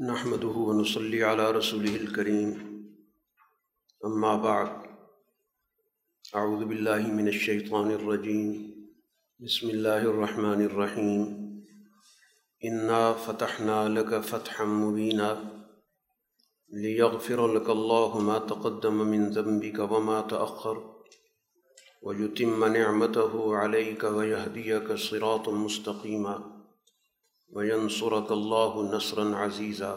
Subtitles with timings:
[0.00, 2.50] نحمده ونصلي على رسوله الكريم.
[4.04, 4.70] أما بعد،
[6.36, 8.74] أعوذ بالله من الشيطان الرجيم.
[9.40, 11.22] بسم الله الرحمن الرحيم.
[12.64, 15.62] إنا فتحنا لك فتحا مبينا
[16.68, 21.02] ليغفر لك الله ما تقدم من ذنبك وما تأخر،
[22.02, 26.57] ويتم نعمته عليك ويهديك صراطا مستقيما.
[27.50, 29.94] وینصرک اللہ نصرا عزیزا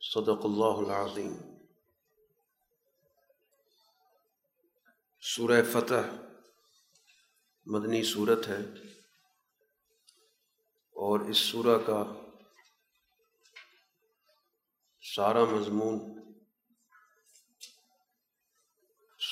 [0.00, 1.36] صدق اللہ العظیم
[5.20, 6.10] سورہ فتح
[7.66, 8.60] مدنی صورت ہے
[10.96, 12.04] اور اس سورہ کا
[15.14, 15.98] سارا مضمون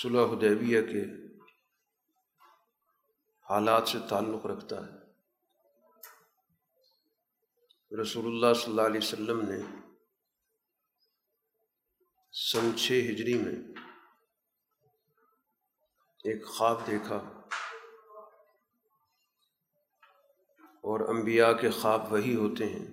[0.02, 1.04] صلح حدیبیہ کے
[3.50, 4.99] حالات سے تعلق رکھتا ہے۔
[7.92, 9.56] رسول اللہ صلی اللہ علیہ وسلم نے
[12.34, 13.54] سن چھ ہجری میں
[16.24, 17.16] ایک خواب دیکھا
[20.84, 22.86] اور انبیاء کے خواب وہی ہوتے ہیں،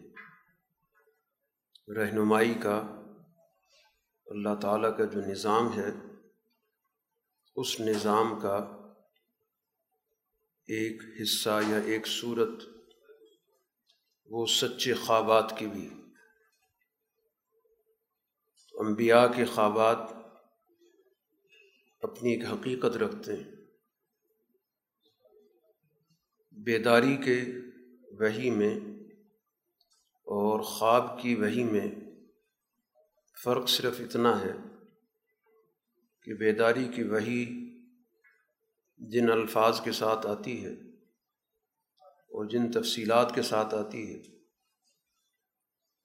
[1.97, 2.75] رہنمائی کا
[4.27, 5.89] اللہ تعالیٰ کا جو نظام ہے،
[7.55, 8.57] اس نظام کا
[10.67, 12.63] ایک حصہ یا ایک صورت
[14.29, 15.89] وہ سچے خوابات کی بھی۔
[18.73, 19.97] انبیاء کے خوابات
[22.01, 23.55] اپنی ایک حقیقت رکھتے ہیں۔
[26.51, 27.41] بیداری کے
[28.19, 28.79] وہی میں
[30.23, 31.87] اور خواب کی وہی میں
[33.43, 34.53] فرق صرف اتنا ہے
[36.21, 37.67] کہ بیداری کی وہی
[38.97, 40.86] جن الفاظ کے ساتھ آتی ہے۔
[42.37, 44.21] اور جن تفصیلات کے ساتھ آتی ہے،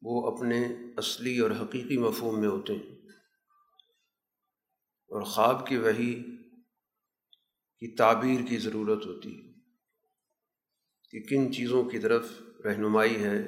[0.02, 2.96] وہ اپنے اصلی اور حقیقی مفہوم میں ہوتے ہیں۔
[5.08, 6.22] اور خواب کی وہی
[7.78, 9.52] کی تعبیر کی ضرورت ہوتی ہے
[11.10, 12.26] کہ کن چیزوں کی طرف
[12.64, 13.38] رہنمائی ہے،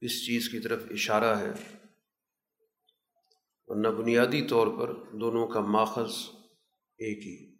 [0.00, 1.52] اس چیز کی طرف اشارہ ہے۔
[3.66, 6.14] اور نہ بنیادی طور پر دونوں کا ماخذ
[6.98, 7.56] ایک ہی۔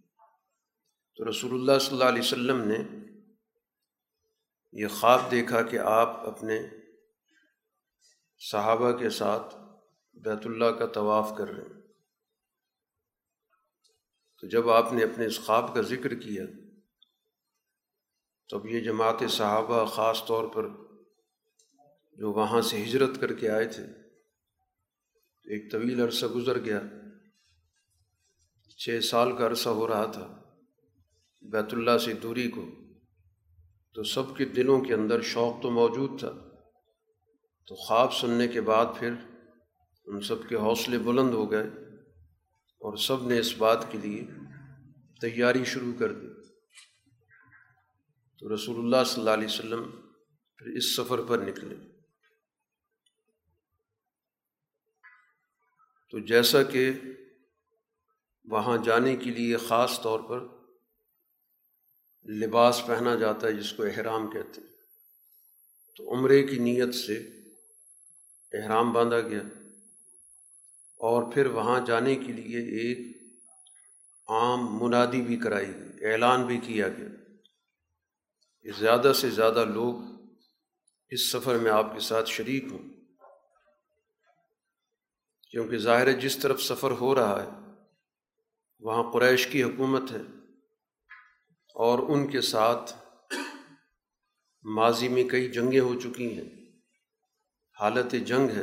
[1.16, 3.11] تو رسول اللہ صلی اللہ علیہ وسلم نے
[4.72, 6.62] یہ خواب دیکھا کہ آپ اپنے
[8.38, 9.54] صحابہ کے ساتھ
[10.14, 11.82] بیت اللہ کا طواف کر رہے ہیں۔
[14.40, 16.44] تو جب آپ نے اپنے اس خواب کا ذکر کیا،
[18.48, 20.68] تب یہ جماعت صحابہ خاص طور پر
[22.12, 23.84] جو وہاں سے ہجرت کر کے آئے تھے،
[25.44, 26.80] ایک طویل عرصہ گزر گیا۔
[28.76, 30.42] چھ سال کا عرصہ ہو رہا تھا
[31.40, 32.81] بیت اللہ سے دوری کو۔
[33.94, 36.32] تو سب کے دلوں کے اندر شوق تو موجود تھا۔
[37.66, 39.14] تو خواب سننے کے بعد پھر
[40.04, 41.66] ان سب کے حوصلے بلند ہو گئے
[42.80, 44.24] اور سب نے اس بات کے لیے
[45.20, 46.26] تیاری شروع کر دی۔
[48.38, 49.90] تو رسول اللہ صلی اللہ علیہ وسلم
[50.56, 51.74] پھر اس سفر پر نکلے۔
[56.10, 56.92] تو جیسا کہ
[58.44, 60.61] وہاں جانے کے لیے خاص طور پر
[62.24, 64.68] لباس پہنا جاتا ہے جس کو احرام کہتے ہیں۔
[65.96, 67.16] تو عمرے کی نیت سے
[68.52, 69.40] احرام باندھا گیا۔
[70.96, 73.16] اور پھر وہاں جانے کے لیے ایک
[74.28, 77.08] عام منادی بھی کرائی گئی۔ اعلان بھی کیا گیا۔
[78.62, 79.94] کہ زیادہ سے زیادہ لوگ
[81.08, 82.88] اس سفر میں آپ کے ساتھ شریک ہوں۔
[85.50, 87.48] کیونکہ ظاہر ہے جس طرف سفر ہو رہا ہے،
[88.80, 90.41] وہاں قریش کی حکومت ہے۔
[91.74, 92.92] اور ان کے ساتھ
[94.62, 96.78] ماضی میں کئی جنگیں ہو چکی ہیں،
[97.80, 98.62] حالت جنگ ہے۔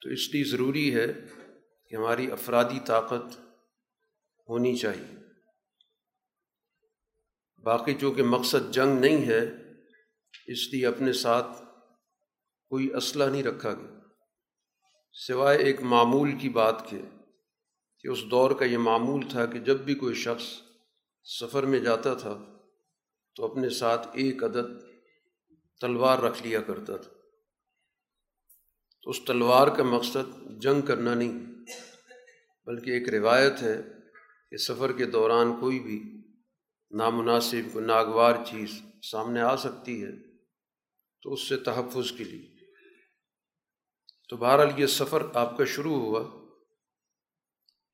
[0.00, 1.06] تو اس لیے ضروری ہے
[1.88, 3.38] کہ ہماری افرادی طاقت
[4.48, 5.16] ہونی چاہیے۔
[7.62, 9.40] باقی جو کہ مقصد جنگ نہیں ہے،
[10.46, 11.62] اس لیے اپنے ساتھ
[12.68, 14.00] کوئی اسلحہ نہیں رکھا گیا۔
[15.12, 17.02] سوائے ایک معمول کی بات کے،
[17.98, 20.63] کہ اس دور کا یہ معمول تھا کہ جب بھی کوئی شخص
[21.24, 22.58] سفر میں جاتا تھا
[23.36, 24.66] تو اپنے ساتھ ایک عدد
[25.80, 27.10] تلوار رکھ لیا کرتا تھا۔
[29.02, 31.64] تو اس تلوار کا مقصد جنگ کرنا نہیں،
[32.66, 33.82] بلکہ ایک روایت ہے
[34.50, 36.02] کہ سفر کے دوران کوئی بھی
[36.90, 38.70] نامناسب ناگوار چیز
[39.10, 40.36] سامنے آ سکتی ہے
[41.22, 42.54] تو اس سے تحفظ کے لیے۔
[44.28, 46.20] تو بہرحال یہ سفر آپ کا شروع ہوا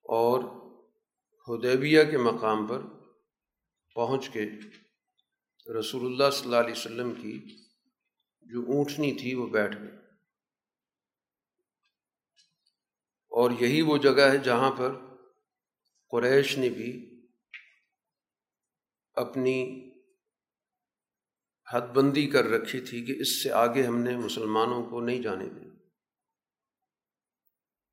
[0.02, 0.40] اور
[1.48, 2.80] ہدیبیہ کے مقام پر
[3.94, 4.40] پہنچ کے
[5.80, 7.56] رسول اللہ صلی اللہ علیہ وسلم کی
[8.40, 9.88] جو اونٹنی تھی وہ بیٹھ گئی۔
[13.28, 14.92] اور یہی وہ جگہ ہے جہاں پر
[16.10, 17.20] قریش نے بھی
[19.14, 19.86] اپنی
[21.72, 25.48] حد بندی کر رکھی تھی کہ اس سے آگے ہم نے مسلمانوں کو نہیں جانے
[25.48, 25.70] دیا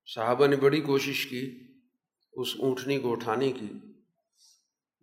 [0.06, 1.60] صحابہ نے بڑی کوشش کی
[2.34, 3.87] اس اونٹنی کو اٹھانے کی۔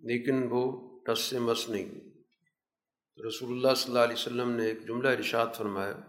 [0.04, 2.22] لیکن وہ ٹس سے مس نہیں ہوئی۔
[3.28, 6.00] رسول اللہ صلی اللہ علیہ وسلم نے ایک جملہ ارشاد فرمایا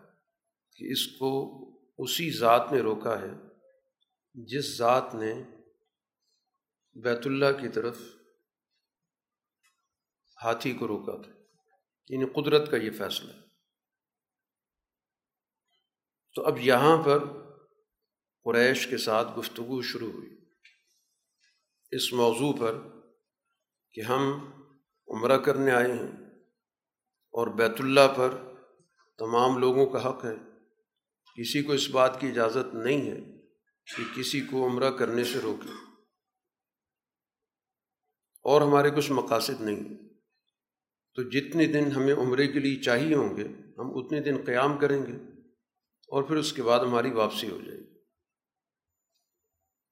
[0.76, 1.62] کہ اس کو
[1.98, 3.32] اسی ذات نے روکا ہے
[4.34, 5.44] جس ذات نے
[6.94, 7.98] بیت اللہ کی طرف
[10.44, 11.32] ہاتھی کو روکا تھا۔
[12.10, 13.32] یعنی قدرت کا یہ فیصلہ۔
[16.36, 17.20] تو اب یہاں پر
[18.44, 20.30] قریش کے ساتھ گفتگو شروع ہوئی۔
[21.92, 22.95] اس موضوع پر
[23.96, 24.52] کہ ہم
[25.08, 26.12] عمرہ کرنے آئے ہیں
[27.32, 28.54] اور بیت اللہ پر
[29.18, 30.34] تمام لوگوں کا حق ہے۔
[31.36, 33.22] کسی کو اس بات کی اجازت نہیں ہے
[33.98, 35.72] کہ کسی کو عمرہ کرنے سے روکے۔
[38.44, 39.84] اور ہمارے کچھ مقاصد نہیں۔
[41.16, 43.48] تو جتنے دن ہمیں عمرے کے لیے چاہیے ہوں گے،
[43.78, 45.16] ہم اتنے دن قیام کریں گے
[46.08, 47.98] اور پھر اس کے بعد ہماری واپسی ہو جائے گی۔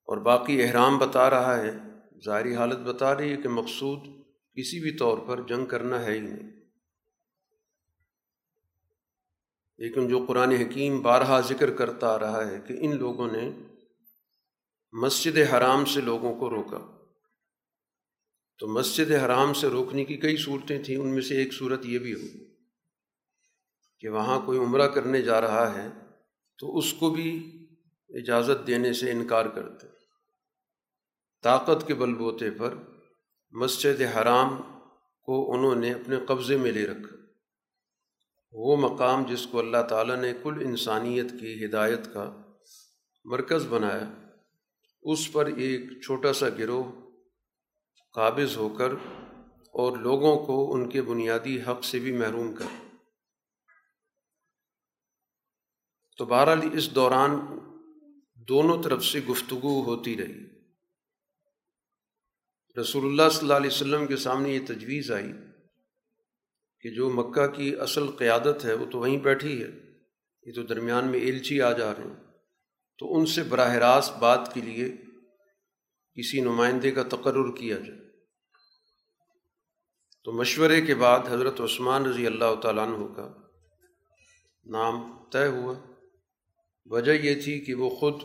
[0.06, 1.93] اور باقی احرام بتا رہا ہے
[2.26, 4.00] ظاہری حالت بتا رہی ہے کہ مقصود
[4.56, 6.50] کسی بھی طور پر جنگ کرنا ہے ہی نہیں۔
[9.78, 13.52] لیکن جو قرآن حکیم بارہا ذکر کرتا آ رہا ہے کہ ان لوگوں نے
[14.92, 17.04] مسجد حرام سے لوگوں کو روکا۔
[18.60, 22.00] تو مسجد حرام سے روکنے کی کئی صورتیں تھیں، ان میں سے ایک صورت یہ
[22.00, 22.44] بھی ہو
[24.00, 25.88] کہ وہاں کوئی عمرہ کرنے جا رہا ہے
[26.60, 27.58] تو اس کو بھی
[28.10, 30.03] اجازت دینے سے انکار کرتے۔
[31.44, 32.74] طاقت کے بل بوتے پر
[33.52, 34.50] مسجد حرام
[35.22, 37.16] کو انہوں نے اپنے قبضے میں لے رکھا۔
[38.52, 42.42] وہ مقام جس کو اللہ تعالیٰ نے کل انسانیت کی ہدایت کا
[43.26, 44.14] مرکز بنایا،
[45.02, 46.84] اس پر ایک چھوٹا سا گروہ
[48.14, 48.92] قابض ہو کر
[49.74, 52.96] اور لوگوں کو ان کے بنیادی حق سے بھی محروم کر۔
[56.18, 57.40] تو بہرحال اس دوران
[58.36, 60.53] دونوں طرف سے گفتگو ہوتی رہی۔
[62.82, 65.34] رسول اللہ صلی اللہ علیہ وسلم کے سامنے یہ تجویز آئی
[66.80, 69.70] کہ جو مکہ کی اصل قیادت ہے وہ تو وہیں بیٹھی ہے،
[70.44, 72.24] یہ تو درمیان میں ایلچی آ جا رہے ہیں۔
[72.98, 74.92] تو ان سے براہ راست بات کے لیے
[76.14, 78.00] کسی نمائندے کا تقرر کیا جائے۔
[80.24, 83.34] تو مشورے کے بعد حضرت عثمان رضی اللہ تعالیٰ عنہ کا
[84.66, 85.74] نام طے ہوا۔
[86.86, 88.16] وجہ یہ تھی کہ وہ خود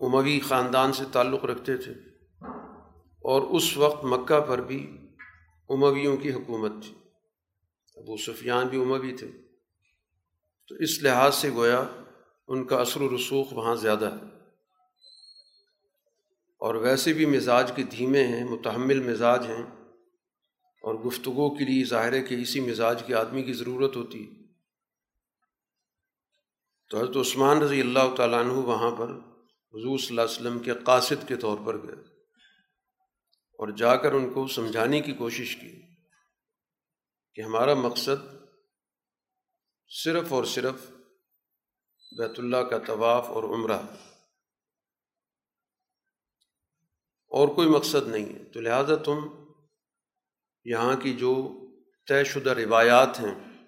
[0.00, 1.94] عموی خاندان سے تعلق رکھتے تھے۔
[3.24, 4.96] اور اس وقت مکہ پر بھی
[5.68, 6.94] امویوں کی حکومت تھی۔
[7.94, 9.28] ابو سفیان بھی اموی تھے۔
[10.68, 11.84] تو اس لحاظ سے گویا
[12.48, 14.38] ان کا اثر و رسوخ وہاں زیادہ ہے۔
[16.58, 19.62] اور ویسے بھی مزاج کے دھیمے ہیں، متحمل مزاج ہیں۔
[20.82, 24.44] اور گفتگو کے لیے ظاہر ہے کہ اسی مزاج کے آدمی کی ضرورت ہوتی ہے۔
[26.90, 29.08] تو حضرت عثمان رضی اللہ تعالیٰ عنہ وہاں پر
[29.74, 32.13] حضور صلی اللہ علیہ وسلم کے قاصد کے طور پر گئے۔
[33.58, 35.80] اور جا کر ان کو سمجھانے کی کوشش کی
[37.34, 38.44] کہ ہمارا مقصد
[39.88, 40.74] صرف اور صرف
[42.18, 43.78] بیت اللہ کا طواف اور عمرہ
[47.26, 49.18] اور کوئی مقصد نہیں ہے۔ تو لہٰذا تم
[50.64, 51.60] یہاں کی جو
[52.08, 53.64] طے شدہ روایات ہیں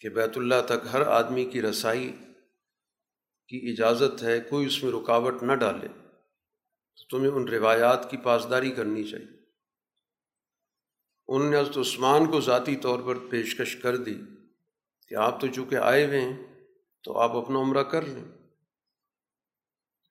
[0.00, 2.12] کہ بیت اللہ تک ہر آدمی کی رسائی
[3.48, 6.01] کی اجازت ہے، کوئی اس میں رکاوٹ نہ ڈالے۔
[6.96, 9.42] تو تمہیں ان روایات کی پاسداری کرنی چاہیے۔
[11.28, 14.14] انہوں نے حضرت عثمان کو ذاتی طور پر پیشکش کر دی
[15.08, 16.66] کہ آپ تو چونکہ آئے ہوئے ہیں
[17.04, 18.24] تو آپ اپنا عمرہ کر لیں۔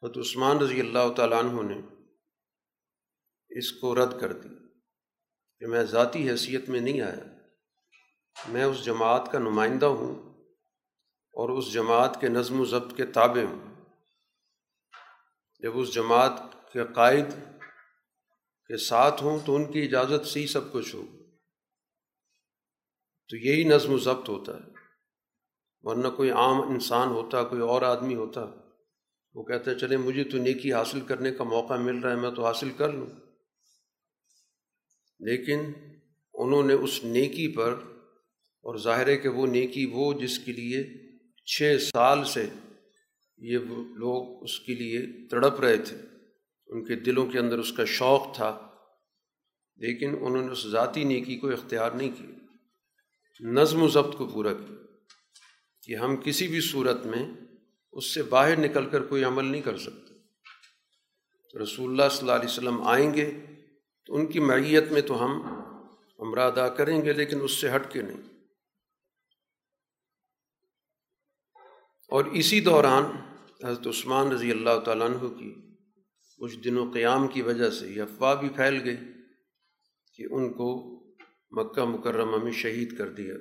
[0.03, 1.81] حضرت عثمان رضی اللہ تعالیٰ عنہ نے
[3.49, 4.49] اس کو رد کر دی
[5.59, 7.23] کہ میں ذاتی حیثیت میں نہیں آیا۔
[8.47, 10.43] میں اس جماعت کا نمائندہ ہوں
[11.31, 13.75] اور اس جماعت کے نظم و ضبط کے تابع ہوں۔
[15.59, 16.31] جب اس جماعت
[16.73, 17.25] کہ قائد
[18.67, 21.05] کے ساتھ ہوں تو ان کی اجازت سے ہی سب کچھ ہو۔
[23.29, 24.71] تو یہی نظم و ضبط ہوتا ہے۔
[25.81, 28.41] ورنہ کوئی عام انسان ہوتا، کوئی اور آدمی ہوتا،
[29.33, 32.31] وہ کہتا ہے چلے مجھے تو نیکی حاصل کرنے کا موقع مل رہا ہے، میں
[32.31, 33.07] تو حاصل کر لوں۔
[35.19, 35.59] لیکن
[36.33, 37.73] انہوں نے اس نیکی پر،
[38.61, 40.83] اور ظاہر ہے کہ وہ نیکی وہ جس کے لیے
[41.45, 42.49] چھ سال سے
[43.37, 43.57] یہ
[43.95, 46.10] لوگ اس کے لیے تڑپ رہے تھے۔
[46.71, 48.49] ان کے دلوں کے اندر اس کا شوق تھا،
[49.79, 52.27] لیکن انہوں نے اس ذاتی نیکی کو اختیار نہیں کی
[53.39, 54.75] نظم و ضبط کو پورا کیا
[55.83, 57.23] کہ ہم کسی بھی صورت میں
[57.93, 60.13] اس سے باہر نکل کر کوئی عمل نہیں کر سکتا
[61.49, 63.29] تو رسول اللہ صلی اللہ علیہ وسلم آئیں گے
[64.05, 65.41] تو ان کی معیت میں تو ہم
[66.19, 68.21] عمرہ ادا کریں گے، لیکن اس سے ہٹ کے نہیں۔
[72.11, 73.03] اور اسی دوران
[73.63, 75.53] حضرت عثمان رضی اللہ تعالیٰ عنہ کی
[76.41, 78.97] کچھ دنوں قیام کی وجہ سے یہ افواہ بھی پھیل گئی
[80.15, 80.69] کہ ان کو
[81.51, 83.35] مکہ مکرمہ میں شہید کر دیا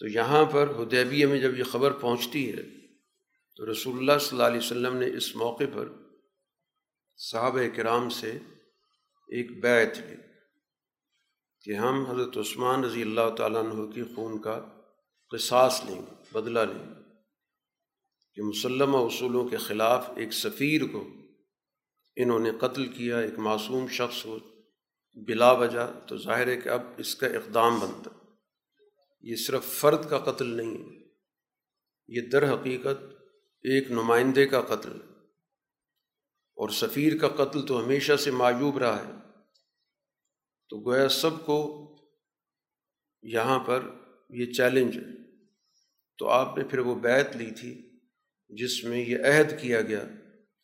[0.00, 2.62] تو یہاں پر حدیبیہ میں جب یہ خبر پہنچتی ہے،
[3.56, 5.88] تو رسول اللہ صلی اللہ علیہ وسلم نے اس موقع پر
[7.16, 8.30] صحابہ کرام سے
[9.28, 10.16] ایک بیت لی
[11.64, 14.60] کہ ہم حضرت عثمان رضی اللہ تعالیٰ عنہ کی خون کا
[15.30, 16.97] قصاص لیں گے، بدلہ لیں گے۔
[18.38, 21.08] کہ مسلمہ اصولوں کے خلاف ایک سفیر کو
[22.16, 24.38] انہوں نے قتل کیا، ایک معصوم شخص ہو،
[25.14, 28.10] بلا وجہ، تو ظاہر ہے کہ اب اس کا اقدام بنتا
[29.20, 31.04] یہ صرف فرد کا قتل نہیں ہے،
[32.08, 33.22] یہ در حقیقت
[33.62, 35.24] ایک نمائندے کا قتل ہے۔
[36.56, 39.12] اور سفیر کا قتل تو ہمیشہ سے معیوب رہا ہے۔
[40.68, 41.88] تو گویا سب کو
[43.22, 43.82] یہاں پر
[44.30, 45.36] یہ چیلنج ہے۔
[46.18, 47.87] تو آپ نے پھر وہ بیت لی تھی
[48.48, 50.04] جس میں یہ عہد کیا گیا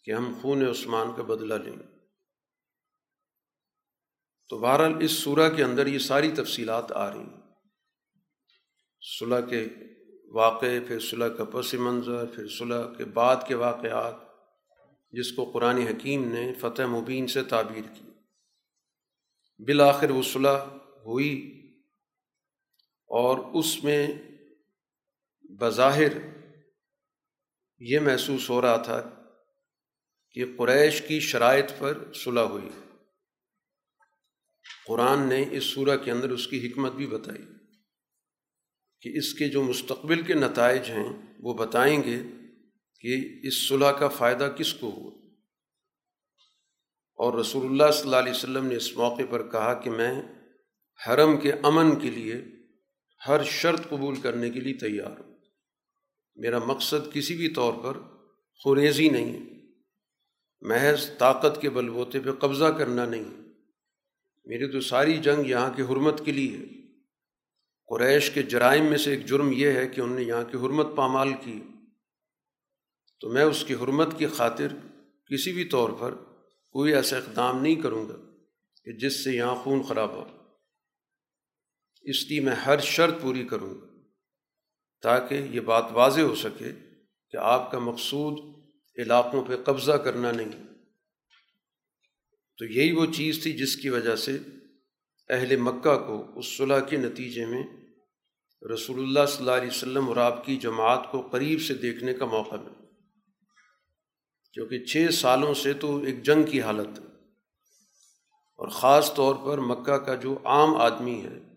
[0.02, 1.76] کہ ہم خون عثمان کا بدلہ لیں۔
[4.48, 7.40] تو بہرحال اس صورح کے اندر یہ ساری تفصیلات آ رہی ہیں۔
[9.18, 9.68] صلح کے
[10.32, 14.14] واقعے، پھر صلح کا پس منظر، پھر صلح کے بعد کے واقعات،
[15.10, 18.04] جس کو قرآن حکیم نے فتح مبین سے تعبیر کی۔
[19.58, 20.58] بالآخر وہ صلح
[21.06, 21.60] ہوئی
[23.06, 24.06] اور اس میں
[25.60, 26.33] بظاہر
[27.78, 29.10] یہ محسوس ہو رہا تھا
[30.32, 32.68] کہ قریش کی شرائط پر صلح ہوئی۔
[34.86, 37.42] قرآن نے اس صورح کے اندر اس کی حکمت بھی بتائی
[39.00, 42.22] کہ اس کے جو مستقبل کے نتائج ہیں، وہ بتائیں گے
[43.00, 45.10] کہ اس صلح کا فائدہ کس کو ہوا۔
[47.16, 50.22] اور رسول اللہ صلی اللہ علیہ وسلم نے اس موقع پر کہا کہ میں
[51.08, 52.34] حرم کے امن کے لیے
[53.28, 55.33] ہر شرط قبول کرنے کے لیے تیار ہوں۔
[56.36, 58.00] میرا مقصد کسی بھی طور پر
[58.62, 59.54] خوریزی نہیں ہے۔
[60.60, 63.24] محض طاقت کے بل بوتے پہ قبضہ کرنا نہیں
[64.44, 66.64] میری تو ساری جنگ یہاں کی حرمت کے لیے ہے۔
[67.86, 70.86] قریش کے جرائم میں سے ایک جرم یہ ہے کہ انہوں نے یہاں کی حرمت
[70.96, 71.62] پامال کی۔
[73.20, 74.68] تو میں اس کی حرمت کی خاطر
[75.30, 76.14] کسی بھی طور پر
[76.70, 78.16] کوئی ایسا اقدام نہیں کروں گا
[78.84, 80.24] کہ جس سے یہاں خون خراب ہو۔
[82.02, 83.93] اس لیے میں ہر شرط پوری کروں گا۔
[85.04, 86.72] تاکہ یہ بات واضح ہو سکے
[87.30, 88.62] کہ آپ کا مقصود
[88.98, 90.52] علاقوں پہ قبضہ کرنا نہیں۔
[92.58, 94.38] تو یہی وہ چیز تھی جس کی وجہ سے
[95.28, 97.62] اہل مکہ کو اس صلح کے نتیجے میں
[98.74, 102.24] رسول اللہ صلی اللہ علیہ وسلم اور آپ کی جماعت کو قریب سے دیکھنے کا
[102.24, 102.84] موقع ملا۔
[104.52, 107.04] کیونکہ چھ سالوں سے تو ایک جنگ کی حالت ہے
[108.56, 111.53] اور خاص طور پر مکہ کا جو عام آدمی ہے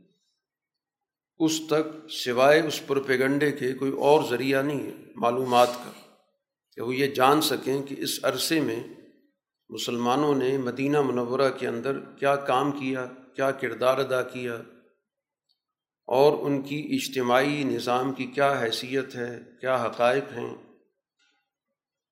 [1.40, 5.92] اس تک سوائے اس پروپیگنڈے کے کوئی اور ذریعہ نہیں ہے، معلومات کا۔
[6.76, 8.84] کہ وہ یہ جان سکیں کہ اس عرصے میں
[9.70, 14.54] مسلمانوں نے مدینہ منورہ کے اندر کیا کام کیا کیا کردار ادا کیا
[16.08, 20.58] اور ان کی اجتماعی نظام کی کیا حیثیت ہے، کیا حقائق ہیں۔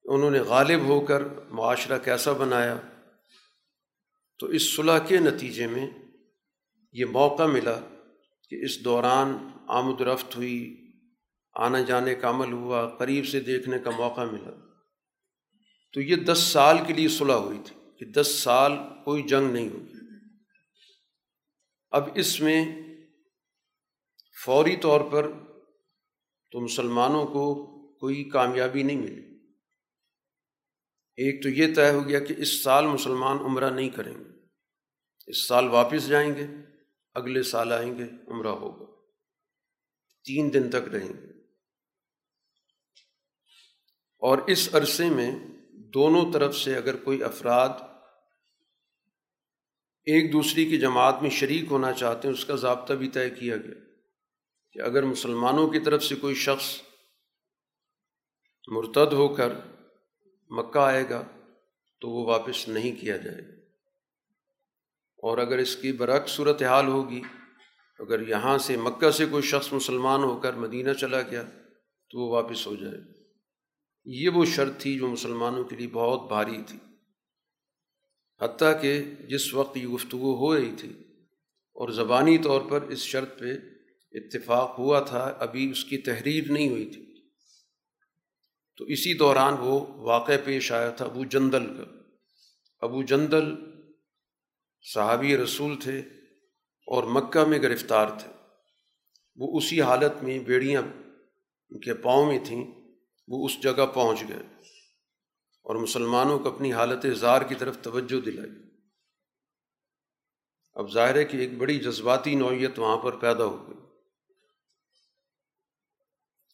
[0.03, 2.77] انہوں نے غالب ہو کر معاشرہ کیسا بنایا۔
[4.39, 5.88] تو اس صلح کے نتیجے میں
[6.94, 7.79] یہ موقع ملا
[8.50, 9.38] کہ اس دوران
[9.68, 10.82] آمد رفت ہوئی،
[11.54, 14.66] آنے جانے کا عمل ہوا، قریب سے دیکھنے کا موقع ملا۔
[15.94, 18.72] تو یہ دس سال کے لیے صلح ہوئی تھی کہ دس سال
[19.06, 19.94] کوئی جنگ نہیں ہوگی۔
[21.92, 22.82] اب اس میں
[24.46, 25.32] فوری طور پر
[26.52, 29.36] تو مسلمانوں کو کوئی کامیابی نہیں ملی۔
[31.18, 34.30] ایک تو یہ طے ہو گیا کہ اس سال مسلمان عمرہ نہیں کریں گے۔
[35.28, 36.75] اس سال واپس جائیں گے۔
[37.15, 39.01] اگلے سال آئیں گے، عمرہ ہوگا۔
[40.24, 41.27] تین دن تک رہیں گے۔
[44.17, 45.36] اور اس عرصے میں
[45.74, 47.69] دونوں طرف سے اگر کوئی افراد
[50.03, 53.57] ایک دوسری کی جماعت میں شریک ہونا چاہتے ہیں، اس کا ضابطہ بھی طے کیا
[53.57, 53.74] گیا
[54.72, 56.81] کہ اگر مسلمانوں کی طرف سے کوئی شخص
[58.67, 59.53] مرتد ہو کر
[60.50, 61.24] مکہ آئے گا
[62.01, 63.55] تو وہ واپس نہیں کیا جائے گا۔
[65.25, 67.22] اور اگر اس کی برعکس صورت حال ہوگی،
[68.00, 71.44] اگر یہاں سے مکہ سے کوئی شخص مسلمان ہو کر مدینہ چلا گیا،
[72.10, 72.98] تو وہ واپس ہو جائے۔
[74.05, 76.77] یہ وہ شرط تھی جو مسلمانوں کے لیے بہت بھاری تھی۔
[78.41, 80.94] حتیٰ کہ جس وقت یہ گفتگو ہو رہی تھی،
[81.75, 83.53] اور زبانی طور پر اس شرط پہ
[84.12, 87.29] اتفاق ہوا تھا، ابھی اس کی تحریر نہیں ہوئی تھی۔
[88.77, 91.84] تو اسی دوران وہ واقع پیش آیا تھا ابو جندل کا۔
[92.79, 93.75] ابو جندل
[94.94, 96.00] صحابی رسول تھے
[96.88, 98.32] اور مکہ میں گرفتار تھے۔
[99.36, 100.82] وہ اسی حالت میں بیڑیاں
[101.70, 102.72] ان کے پاؤں میں تھیں،
[103.27, 104.62] وہ اس جگہ پہنچ گئے
[105.63, 108.51] اور مسلمانوں کو اپنی حالت زار کی طرف توجہ دلائی۔
[110.74, 113.77] اب ظاہر ہے کہ ایک بڑی جذباتی نوعیت وہاں پر پیدا ہو گئی۔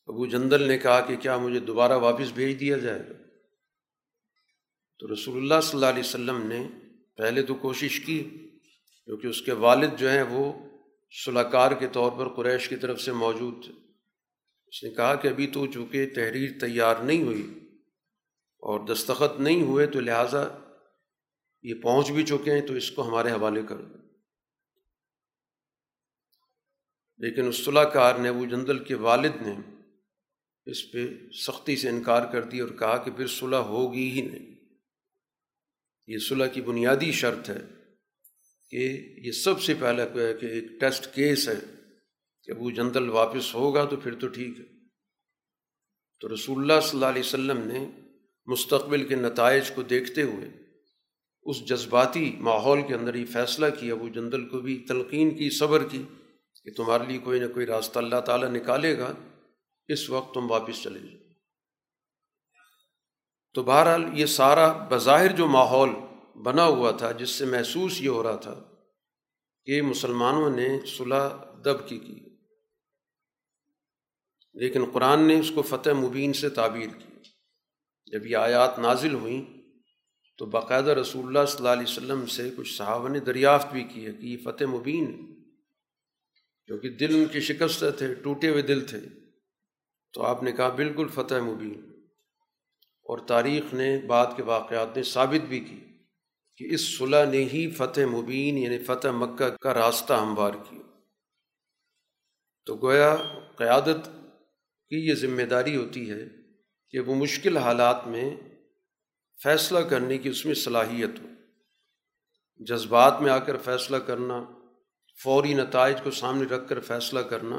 [0.07, 3.13] ابو جندل نے کہا کہ کیا مجھے دوبارہ واپس بھیج دیا جائے گا؟
[4.99, 6.67] تو رسول اللہ صلی اللہ علیہ وسلم نے
[7.17, 8.23] پہلے تو کوشش کی،
[9.05, 10.53] کیونکہ اس کے والد جو ہیں وہ
[11.25, 13.73] صلاح کار کے طور پر قریش کی طرف سے موجود تھے۔
[14.67, 17.59] اس نے کہا کہ ابھی تو چونکہ تحریر تیار نہیں ہوئی
[18.59, 20.47] اور دستخط نہیں ہوئے تو لہٰذا
[21.63, 23.97] یہ پہنچ بھی چکے ہیں تو اس کو ہمارے حوالے کر دو۔
[27.17, 29.55] لیکن اس صلاح کار نے ابو جندل کے والد نے
[30.65, 34.50] اس پہ سختی سے انکار کر دی اور کہا کہ پھر صلح ہوگی ہی نہیں۔
[36.07, 37.59] یہ صلح کی بنیادی شرط ہے
[38.69, 41.55] کہ یہ سب سے پہلا ہے کہ ایک ٹیسٹ کیس ہے
[42.43, 44.65] کہ ابو جندل واپس ہوگا تو پھر تو ٹھیک ہے۔
[46.19, 47.87] تو رسول اللہ صلی اللہ علیہ وسلم نے
[48.45, 50.49] مستقبل کے نتائج کو دیکھتے ہوئے
[51.43, 55.87] اس جذباتی ماحول کے اندر یہ فیصلہ کیا، ابو جندل کو بھی تلقین کی، صبر
[55.89, 56.03] کی
[56.63, 59.13] کہ تمہارے لیے کوئی نہ کوئی راستہ اللہ تعالیٰ نکالے گا،
[59.87, 61.20] اس وقت تم واپس چلے جاؤ۔
[63.53, 65.89] تو بہرحال یہ سارا بظاہر جو ماحول
[66.43, 68.63] بنا ہوا تھا، جس سے محسوس یہ ہو رہا تھا
[69.65, 71.29] کہ مسلمانوں نے صلح
[71.65, 72.19] دب کی کی۔
[74.53, 77.29] لیکن قرآن نے اس کو فتح مبین سے تعبیر کی۔
[78.05, 79.61] جب یہ آیات نازل ہوئیں
[80.37, 84.05] تو باقاعدہ رسول اللہ صلی اللہ علیہ وسلم سے کچھ صحابہ نے دریافت بھی کی
[84.05, 85.49] ہے کہ یہ فتح مبین ہے۔
[86.65, 88.99] کیونکہ دل ان کی شکست تھے، ٹوٹے ہوئے دل تھے۔
[90.13, 91.90] تو آپ نے کہا بالکل فتح مبین۔
[93.11, 95.79] اور تاریخ نے بعد کے واقعات نے ثابت بھی کی
[96.57, 100.99] کہ اس صلح نے ہی فتح مبین یعنی فتح مکہ کا راستہ ہموار کیا۔
[102.65, 103.15] تو گویا
[103.55, 104.05] قیادت
[104.89, 106.27] کی یہ ذمہ داری ہوتی ہے
[106.89, 108.35] کہ وہ مشکل حالات میں
[109.43, 111.27] فیصلہ کرنے کی اس میں صلاحیت ہو۔
[112.59, 114.43] جذبات میں آ کر فیصلہ کرنا،
[115.23, 117.57] فوری نتائج کو سامنے رکھ کر فیصلہ کرنا،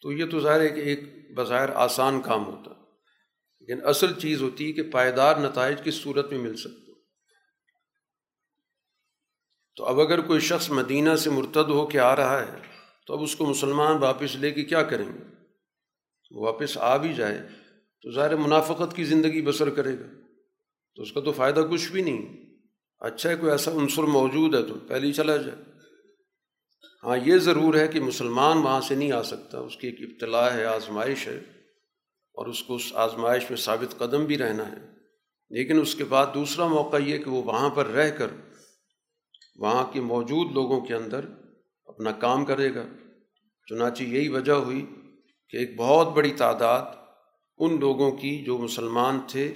[0.00, 1.00] تو یہ تو ظاہر ہے کہ ایک
[1.34, 2.81] بظاہر آسان کام ہوتا۔
[3.74, 6.92] لیکن اصل چیز ہوتی ہے کہ پائیدار نتائج کس صورت میں مل سکتے
[9.76, 12.58] تو اب اگر کوئی شخص مدینہ سے مرتد ہو کے آ رہا ہے،
[13.06, 15.34] تو اب اس کو مسلمان واپس لے کے کیا کریں گے؟
[16.30, 17.48] واپس آ بھی جائے
[18.02, 20.06] تو ظاہر منافقت کی زندگی بسر کرے گا۔
[20.94, 22.36] تو اس کا تو فائدہ کچھ بھی نہیں۔
[22.98, 25.62] اچھا ہے کوئی ایسا عنصر موجود ہے تو پہلے ہی چلا جائے۔
[27.04, 30.50] ہاں یہ ضرور ہے کہ مسلمان وہاں سے نہیں آ سکتا۔ اس کی ایک ابتلاع
[30.50, 31.61] ہے، آزمائش ہے۔
[32.32, 34.92] اور اس کو اس آزمائش میں ثابت قدم بھی رہنا ہے۔
[35.50, 38.26] لیکن اس کے بعد دوسرا موقع یہ کہ وہ وہاں پر رہ کر
[39.56, 41.24] وہاں کے موجود لوگوں کے اندر
[41.84, 42.84] اپنا کام کرے گا۔
[43.66, 44.86] چنانچہ یہی وجہ ہوئی
[45.48, 46.82] کہ ایک بہت بڑی تعداد
[47.58, 49.54] ان لوگوں کی جو مسلمان تھے،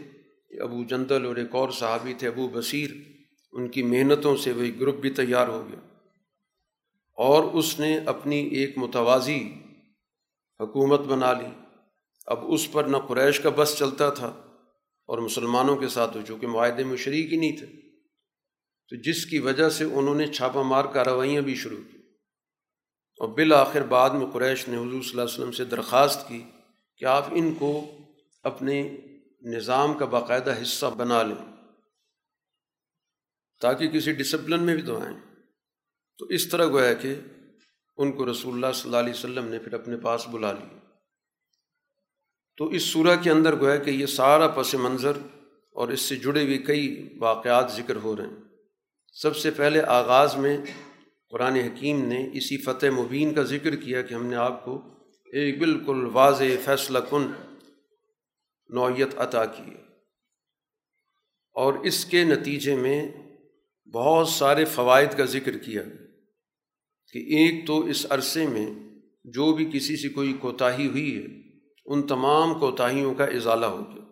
[0.61, 2.91] ابو جندل اور ایک اور صحابی تھے، ابو بصیر،
[3.53, 5.81] ان کی محنتوں سے وہی گروپ بھی تیار ہو گیا۔
[7.12, 9.55] اور اس نے اپنی ایک متوازی
[10.61, 11.65] حکومت بنا لی۔
[12.27, 14.27] اب اس پر نہ قریش کا بس چلتا تھا
[15.07, 17.67] اور مسلمانوں کے ساتھ چونکہ معاہدے میں شریک ہی نہیں تھے۔
[18.89, 21.99] تو جس کی وجہ سے انہوں نے چھاپہ مار کارروائیاں بھی شروع کی۔
[23.21, 26.45] اور بالآخر بعد میں قریش نے حضور صلی اللہ علیہ وسلم سے درخواست کی
[26.97, 27.99] کہ آپ ان کو
[28.43, 28.97] اپنے
[29.43, 31.53] نظام کا باقاعدہ حصہ بنا لیں،
[33.61, 35.17] تاکہ کسی ڈسپلن میں بھی تو آئیں۔
[36.19, 37.15] تو اس طرح گویا کہ
[37.97, 40.86] ان کو رسول اللہ صلی اللہ علیہ وسلم نے پھر اپنے پاس بلا لیا۔
[42.57, 45.12] تو اس صورح کے اندر گویا کہ یہ سارا پس منظر
[45.71, 48.37] اور اس سے جڑے ہوئے کئی واقعات ذکر ہو رہے ہیں۔
[49.12, 50.59] سب سے پہلے آغاز میں
[51.31, 54.83] قرآن حکیم نے اسی فتح مبین کا ذکر کیا کہ ہم نے آپ کو
[55.33, 57.31] ایک بالکل واضح فیصلہ کن
[58.69, 59.71] نوعیت عطا کی
[61.55, 63.12] اور اس کے نتیجے میں
[63.92, 65.83] بہت سارے فوائد کا ذکر کیا
[67.12, 68.66] کہ ایک تو اس عرصے میں
[69.25, 71.45] جو بھی کسی سے کوئی کوتاہی ہوئی ہے
[71.87, 74.05] ان تمام کوتاہیوں کا ازالہ ہو گیا۔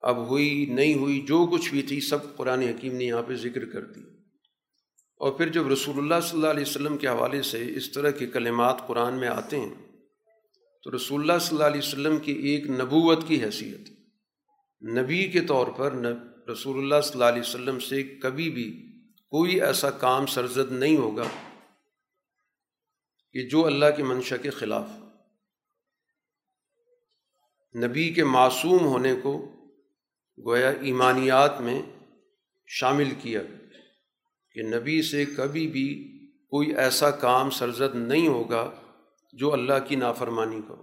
[0.00, 3.64] اب ہوئی نہیں ہوئی جو کچھ بھی تھی، سب قرآن حکیم نے یہاں پہ ذکر
[3.64, 4.00] کر دی۔
[5.16, 8.26] اور پھر جب رسول اللہ صلی اللہ علیہ وسلم کے حوالے سے اس طرح کے
[8.26, 9.74] کلمات قرآن میں آتے ہیں،
[10.82, 13.90] تو رسول اللہ صلی اللہ علیہ وسلم کی ایک نبوت کی حیثیت،
[14.82, 15.92] نبی کے طور پر
[16.52, 18.92] رسول اللہ صلی اللہ علیہ وسلم سے کبھی بھی
[19.30, 21.24] کوئی ایسا کام سرزد نہیں ہوگا
[23.32, 24.88] کہ جو اللہ کی منشا کے خلاف
[27.84, 29.52] نبی کے معصوم ہونے کو
[30.46, 31.82] گویا ایمانیات میں
[32.66, 33.40] شامل کیا
[34.50, 36.12] کہ نبی سے کبھی بھی
[36.50, 38.74] کوئی ایسا کام سرزد نہیں ہوگا
[39.32, 40.74] جو اللہ کی نافرمانی کا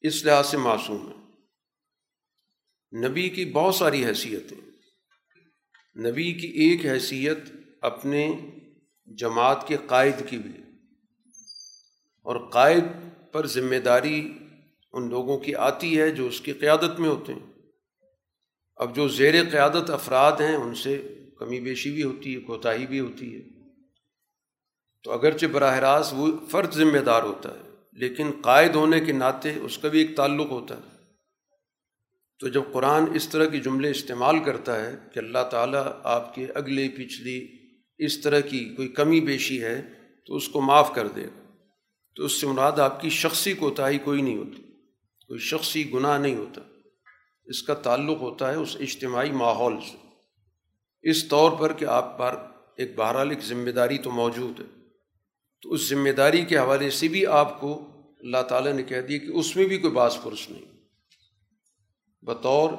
[0.00, 1.20] اس لحاظ سے معصوم ہے۔
[3.08, 4.70] نبی کی بہت ساری حیثیتیں۔
[6.10, 7.38] نبی کی ایک حیثیت
[7.80, 8.32] اپنے
[9.06, 10.52] جماعت کے قائد کی بھی۔
[12.22, 12.84] اور قائد
[13.32, 14.32] پر ذمہ داری
[14.92, 17.52] ان لوگوں کی آتی ہے جو اس کی قیادت میں ہوتے ہیں۔
[18.76, 23.00] اب جو زیر قیادت افراد ہیں، ان سے کمی بیشی بھی ہوتی ہے، کوتاہی بھی
[23.00, 23.40] ہوتی ہے۔
[25.02, 29.54] تو اگرچہ براہ راست وہ فرد ذمہ دار ہوتا ہے، لیکن قائد ہونے کے ناطے
[29.54, 30.98] اس کا بھی ایک تعلق ہوتا ہے۔
[32.38, 36.46] تو جب قرآن اس طرح کی جملے استعمال کرتا ہے کہ اللہ تعالیٰ آپ کے
[36.54, 37.46] اگلے پچھلی
[37.98, 39.82] اس طرح کی کوئی کمی بیشی ہے،
[40.26, 41.54] تو اس کو معاف کر دے گا۔
[42.16, 44.62] تو اس سے مراد آپ کی شخصی کوتاہی کوئی نہیں ہوتی۔
[45.30, 46.60] کوئی شخصی گناہ نہیں ہوتا۔
[47.44, 49.96] اس کا تعلق ہوتا ہے اس اجتماعی ماحول سے۔
[51.02, 52.36] اس طور پر کہ آپ پر
[52.76, 54.64] ایک بہرحال ایک ذمہ داری تو موجود ہے۔
[55.62, 57.88] تو اس ذمہ داری کے حوالے سے بھی آپ کو
[58.20, 60.64] اللہ تعالیٰ نے کہہ دیا کہ اس میں بھی کوئی باس پرس نہیں۔
[62.22, 62.72] بطور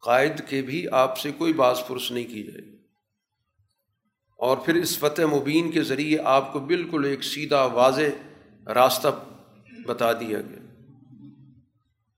[0.00, 2.76] قائد کے بھی آپ سے کوئی باس پرس نہیں کی جائے۔ گی
[4.38, 8.32] اور پھر اس فتح مبین کے ذریعے آپ کو بالکل ایک سیدھا واضح
[8.66, 9.08] راستہ
[9.86, 10.71] بتا دیا گیا۔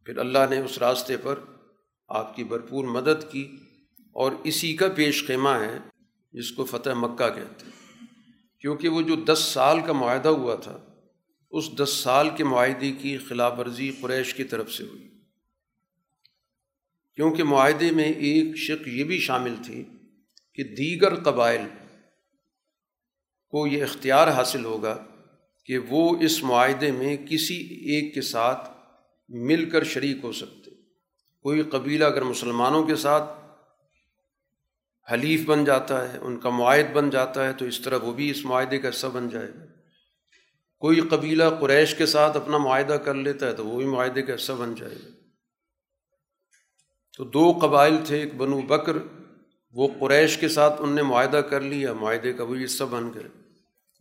[0.04, 1.38] پھر اللہ نے اس راستے پر
[2.08, 3.56] آپ کی بھرپور مدد کی
[4.12, 5.78] اور اسی کا پیش خیمہ ہے
[6.32, 8.06] جس کو فتح مکہ کہتے ہیں۔
[8.60, 10.78] کیونکہ وہ جو دس سال کا معاہدہ ہوا تھا،
[11.50, 15.08] اس دس سال کے معاہدے کی خلاف ورزی قریش کی طرف سے ہوئی۔
[17.16, 19.84] کیونکہ معاہدے میں ایک شک یہ بھی شامل تھی
[20.54, 21.62] کہ دیگر قبائل
[23.48, 25.04] کو یہ اختیار حاصل ہوگا
[25.64, 28.73] کہ وہ اس معاہدے میں کسی ایک کے ساتھ
[29.34, 30.70] مل کر شریک ہو سکتے۔
[31.42, 33.30] کوئی قبیلہ اگر مسلمانوں کے ساتھ
[35.12, 38.30] حلیف بن جاتا ہے، ان کا معاہد بن جاتا ہے، تو اس طرح وہ بھی
[38.30, 39.64] اس معاہدے کا حصہ بن جائے گا۔
[40.78, 44.34] کوئی قبیلہ قریش کے ساتھ اپنا معاہدہ کر لیتا ہے تو وہ بھی معاہدے کا
[44.34, 45.10] حصہ بن جائے گا۔
[47.16, 48.96] تو دو قبائل تھے، ایک بنو بکر،
[49.72, 53.28] وہ قریش کے ساتھ ان نے معاہدہ کر لیا، معاہدے کا وہ حصہ بن گئے۔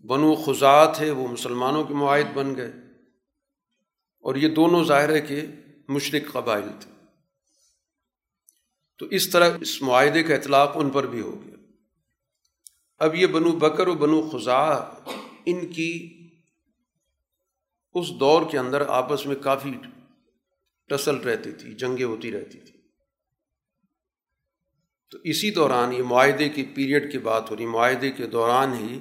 [0.07, 2.71] بنو خزا تھے، وہ مسلمانوں کے معاہد بن گئے۔
[4.23, 5.41] اور یہ دونوں ظاہر ہے کہ
[5.87, 6.91] مشرق قبائل تھے۔
[8.97, 11.55] تو اس طرح اس معاہدے کا اطلاق ان پر بھی ہو گیا۔
[12.97, 14.59] اب یہ بنو بکر و بنو خزا
[15.45, 16.19] ان کی
[17.93, 19.71] اس دور کے اندر آپس میں کافی
[20.89, 22.79] ٹسل رہتی تھی، جنگیں ہوتی رہتی تھی۔
[25.11, 28.99] تو اسی دوران یہ معاہدے کی پیریڈ کی بات ہو رہی، معاہدے کے دوران ہی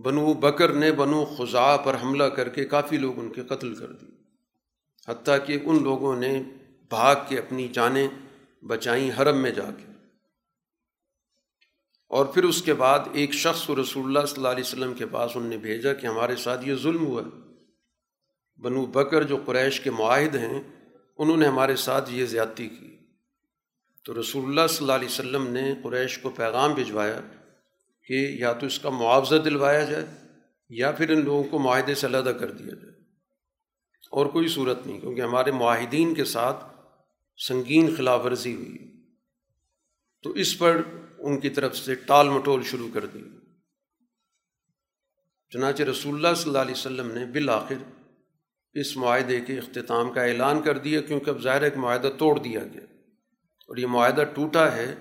[0.00, 3.92] بنو بکر نے بنو خزا پر حملہ کر کے کافی لوگ ان کے قتل کر
[3.92, 4.23] دی
[5.08, 6.42] حتیٰ کہ ان لوگوں نے
[6.88, 8.08] بھاگ کے اپنی جانیں
[8.62, 9.92] بچائیں حرم میں جا کے۔
[12.08, 15.30] اور پھر اس کے بعد ایک شخص رسول اللہ صلی اللہ علیہ وسلم کے پاس
[15.34, 17.22] ان نے بھیجا کہ ہمارے ساتھ یہ ظلم ہوا
[18.56, 20.62] بنو بکر جو قریش کے معاہد ہیں،
[21.18, 22.96] انہوں نے ہمارے ساتھ یہ زیادتی کی۔
[24.04, 27.20] تو رسول اللہ صلی اللہ علیہ وسلم نے قریش کو پیغام بھجوایا
[28.08, 30.06] کہ یا تو اس کا معاوضہ دلوایا جائے
[30.68, 32.93] یا پھر ان لوگوں کو معاہدے سے علیحدہ کر دیا جائے۔
[34.14, 36.64] اور کوئی صورت نہیں، کیونکہ ہمارے معاہدین کے ساتھ
[37.46, 38.78] سنگین خلاف ورزی ہوئی۔
[40.22, 40.82] تو اس پر
[41.18, 43.20] ان کی طرف سے ٹال مٹول شروع کر دی۔
[45.50, 48.00] چنانچہ رسول اللہ صلی اللہ علیہ وسلم نے بالآخر
[48.72, 52.60] اس معاہدے کے اختتام کا اعلان کر دیا، کیونکہ اب ظاہر ایک معاہدہ توڑ دیا
[52.60, 52.82] گیا۔
[53.68, 54.94] اور یہ معاہدہ ٹوٹا ہے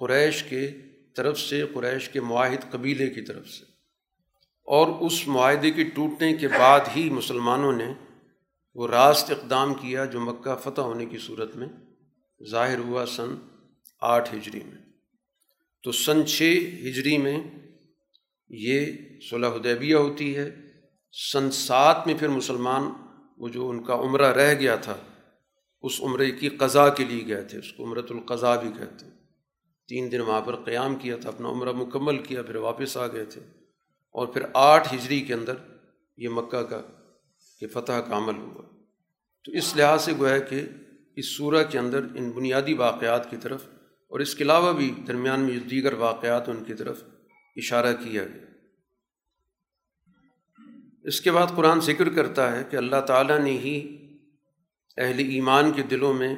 [0.00, 0.70] قریش کے
[1.16, 3.64] طرف سے، قریش کے معاہد قبیلے کی طرف سے۔
[4.64, 7.94] اور اس معاہدے کے ٹوٹنے کے بعد ہی مسلمانوں نے
[8.78, 11.68] وہ راست اقدام کیا جو مکہ فتح ہونے کی صورت میں
[12.50, 13.34] ظاہر ہوا سن
[14.00, 14.92] آٹھ ہجری میں۔
[15.82, 16.42] تو سن چھ
[16.80, 17.40] ہجری میں
[18.48, 18.92] یہ
[19.30, 20.50] صلح حدیبیہ ہوتی ہے۔
[21.32, 22.82] سن سات میں پھر مسلمان
[23.38, 24.96] وہ جو ان کا عمرہ رہ گیا تھا،
[25.82, 29.12] اس عمرے کی قضا کے لیے گئے تھے، اس کو عمرۃ القضا بھی کہتے ہیں۔
[29.88, 33.24] تین دن وہاں پر قیام کیا تھا، اپنا عمرہ مکمل کیا، پھر واپس آ گئے
[33.24, 33.40] تھے۔
[34.12, 35.54] اور پھر آٹھ ہجری کے اندر
[36.16, 36.82] یہ مکہ کا
[37.60, 38.62] کہ فتح کا عمل ہوا۔
[39.44, 40.68] تو اس لحاظ سے گویا کہ
[41.16, 43.64] اس صورح کے اندر ان بنیادی واقعات کی طرف
[44.08, 47.04] اور اس کے علاوہ بھی درمیان میں جو دیگر واقعات ان کی طرف
[47.56, 48.44] اشارہ کیا گیا۔
[51.04, 53.98] اس کے بعد قرآن ذکر کرتا ہے کہ اللہ تعالیٰ نے ہی
[54.96, 56.34] اہل ایمان کے دلوں میں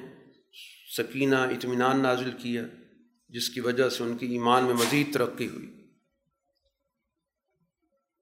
[0.96, 2.62] سکینہ، اطمینان نازل کیا،
[3.28, 5.86] جس کی وجہ سے ان کی ایمان میں مزید ترقی ہوئی۔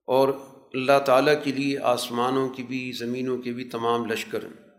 [0.05, 4.69] اور اللہ تعالیٰ کے لیے آسمانوں کی بھی زمینوں کے بھی تمام لشکر ہیں۔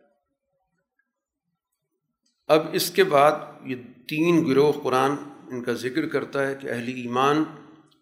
[2.49, 3.33] اب اس کے بعد
[3.65, 3.75] یہ
[4.09, 5.11] تین گروہ قرآن
[5.51, 7.45] ان کا ذکر کرتا ہے کہ اہل ایمان،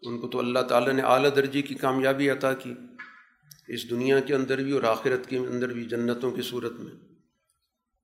[0.03, 2.75] ان کو تو اللہ تعالیٰ نے اعلیٰ درجے کی کامیابی عطا کی
[3.69, 6.93] اس دنیا کے اندر بھی اور آخرت کے اندر بھی، جنتوں کی صورت میں۔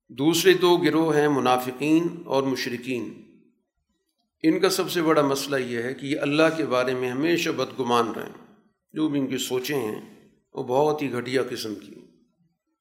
[0.09, 3.23] دوسرے دو گروہ ہیں منافقین اور مشرقین
[4.43, 7.51] ان کا سب سے بڑا مسئلہ یہ ہے کہ یہ اللہ کے بارے میں ہمیشہ
[7.51, 8.44] بدگمان رہیں۔
[8.95, 11.95] جو بھی ان کی سوچیں ہیں، وہ بہت ہی گھٹیا قسم کی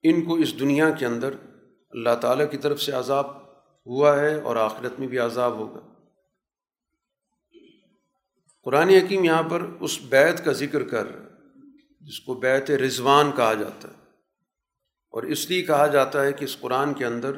[0.04, 1.34] ان کو اس دنیا کے اندر
[1.90, 3.38] اللہ تعالیٰ کی طرف سے عذاب
[3.86, 5.80] ہوا ہے اور آخرت میں بھی عذاب ہوگا۔
[8.64, 11.08] قرآن حکیم یہاں پر اس بیت کا ذکر کر
[12.02, 13.94] جس کو بیت رضوان کہا جاتا ہے۔
[15.12, 17.32] اور اس لیے کہا جاتا ہے کہ اس قرآن کے اندر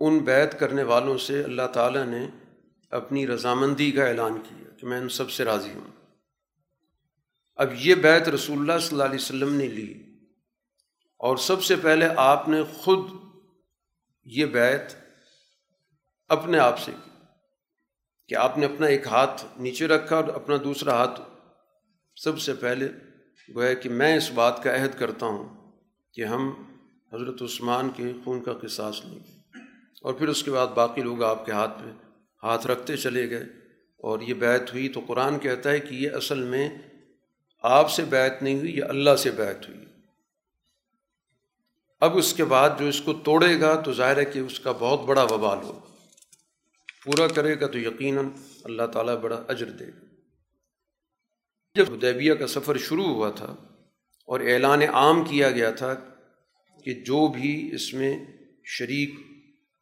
[0.00, 2.28] ان بیت کرنے والوں سے اللہ تعالیٰ نے
[2.90, 6.01] اپنی رضامندی کا اعلان کیا کہ میں ان سب سے راضی ہوں۔
[7.56, 10.02] اب یہ بیت رسول اللہ صلی اللہ علیہ وسلم نے لی۔
[11.18, 13.10] اور سب سے پہلے آپ نے خود
[14.24, 14.94] یہ بیت
[16.28, 17.10] اپنے آپ سے کی
[18.28, 21.20] کہ آپ نے اپنا ایک ہاتھ نیچے رکھا اور اپنا دوسرا ہاتھ
[22.16, 22.88] سب سے پہلے
[23.54, 25.72] گویا کہ میں اس بات کا عہد کرتا ہوں
[26.12, 26.52] کہ ہم
[27.12, 29.38] حضرت عثمان کے خون کا قصاص لیں گے۔
[30.02, 31.88] اور پھر اس کے بعد باقی لوگ آپ کے ہاتھ پہ
[32.42, 33.44] ہاتھ رکھتے چلے گئے۔
[33.98, 36.78] اور یہ بیت ہوئی تو قرآن کہتا ہے کہ یہ اصل میں
[37.62, 39.84] آپ سے بیت نہیں ہوئی یہ اللہ سے بیت ہوئی۔
[42.00, 44.72] اب اس کے بعد جو اس کو توڑے گا تو ظاہر ہے کہ اس کا
[44.72, 45.80] بہت بڑا وبال ہو
[47.04, 48.28] پورا کرے گا تو یقیناً
[48.64, 50.04] اللہ تعالیٰ بڑا اجر دے گا۔
[51.74, 53.56] جب ادیبیہ کا سفر شروع ہوا تھا
[54.26, 55.94] اور اعلان عام کیا گیا تھا
[56.84, 58.24] کہ جو بھی اس میں
[58.64, 59.14] شریک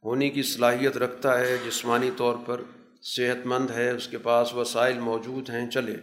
[0.03, 2.61] ہونے کی صلاحیت رکھتا ہے، جسمانی طور پر
[3.01, 5.95] صحت مند ہے، اس کے پاس وسائل موجود ہیں، چلے۔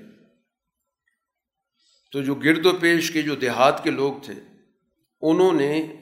[2.13, 4.35] تو جو گرد و پیش کے جو دیہات کے لوگ تھے،
[5.21, 5.97] انہوں نے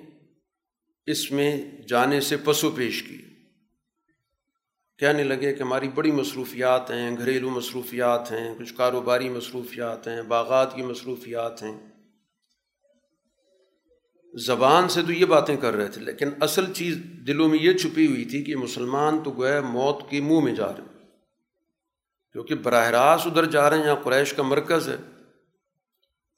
[1.07, 3.23] اس میں جانے سے پسو پیش کی۔
[4.99, 10.77] کہنے لگے کہ ہماری بڑی مصروفیات ہیں، گھریلو مصروفیات ہیں، کچھ کاروباری مصروفیات ہیں، باغات
[10.77, 11.81] کی مصروفیات ہیں۔
[14.35, 18.07] زبان سے تو یہ باتیں کر رہے تھے، لیکن اصل چیز دلوں میں یہ چھپی
[18.07, 21.09] ہوئی تھی کہ مسلمان تو گویا موت کے منہ میں جا رہے ہیں۔
[22.33, 25.15] کیونکہ براہ راست ادھر جا رہے ہیں، یہاں قریش کا مرکز ہے۔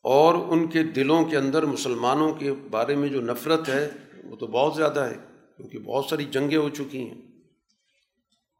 [0.02, 3.90] اور ان کے دلوں کے اندر مسلمانوں کے بارے میں جو نفرت ہے،
[4.24, 5.16] وہ تو بہت زیادہ ہے،
[5.56, 7.20] کیونکہ بہت ساری جنگیں ہو چکی ہیں۔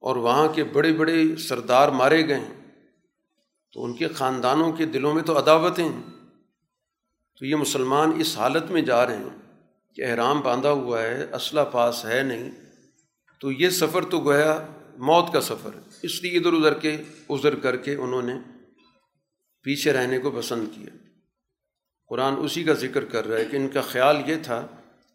[0.01, 2.55] اور وہاں کے بڑے بڑے سردار مارے گئے ہیں۔
[3.72, 6.03] تو ان کے خاندانوں کے دلوں میں تو عداوتیں ہیں۔
[7.38, 9.59] تو یہ مسلمان اس حالت میں جا رہے ہیں
[9.94, 12.51] کہ احرام باندھا ہوا ہے اسلحہ پاس ہے نہیں۔
[13.40, 16.96] تو یہ سفر تو گویا موت کا سفر ہے۔ اس لیے ادھر ادھر کے
[17.29, 18.35] ادھر کر کے انہوں نے
[19.62, 21.08] پیچھے رہنے کو پسند کیا۔
[22.09, 24.66] قرآن اسی کا ذکر کر رہا ہے کہ ان کا خیال یہ تھا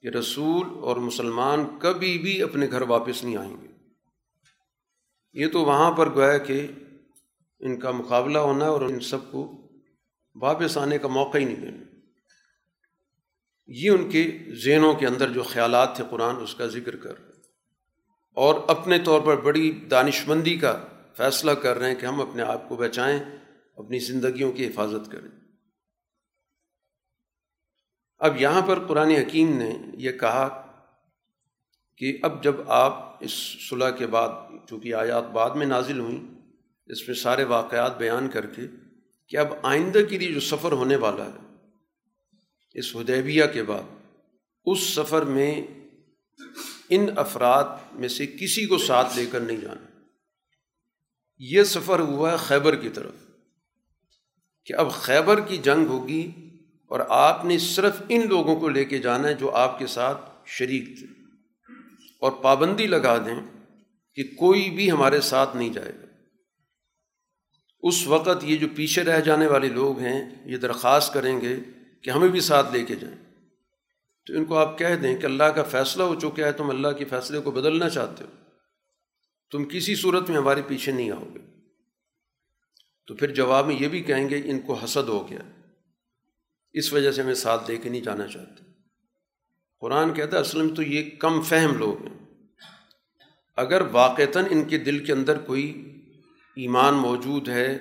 [0.01, 3.67] کہ رسول اور مسلمان کبھی بھی اپنے گھر واپس نہیں آئیں گے۔
[5.33, 6.67] یہ تو وہاں پر گویا کہ
[7.59, 9.67] ان کا مقابلہ ہونا اور ان سب کو
[10.41, 11.83] واپس آنے کا موقع ہی نہیں دینا
[13.67, 17.31] یہ ان کے ذہنوں کے اندر جو خیالات تھے قرآن اس کا ذکر کر رہے
[18.35, 20.85] اور اپنے طور پر بڑی دانش مندی کا
[21.17, 23.19] فیصلہ کر رہے ہیں کہ ہم اپنے آپ کو بچائیں،
[23.75, 25.42] اپنی زندگیوں کی حفاظت کریں۔
[28.23, 30.47] اب یہاں پر قرآن حکیم نے یہ کہا
[31.97, 33.31] کہ اب جب آپ اس
[33.69, 34.29] صلح کے بعد،
[34.69, 36.19] چونکہ آیات بعد میں نازل ہوئیں،
[36.85, 38.61] اس میں سارے واقعات بیان کر کے
[39.27, 41.41] کہ اب آئندہ کے لیے جو سفر ہونے والا ہے،
[42.73, 43.83] اس ہدیبیہ کے بعد،
[44.65, 45.61] اس سفر میں
[46.89, 49.99] ان افراد میں سے کسی کو ساتھ لے کر نہیں جانا۔
[51.37, 53.13] یہ سفر ہوا ہے خیبر کی طرف
[54.65, 56.42] کہ اب خیبر کی جنگ ہوگی
[56.93, 60.31] اور آپ نے صرف ان لوگوں کو لے کے جانا ہے جو آپ کے ساتھ
[60.45, 61.07] شریک تھے۔
[62.19, 63.63] اور پابندی لگا دیں
[64.15, 66.05] کہ کوئی بھی ہمارے ساتھ نہیں جائے گا۔
[67.79, 71.55] اس وقت یہ جو پیچھے رہ جانے والے لوگ ہیں، یہ درخواست کریں گے
[72.03, 73.17] کہ ہمیں بھی ساتھ لے کے جائیں۔
[74.25, 76.87] تو ان کو آپ کہہ دیں کہ اللہ کا فیصلہ ہو چکا ہے، تم اللہ
[76.87, 78.29] کے فیصلے کو بدلنا چاہتے ہو۔
[79.51, 81.39] تم کسی صورت میں ہمارے پیچھے نہیں آؤ گے۔
[83.07, 85.52] تو پھر جواب میں یہ بھی کہیں گے، ان کو حسد ہو گیا۔
[86.73, 88.63] اس وجہ سے ہمیں ساتھ دے کے نہیں جانا چاہتے۔
[89.79, 92.35] قرآن کہتا ہے، اصل میں تو یہ کم فہم لوگ ہیں۔
[93.55, 95.95] اگر واقعتاً ان کے دل کے اندر کوئی
[96.55, 97.75] ایمان موجود ہے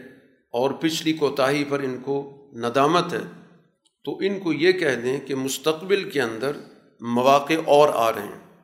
[0.51, 3.43] اور پچھلی کوتاہی پر ان کو ندامت ہے،
[4.05, 6.57] تو ان کو یہ کہہ دیں کہ مستقبل کے اندر
[7.01, 8.63] مواقع اور آ رہے ہیں۔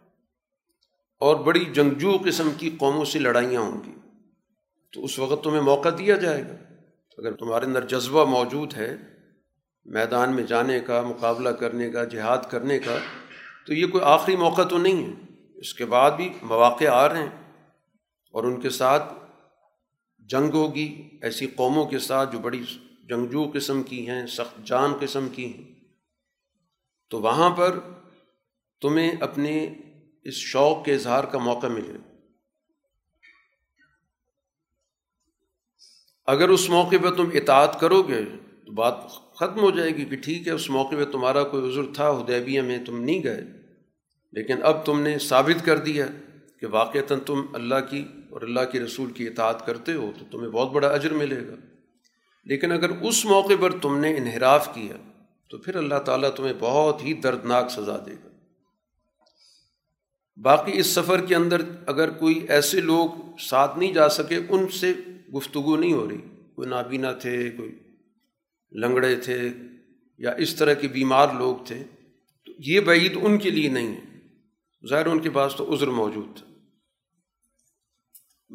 [1.21, 3.93] اور بڑی جنگجو قسم کی قوموں سے لڑائیاں ہوں گی۔
[4.93, 6.75] تو اس وقت تمہیں موقع دیا جائے گا۔
[7.19, 9.18] اگر تمہارے اندر جذبہ موجود ہے
[9.89, 12.99] میدان میں جانے کا، مقابلہ کرنے کا، جہاد کرنے کا،
[13.67, 15.13] تو یہ کوئی آخری موقع تو نہیں ہے۔
[15.55, 17.53] اس کے بعد بھی مواقع آ رہے ہیں
[18.33, 19.13] اور ان کے ساتھ
[20.19, 22.65] جنگ ہوگی۔ ایسی قوموں کے ساتھ جو بڑی
[23.09, 25.75] جنگجو قسم کی ہیں، سخت جان قسم کی ہیں۔
[27.11, 27.79] تو وہاں پر
[28.81, 29.75] تمہیں اپنے
[30.25, 31.99] اس شوق کے اظہار کا موقع ملے۔
[36.27, 38.25] اگر اس موقع پہ تم اطاعت کرو گے
[38.67, 38.95] تو بات
[39.41, 42.63] ختم ہو جائے گی کہ ٹھیک ہے، اس موقع پہ تمہارا کوئی عذر تھا حدیبیہ
[42.63, 43.41] میں، تم نہیں گئے۔
[44.33, 46.07] لیکن اب تم نے ثابت کر دیا
[46.61, 50.49] کہ واقعتاً تم اللہ کی اور اللہ کے رسول کی اطاعت کرتے ہو تو تمہیں
[50.49, 51.55] بہت بڑا اجر ملے گا۔
[52.45, 55.11] لیکن اگر اس موقع پر تم نے انحراف کیا
[55.51, 58.29] تو پھر اللہ تعالیٰ تمہیں بہت ہی دردناک سزا دے گا۔
[60.43, 64.93] باقی اس سفر کے اندر اگر کوئی ایسے لوگ ساتھ نہیں جا سکے، ان سے
[65.37, 66.19] گفتگو نہیں ہو رہی۔
[66.55, 67.79] کوئی نابینا تھے، کوئی
[68.73, 69.49] لنگڑے تھے
[70.19, 71.85] یا اس طرح کے بیمار لوگ تھے،
[72.47, 74.09] تو یہ بعید ان کے لیے نہیں ہے۔
[74.89, 76.47] ظاہر ان کے پاس تو عذر موجود تھا۔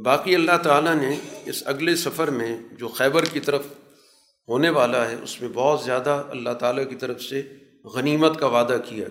[0.03, 3.67] باقی اللہ تعالیٰ نے اس اگلے سفر میں جو خیبر کی طرف
[4.47, 8.77] ہونے والا ہے، اس میں بہت زیادہ اللہ تعالیٰ کی طرف سے غنیمت کا وعدہ
[8.85, 9.07] کیا۔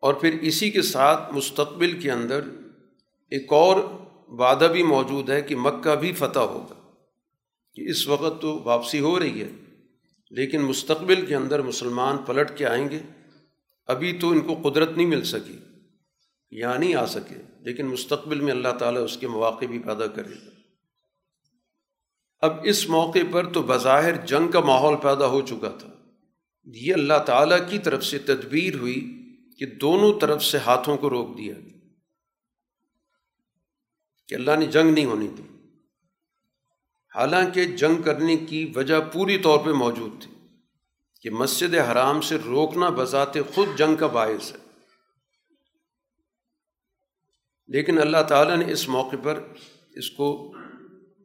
[0.00, 2.40] اور پھر اسی کے ساتھ مستقبل کے اندر
[3.30, 3.76] ایک اور
[4.28, 6.83] وعدہ بھی موجود ہے کہ مکہ بھی فتح ہوگا۔
[7.74, 9.48] کہ اس وقت تو واپسی ہو رہی ہے،
[10.30, 13.00] لیکن مستقبل کے اندر مسلمان پلٹ کے آئیں گے۔
[13.86, 15.58] ابھی تو ان کو قدرت نہیں مل سکی،
[16.50, 20.30] یا نہیں آ سکے، لیکن مستقبل میں اللہ تعالیٰ اس کے مواقع بھی پیدا کرے
[20.30, 20.50] گا۔
[22.40, 25.88] اب اس موقع پر تو بظاہر جنگ کا ماحول پیدا ہو چکا تھا۔
[26.66, 29.20] یہ اللہ تعالیٰ کی طرف سے تدبیر ہوئی
[29.58, 31.54] کہ دونوں طرف سے ہاتھوں کو روک دیا
[34.28, 35.53] کہ اللہ نے جنگ نہیں ہونی تھی۔
[37.14, 40.34] حالانکہ جنگ کرنے کی وجہ پوری طور پہ موجود تھی
[41.22, 44.58] کہ مسجد حرام سے روکنا بذات خود جنگ کا باعث ہے۔
[47.68, 49.40] لیکن اللہ تعالیٰ نے اس موقع پر
[49.92, 50.54] اس کو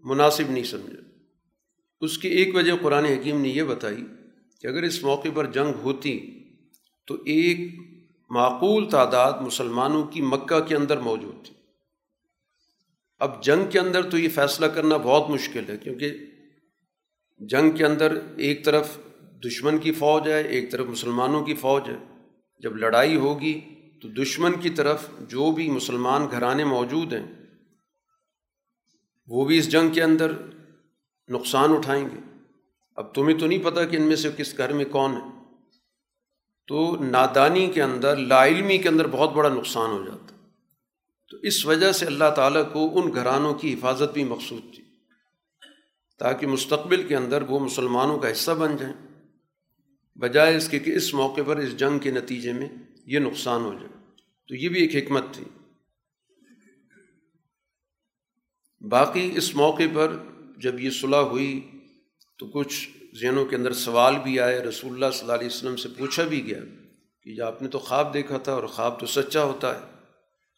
[0.03, 1.09] مناسب نہیں سمجھا۔
[2.01, 4.03] اس کی ایک وجہ قرآن حکیم نے یہ بتائی
[4.61, 6.43] کہ اگر اس موقع پر جنگ ہوتی
[7.07, 7.79] تو ایک
[8.29, 11.58] معقول تعداد مسلمانوں کی مکہ کے اندر موجود تھی۔
[13.19, 16.17] اب جنگ کے اندر تو یہ فیصلہ کرنا بہت مشکل ہے، کیونکہ
[17.37, 18.97] جنگ کے اندر ایک طرف
[19.45, 22.27] دشمن کی فوج ہے، ایک طرف مسلمانوں کی فوج ہے۔
[22.59, 23.61] جب لڑائی ہوگی
[24.01, 27.27] تو دشمن کی طرف جو بھی مسلمان گھرانے موجود ہیں،
[29.27, 30.31] وہ بھی اس جنگ کے اندر
[31.29, 32.19] نقصان اٹھائیں گے۔
[32.95, 35.39] اب تمہیں تو نہیں پتہ کہ ان میں سے کس گھر میں کون ہے۔
[36.67, 40.38] تو نادانی کے اندر، لا علمی کے اندر بہت بڑا نقصان ہو جاتا۔
[41.29, 44.83] تو اس وجہ سے اللہ تعالیٰ کو ان گھرانوں کی حفاظت بھی مقصود تھی
[46.19, 48.93] تاکہ مستقبل کے اندر وہ مسلمانوں کا حصہ بن جائیں۔
[50.15, 52.69] بجائے اس کے کہ اس موقع پر اس جنگ کے نتیجے میں
[53.05, 53.87] یہ نقصان ہو جائے۔
[54.47, 55.43] تو یہ بھی ایک حکمت تھی۔
[58.87, 60.15] باقی اس موقع پر
[60.57, 61.71] جب یہ صلح ہوئی
[62.37, 62.89] تو کچھ
[63.21, 66.45] ذہنوں کے اندر سوال بھی آئے۔ رسول اللہ صلی اللہ علیہ وسلم سے پوچھا بھی
[66.45, 66.59] گیا
[67.23, 69.98] کہ آپ نے تو خواب دیکھا تھا اور خواب تو سچا ہوتا ہے۔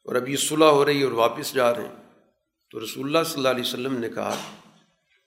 [0.03, 1.95] اور اب یہ صلح ہو رہی ہے اور واپس جا رہے ہیں۔
[2.71, 4.35] تو رسول اللہ صلی اللہ علیہ وسلم نے کہا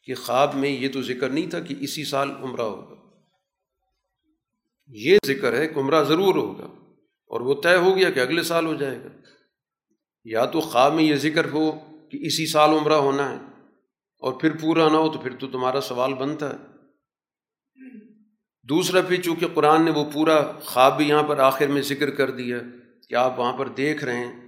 [0.05, 2.95] کہ خواب میں یہ تو ذکر نہیں تھا کہ اسی سال عمرہ ہوگا۔
[4.87, 6.65] یہ ذکر ہے کہ عمرہ ضرور ہوگا
[7.27, 9.09] اور وہ طے ہو گیا کہ اگلے سال ہو جائے گا۔
[10.25, 11.73] یا تو خواب میں یہ ذکر ہو
[12.11, 13.37] کہ اسی سال عمرہ ہونا ہے
[14.19, 16.57] اور پھر پورا نہ ہو تو پھر تو تمہارا سوال بنتا ہے۔
[18.63, 22.31] دوسرا پھر چونکہ قرآن نے وہ پورا خواب بھی یہاں پر آخر میں ذکر کر
[22.31, 22.59] دیا
[23.09, 24.44] کہ آپ وہاں پر دیکھ رہے ہیں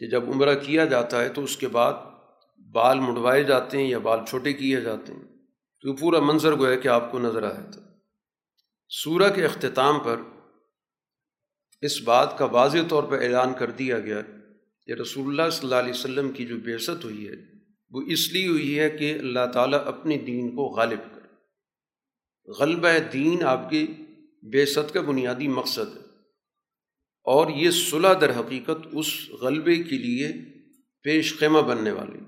[0.00, 1.92] کہ جب عمرہ کیا جاتا ہے تو اس کے بعد
[2.72, 5.22] بال مڑوائے جاتے ہیں یا بال چھوٹے کیے جاتے ہیں۔
[5.80, 7.80] تو پورا منظر گویا کہ آپ کو نظر آیا تھا۔
[8.88, 10.16] سورہ کے اختتام پر
[11.80, 14.20] اس بات کا واضح طور پر اعلان کر دیا گیا
[14.86, 17.34] کہ رسول اللہ صلی اللہ علیہ وسلم کی جو بیست ہوئی ہے،
[17.90, 21.20] وہ اس لیے ہوئی ہے کہ اللہ تعالیٰ اپنے دین کو غالب کر
[22.58, 23.86] غلبہ دین آپ کی
[24.42, 25.99] بیست کا بنیادی مقصد ہے۔
[27.30, 30.32] اور یہ صلح در حقیقت اس غلبے کے لیے
[31.02, 32.18] پیش خیمہ بننے والی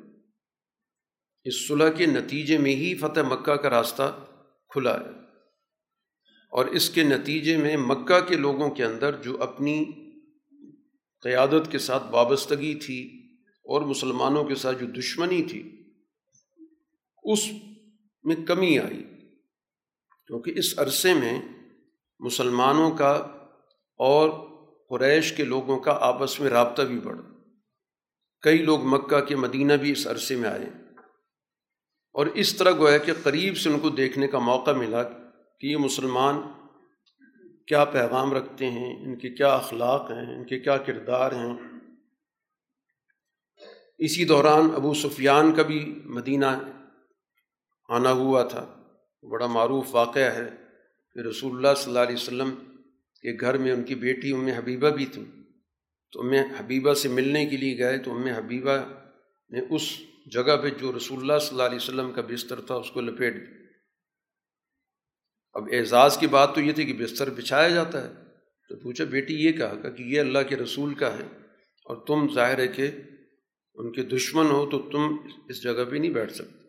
[1.44, 4.24] اس صلح کے نتیجے میں ہی فتح مکہ کا راستہ
[4.68, 5.08] کھلا ہے۔
[6.50, 9.84] اور اس کے نتیجے میں مکہ کے لوگوں کے اندر جو اپنی
[11.22, 13.28] قیادت کے ساتھ وابستگی تھی
[13.64, 15.92] اور مسلمانوں کے ساتھ جو دشمنی تھی،
[17.24, 17.40] اس
[18.22, 19.04] میں کمی آئی۔
[20.26, 21.42] کیونکہ اس عرصے میں
[22.20, 23.12] مسلمانوں کا
[23.96, 24.51] اور
[24.92, 27.22] قریش کے لوگوں کا آپس میں رابطہ بھی بڑھا
[28.42, 30.66] کئی لوگ مکہ کے مدینہ بھی اس عرصے میں آئے۔
[32.12, 35.02] اور اس طرح گویا کہ قریب سے ان کو دیکھنے کا موقع ملا
[35.60, 36.42] کہ یہ مسلمان
[37.66, 41.56] کیا پیغام رکھتے ہیں، ان کے کیا اخلاق ہیں، ان کے کیا کردار ہیں۔
[43.98, 46.46] اسی دوران ابو سفیان کا بھی مدینہ
[47.88, 48.82] آنا ہوا تھا۔
[49.30, 50.50] بڑا معروف واقعہ ہے
[51.14, 52.71] کہ رسول اللہ صلی اللہ علیہ وسلم
[53.22, 55.24] کے گھر میں ان کی بیٹی ام حبیبہ بھی تھیں
[56.12, 58.78] تو ام حبیبہ سے ملنے کے لیے گئے تو ام حبیبہ
[59.50, 59.98] نے اس
[60.32, 63.34] جگہ پہ جو رسول اللہ صلی اللہ علیہ وسلم کا بستر تھا اس کو لپیٹ
[63.34, 63.62] دی
[65.54, 68.14] اب اعزاز کی بات تو یہ تھی کہ بستر بچھایا جاتا ہے۔
[68.68, 71.24] تو پوچھا، بیٹی، یہ کہا کہ یہ اللہ کے رسول کا ہے
[71.84, 72.90] اور تم ظاہر ہے کہ
[73.74, 75.16] ان کے دشمن ہو تو تم
[75.48, 76.68] اس جگہ پہ نہیں بیٹھ سکتے۔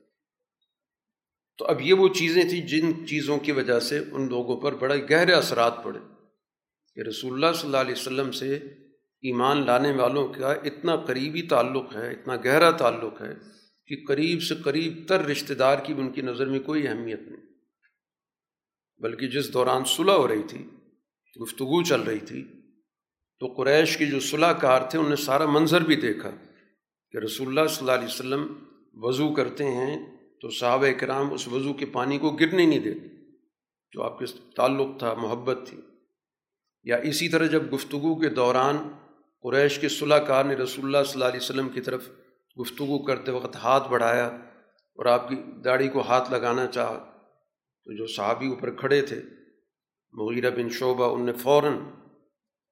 [1.58, 5.04] تو اب یہ وہ چیزیں تھیں جن چیزوں کی وجہ سے ان لوگوں پر بڑے
[5.10, 6.13] گہرے اثرات پڑے۔
[6.96, 8.56] کہ رسول اللہ صلی اللہ علیہ وسلم سے
[9.24, 13.34] ایمان لانے والوں کا اتنا قریبی تعلق ہے، اتنا گہرا تعلق ہے
[13.86, 17.42] کہ قریب سے قریب تر رشتہ دار کی ان کی نظر میں کوئی اہمیت نہیں۔
[19.00, 20.66] بلکہ جس دوران صلح ہو رہی تھی،
[21.42, 22.44] گفتگو چل رہی تھی،
[23.40, 26.32] تو قریش کے جو صلح کار تھے، انہوں نے سارا منظر بھی دیکھا
[27.12, 28.48] کہ رسول اللہ صلی اللہ علیہ وسلم
[28.94, 29.98] وضو کرتے ہیں
[30.42, 33.08] تو صحابہ کرام اس وضو کے پانی کو گرنے نہیں دیتے،
[33.92, 34.26] جو آپ کے
[34.56, 35.78] تعلق تھا، محبت تھی۔
[36.84, 38.92] یا اسی طرح جب گفتگو کے دوران
[39.44, 42.10] قریش کے صلاح کار نے رسول اللہ صلی اللہ علیہ وسلم کی طرف
[42.62, 46.98] گفتگو کرتے وقت ہاتھ بڑھایا اور آپ کی داڑھی کو ہاتھ لگانا چاہا،
[47.84, 49.22] تو جو صحابی اوپر کھڑے تھے،
[50.14, 51.78] مغیرہ بن شعبہ، ان نے فوراً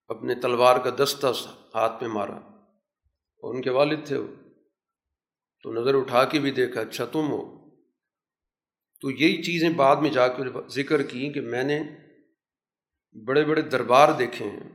[0.07, 1.27] اپنے تلوار کا دستہ
[1.75, 4.35] ہاتھ میں مارا اور ان کے والد تھے وہ۔
[5.63, 7.69] تو نظر اٹھا کے بھی دیکھا اچھا تم ہو۔
[9.01, 11.83] تو یہی چیزیں بعد میں جا کر ذکر کی کہ میں نے
[13.13, 14.69] بڑے بڑے دربار دیکھے ہیں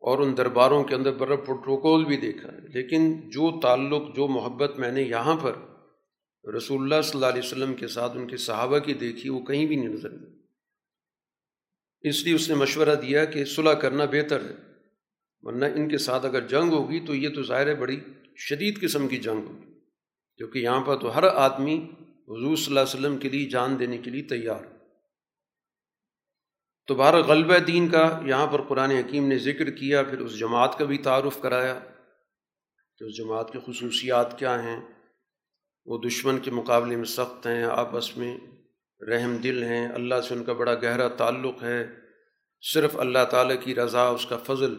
[0.00, 4.78] اور ان درباروں کے اندر بڑا پروٹوکول بھی دیکھا ہے۔ لیکن جو تعلق، جو محبت
[4.78, 5.52] میں نے یہاں پر
[6.56, 9.66] رسول اللہ صلی اللہ علیہ وسلم کے ساتھ ان کے صحابہ کی دیکھی، وہ کہیں
[9.66, 10.10] بھی نہیں نظر
[12.00, 14.54] اس لیے اس نے مشورہ دیا کہ صلح کرنا بہتر ہے،
[15.42, 18.00] ورنہ ان کے ساتھ اگر جنگ ہوگی تو یہ تو ظاہر ہے بڑی
[18.36, 19.74] شدید قسم کی جنگ ہوگی۔
[20.36, 21.78] کیونکہ یہاں پر تو ہر آدمی
[22.28, 24.73] حضور صلی اللہ علیہ وسلم کے لیے جان دینے کے لیے تیار
[26.86, 30.78] تو بہر غلبہ دین کا یہاں پر قرآن حکیم نے ذکر کیا، پھر اس جماعت
[30.78, 31.80] کا بھی تعارف کرایا۔
[32.98, 34.80] کہ اس جماعت کی خصوصیات کیا ہیں؟
[35.84, 38.38] وہ دشمن کے مقابلے میں سخت ہیں، آپس میں
[39.08, 41.86] رحم دل ہیں، اللہ سے ان کا بڑا گہرا تعلق ہے۔
[42.62, 44.76] صرف اللہ تعالیٰ کی رضا، اس کا فضل،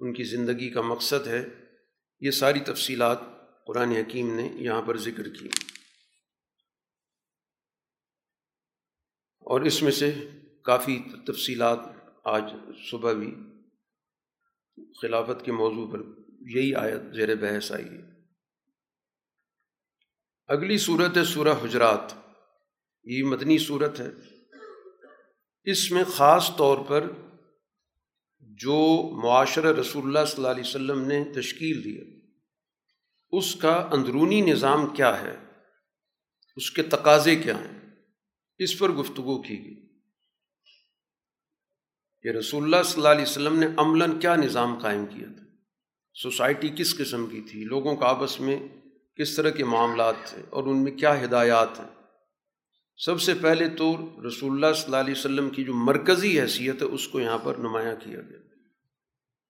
[0.00, 1.46] ان کی زندگی کا مقصد ہے۔
[2.20, 3.18] یہ ساری تفصیلات
[3.66, 5.48] قرآن حکیم نے یہاں پر ذکر کی۔
[9.40, 10.14] اور اس میں سے
[10.62, 11.78] کافی تفصیلات
[12.24, 12.42] آج
[12.90, 13.34] صبح بھی
[15.02, 16.00] خلافت کے موضوع پر
[16.40, 18.18] یہی آیت زیر بحث آئی ہے۔
[20.46, 22.12] اگلی صورت ہے سورہ حجرات۔
[23.04, 24.10] یہ مدنی صورت ہے۔
[25.64, 27.12] اس میں خاص طور پر
[28.40, 32.04] جو معاشرہ رسول اللہ صلی اللہ علیہ وسلم نے تشکیل دیا،
[33.30, 35.36] اس کا اندرونی نظام کیا ہے؟
[36.56, 37.80] اس کے تقاضے کیا ہیں؟
[38.58, 39.87] اس پر گفتگو کی گئی۔
[42.22, 45.44] کہ رسول اللہ صلی اللہ علیہ وسلم نے عملاً کیا نظام قائم کیا تھا؟
[46.14, 48.68] سوسائٹی کس قسم کی تھی؟ لوگوں کا آپس میں
[49.16, 51.86] کس طرح کے معاملات تھے اور ان میں کیا ہدایات ہیں؟
[52.96, 53.96] سب سے پہلے تو
[54.28, 57.54] رسول اللہ صلی اللہ علیہ وسلم کی جو مرکزی حیثیت ہے، اس کو یہاں پر
[57.54, 58.38] نمایاں کیا گیا۔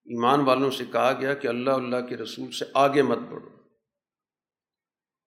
[0.04, 3.48] ایمان والوں سے کہا گیا کہ اللہ اللہ کے رسول سے آگے مت بڑھو۔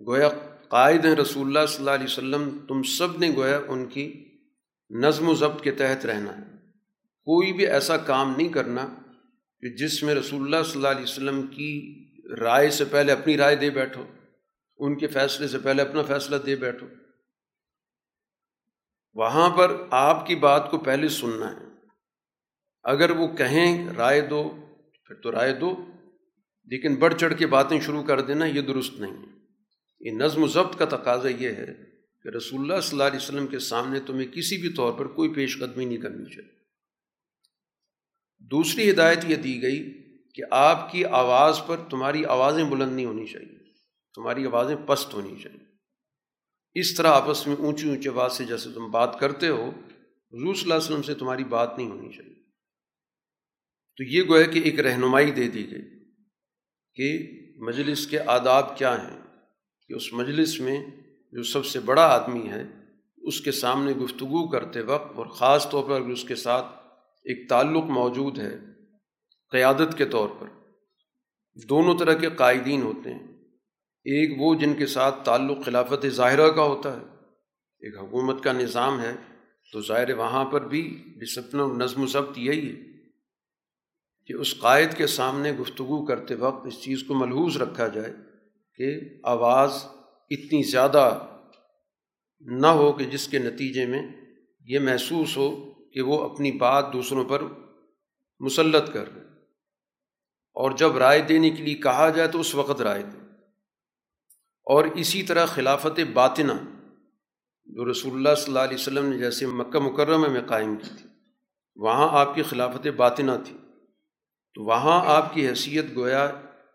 [0.08, 0.30] گویا
[0.68, 4.26] قائد ہیں رسول اللہ صلی اللہ علیہ وسلم، تم سب نے گویا ان کی
[4.90, 6.51] نظم و ضبط کے تحت رہنا ہے۔
[7.26, 8.96] کوئی بھی ایسا کام نہیں کرنا
[9.60, 11.98] کہ جس میں رسول اللہ صلی اللہ علیہ وسلم کی
[12.40, 14.06] رائے سے پہلے اپنی رائے دے بیٹھو،
[14.78, 16.88] ان کے فیصلے سے پہلے اپنا فیصلہ دے بیٹھو۔
[19.14, 21.66] وہاں پر آپ کی بات کو پہلے سننا ہے۔
[22.84, 24.50] اگر وہ کہیں رائے دو،
[25.08, 25.86] پھر تو رائے دو،
[26.66, 29.32] لیکن بڑھ چڑھ کے باتیں شروع کر دینا یہ درست نہیں ہے۔
[30.00, 31.74] یہ نظم و ضبط کا تقاضا یہ ہے
[32.24, 35.34] کہ رسول اللہ صلی اللہ علیہ وسلم کے سامنے تمہیں کسی بھی طور پر کوئی
[35.34, 36.61] پیش قدمی نہیں کرنی چاہیے۔
[38.42, 39.82] دوسری ہدایت یہ دی گئی
[40.36, 43.58] کہ آپ کی آواز پر تمہاری آوازیں بلند نہیں ہونی چاہیے،
[44.16, 45.66] تمہاری آوازیں پست ہونی چاہیے۔
[46.76, 50.64] اس طرح آپس میں اونچی اونچی آواز سے جیسے تم بات کرتے ہو، حضور صلی
[50.64, 52.34] اللہ علیہ وسلم سے تمہاری بات نہیں ہونی چاہیے۔
[53.98, 55.82] تو یہ گویا کہ ایک رہنمائی دے دی گئی
[56.98, 57.10] کہ
[57.66, 59.18] مجلس کے آداب کیا ہیں،
[59.90, 60.78] کہ اس مجلس میں
[61.34, 62.64] جو سب سے بڑا آدمی ہے،
[63.18, 66.81] اس کے سامنے گفتگو کرتے وقت اور خاص طور پر اس کے ساتھ
[67.24, 68.60] ایک تعلق موجود ہے
[69.52, 70.48] قیادت کے طور پر۔
[71.70, 73.28] دونوں طرح کے قائدین ہوتے ہیں۔
[74.04, 77.06] ایک وہ جن کے ساتھ تعلق خلافت ظاہرہ کا ہوتا ہے۔
[77.80, 79.16] ایک حکومت کا نظام ہے،
[79.74, 82.92] تو ظاہر وہاں پر بھی ڈسپلن و نظم و ضبط یہی ہے
[84.26, 88.14] کہ اس قائد کے سامنے گفتگو کرتے وقت اس چیز کو ملحوظ رکھا جائے
[88.76, 89.72] کہ آواز
[90.30, 91.28] اتنی زیادہ
[92.40, 94.08] نہ ہو کہ جس کے نتیجے میں
[94.66, 97.42] یہ محسوس ہو کہ وہ اپنی بات دوسروں پر
[98.40, 99.22] مسلط کر رہے
[100.54, 103.20] اور جب رائے دینے کے لیے کہا جائے تو اس وقت رائے دیں
[104.68, 106.54] اور اسی طرح خلافت باطنہ
[107.66, 111.10] جو رسول اللہ صلی اللہ علیہ وسلم نے جیسے مکہ مکرمہ میں قائم کی تھی،
[111.76, 113.58] وہاں آپ کی خلافت باطنہ تھی۔
[114.56, 116.26] تو وہاں آپ کی حیثیت گویا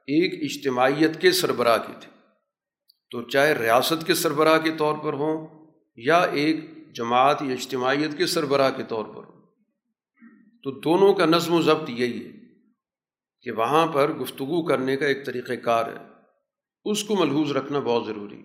[0.09, 2.11] ایک اجتماعیت کے سربراہ کی تھی
[3.11, 6.57] تو چاہے ریاست کے سربراہ کے طور پر ہوں یا ایک
[6.97, 9.23] جماعت یا اجتماعیت کے سربراہ کے طور پر۔
[10.63, 12.33] تو دونوں کا نظم و ضبط یہی ہے
[13.43, 16.17] کہ وہاں پر گفتگو کرنے کا ایک طریقۂ کار ہے۔
[16.85, 18.43] اس کو ملحوظ رکھنا بہت ضروری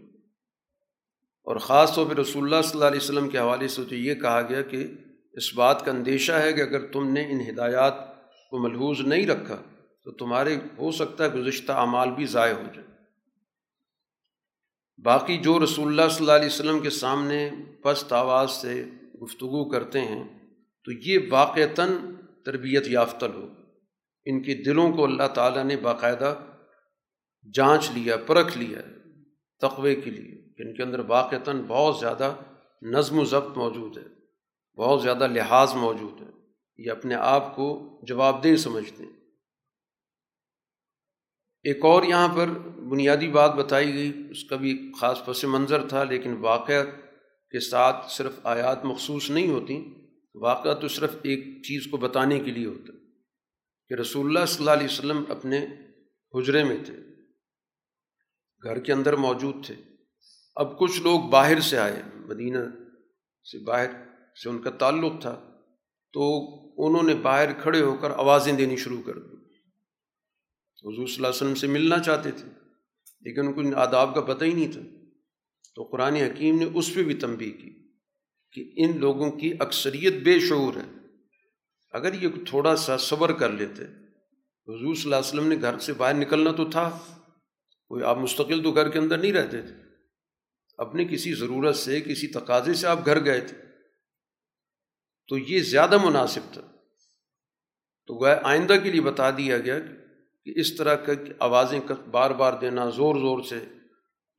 [1.43, 4.14] اور خاص طور پہ رسول اللہ صلی اللہ علیہ وسلم کے حوالے سے تو یہ
[4.16, 4.88] کہا گیا کہ
[5.34, 7.93] اس بات کا اندیشہ ہے کہ اگر تم نے ان ہدایات
[8.49, 9.62] کو ملحوظ نہیں رکھا
[10.04, 12.91] تو تمہارے ہو سکتا ہے گزشتہ اعمال بھی ضائع ہو جائے۔
[15.06, 17.49] باقی جو رسول اللہ صلی اللہ علیہ وسلم کے سامنے
[17.84, 18.84] پست آواز سے
[19.24, 20.24] گفتگو کرتے ہیں،
[20.88, 21.89] تو یہ واقعتاً
[22.45, 23.49] تربیت یافتہ لوگ،
[24.26, 26.34] ان کے دلوں کو اللہ تعالیٰ نے باقاعدہ
[27.54, 28.80] جانچ لیا، پرکھ لیا
[29.62, 32.34] تقوے کے لیے ان کے اندر واقعتاً بہت زیادہ
[32.82, 34.04] نظم و ضبط موجود ہے،
[34.78, 36.30] بہت زیادہ لحاظ موجود ہے،
[36.80, 37.68] یہ اپنے آپ کو
[38.04, 39.21] جواب دہ سمجھتے ہیں۔
[41.66, 42.49] ایک اور یہاں پر
[42.91, 46.84] بنیادی بات بتائی گئی، اس کا بھی خاص پس منظر تھا، لیکن واقعہ
[47.53, 49.76] کے ساتھ صرف آیات مخصوص نہیں ہوتی
[50.36, 52.93] واقعہ تو صرف ایک چیز کو بتانے کے لیے ہوتا،
[53.91, 55.59] کہ رسول اللہ صلی اللہ علیہ وسلم اپنے
[56.34, 56.95] حجرے میں تھے،
[58.64, 59.76] گھر کے اندر موجود تھے۔
[60.57, 62.59] اب کچھ لوگ باہر سے آئے، مدینہ
[63.45, 63.91] سے باہر
[64.43, 65.36] سے ان کا تعلق تھا،
[66.14, 66.24] تو
[66.78, 69.39] انہوں نے باہر کھڑے ہو کر آوازیں دینی شروع کر دی۔
[70.84, 72.46] حضور صلی اللہ علیہ وسلم سے ملنا چاہتے تھے،
[73.22, 74.82] لیکن ان کو آداب کا پتہ ہی نہیں تھا۔
[75.76, 77.92] تو قرآن حکیم نے اس پہ بھی تنبیہ کی
[78.52, 80.98] کہ ان لوگوں کی اکثریت بے شعور ہے
[81.92, 83.84] اگر یہ تھوڑا سا صبر کر لیتے،
[84.68, 87.00] حضور صلی اللہ علیہ وسلم نے گھر سے باہر نکلنا تو تھا،
[87.88, 89.74] کوئی آپ مستقل تو گھر کے اندر نہیں رہتے تھے۔
[90.78, 93.58] اپنے کسی ضرورت سے، کسی تقاضے سے آپ گھر گئے تھے۔
[95.28, 96.62] تو یہ زیادہ مناسب تھا۔
[98.08, 100.01] تو وہ آئندہ کے لیے بتا دیا گیا کہ
[100.46, 101.80] کہ اس طرح کا آوازیں
[102.12, 103.58] بار بار دینا، زور زور سے۔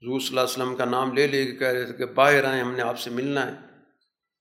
[0.02, 2.44] حضور صلی اللہ علیہ وسلم کا نام لے لے کے کہہ رہے تھے کہ باہر
[2.44, 3.56] آئیں، ہم نے آپ سے ملنا ہے۔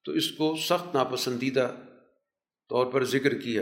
[0.04, 1.76] تو اس کو سخت ناپسندیدہ
[2.70, 3.62] طور پر ذکر کیا۔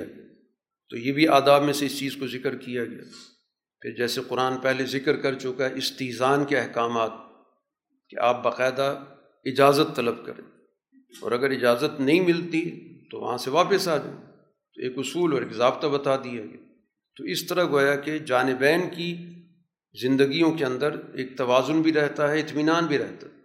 [0.90, 3.04] تو یہ بھی آداب میں سے اس چیز کو ذکر کیا گیا۔
[3.82, 7.12] پھر جیسے قرآن پہلے ذکر کر چکا ہے، استیزان کے احکامات،
[8.10, 9.04] کہ آپ باقاعدہ
[9.46, 10.52] اجازت طلب کریں۔
[11.22, 14.18] اور اگر اجازت نہیں ملتی تو وہاں سے واپس آ جائیں۔
[14.74, 16.69] تو ایک اصول اور ایک ضابطہ بتا دیا گیا۔
[17.20, 19.26] تو اس طرح گویا کہ جانبین کی
[20.02, 23.40] زندگیوں کے اندر ایک توازن بھی رہتا ہے، اطمینان بھی رہتا ہے۔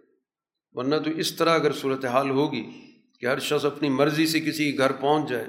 [0.71, 2.63] ورنہ تو اس طرح اگر صورت حال ہوگی
[3.19, 5.45] کہ ہر شخص اپنی مرضی سے کسی گھر پہنچ جائے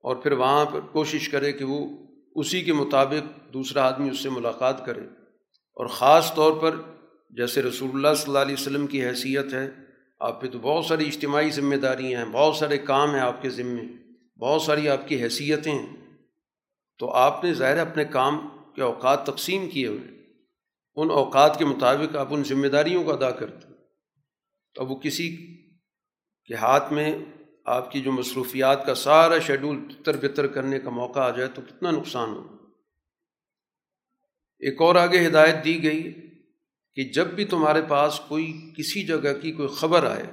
[0.00, 1.96] اور پھر وہاں پر کوشش کرے کہ وہ
[2.34, 5.00] اسی کے مطابق دوسرا آدمی اس سے ملاقات کرے۔
[5.74, 6.76] اور خاص طور پر
[7.30, 9.70] جیسے رسول اللہ صلی اللہ علیہ وسلم کی حیثیت ہے،
[10.20, 13.50] آپ پہ تو بہت ساری اجتماعی ذمہ داریاں ہیں، بہت سارے کام ہیں آپ کے
[13.50, 13.82] ذمے،
[14.40, 16.07] بہت ساری آپ کی حیثیتیں ہیں۔
[16.98, 20.34] تو آپ نے ظاہر اپنے کام کے اوقات تقسیم کیے ہوئے
[20.96, 23.66] ان اوقات کے مطابق آپ ان ذمہ داریوں کو ادا کرتے
[24.74, 25.36] تو وہ کسی
[26.44, 27.18] کے ہاتھ میں
[27.64, 31.62] آپ کی جو مصروفیات کا سارا شیڈول تر بتر کرنے کا موقع آ جائے تو
[31.62, 32.56] کتنا نقصان ہو
[34.58, 36.12] ایک اور آگے ہدایت دی گئی
[36.94, 40.24] کہ جب بھی تمہارے پاس کوئی کسی جگہ کی کوئی خبر آئے،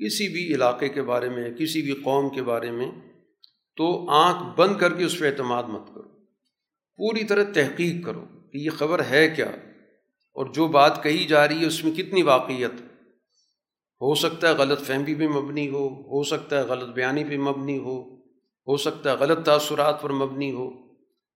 [0.00, 2.90] کسی بھی علاقے کے بارے میں، کسی بھی قوم کے بارے میں
[3.76, 6.08] تو آنکھ بند کر کے اس پہ اعتماد مت کرو۔
[6.96, 9.46] پوری طرح تحقیق کرو کہ یہ خبر ہے کیا۔
[10.34, 12.72] اور جو بات کہی جا رہی ہے اس میں کتنی واقعیت۔
[14.00, 17.78] ہو سکتا ہے غلط فہمی پہ مبنی ہو ہو سکتا ہے غلط بیانی پہ مبنی
[17.78, 18.14] ہو
[18.66, 20.70] ہو سکتا ہے غلط تاثرات پر مبنی ہو۔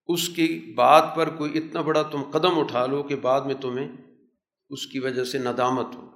[0.07, 3.87] اس کی بات پر کوئی اتنا بڑا تم قدم اٹھا لو کہ بعد میں تمہیں
[4.69, 6.07] اس کی وجہ سے ندامت ہو۔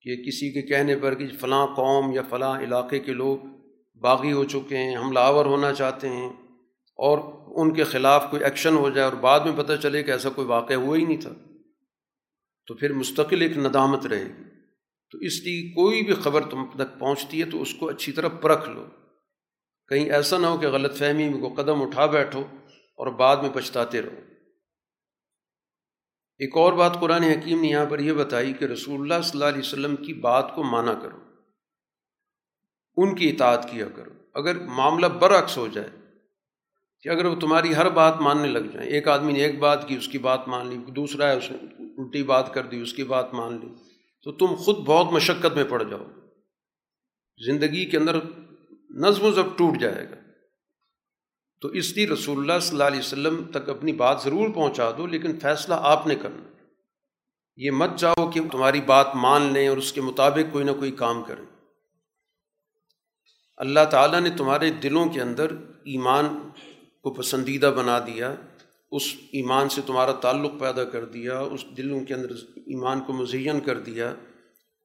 [0.00, 3.57] کہ کسی کے کہنے پر کہ فلاں قوم یا فلاں علاقے کے لوگ
[4.00, 6.28] باغی ہو چکے ہیں حملہ آور ہونا چاہتے ہیں
[6.96, 10.28] اور ان کے خلاف کوئی ایکشن ہو جائے اور بعد میں پتہ چلے کہ ایسا
[10.28, 11.30] کوئی واقعہ ہوا ہی نہیں تھا۔
[12.66, 14.44] تو پھر مستقل ایک ندامت رہے گی۔
[15.10, 18.28] تو اس لیے کوئی بھی خبر تم تک پہنچتی ہے تو اس کو اچھی طرح
[18.28, 18.84] پرکھ لو۔
[19.88, 22.40] کہیں ایسا نہ ہو کہ غلط فہمی میں کو قدم اٹھا بیٹھو
[22.96, 24.20] اور بعد میں پچھتاتے رہو۔
[26.38, 29.44] ایک اور بات قرآن حکیم نے یہاں پر یہ بتائی کہ رسول اللہ صلی اللہ
[29.44, 31.27] علیہ وسلم کی بات کو مانا کرو۔
[33.02, 35.90] ان کی اطاعت کیا کرو۔ اگر معاملہ برعکس ہو جائے
[37.02, 39.96] کہ اگر وہ تمہاری ہر بات ماننے لگ جائیں، ایک آدمی نے ایک بات کی،
[39.96, 41.56] اس کی بات مان لی، دوسرا ہے، اس نے
[41.98, 43.68] الٹی بات کر دی، اس کی بات مان لی،
[44.22, 46.04] تو تم خود بہت مشقت میں پڑ جاؤ۔
[47.46, 48.16] زندگی کے اندر
[48.90, 50.16] نظم و ضبط ٹوٹ جائے گا۔
[51.60, 55.06] تو اس لیے رسول اللہ صلی اللہ علیہ وسلم تک اپنی بات ضرور پہنچا دو،
[55.06, 56.48] لیکن فیصلہ آپ نے کرنا۔
[57.56, 60.90] یہ مت جاؤ کہ تمہاری بات مان لیں اور اس کے مطابق کوئی نہ کوئی
[60.90, 61.47] کام کریں۔
[63.58, 65.46] اللہ تعالیٰ نے تمہارے دلوں کے اندر
[65.84, 66.48] ایمان
[67.02, 68.34] کو پسندیدہ بنا دیا،
[68.90, 69.02] اس
[69.32, 73.80] ایمان سے تمہارا تعلق پیدا کر دیا، اس دلوں کے اندر ایمان کو مزین کر
[73.80, 74.14] دیا۔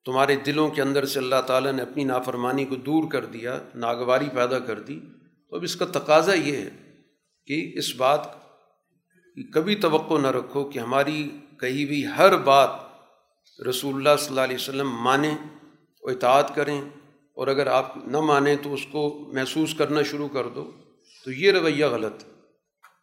[0.06, 4.26] تمہارے دلوں کے اندر سے اللہ تعالیٰ نے اپنی نافرمانی کو دور کر دیا، ناگواری
[4.36, 5.00] پیدا کر دی۔
[5.50, 6.70] تو اب اس کا تقاضا یہ ہے
[7.46, 8.34] کہ اس بات
[9.36, 12.70] کی کبھی توقع نہ رکھو کہ ہماری کہی بھی ہر بات
[13.70, 15.36] رسول اللہ صلی اللہ علیہ وسلم مانیں
[16.02, 16.82] اور اطاعت کریں۔
[17.38, 20.72] اور اگر آپ نہ مانیں تو اس کو محسوس کرنا شروع کر دو،
[21.26, 22.24] تو یہ رویہ غلط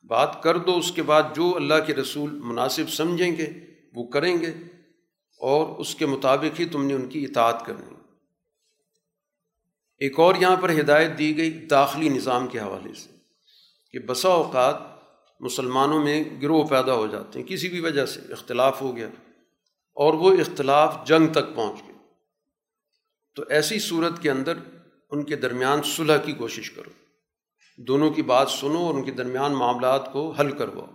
[0.04, 3.46] بات کر دو، اس کے بعد جو اللہ کے رسول مناسب سمجھیں گے،
[3.94, 4.52] وہ کریں گے،
[5.40, 7.94] اور اس کے مطابق ہی تم نے ان کی اطاعت کرنی
[10.00, 13.08] ایک اور یہاں پر ہدایت دی گئی داخلی نظام کے حوالے سے
[13.94, 14.76] کہ بسا اوقات
[15.40, 19.08] مسلمانوں میں گروہ پیدا ہو جاتے ہیں، کسی بھی وجہ سے اختلاف ہو گیا
[19.96, 21.89] اور وہ اختلاف جنگ تک پہنچ گئے۔
[23.34, 24.58] تو ایسی صورت کے اندر
[25.10, 26.90] ان کے درمیان صلح کی کوشش کرو۔
[27.78, 30.86] دونوں کی بات سنو اور ان کے درمیان معاملات کو حل کرواؤ۔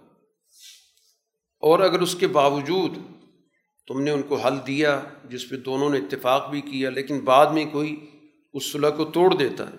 [1.60, 2.92] اور اگر اس کے باوجود
[3.88, 7.46] تم نے ان کو حل دیا جس پہ دونوں نے اتفاق بھی کیا، لیکن بعد
[7.46, 8.12] میں کوئی
[8.54, 9.78] اس صلح کو توڑ دیتا ہے،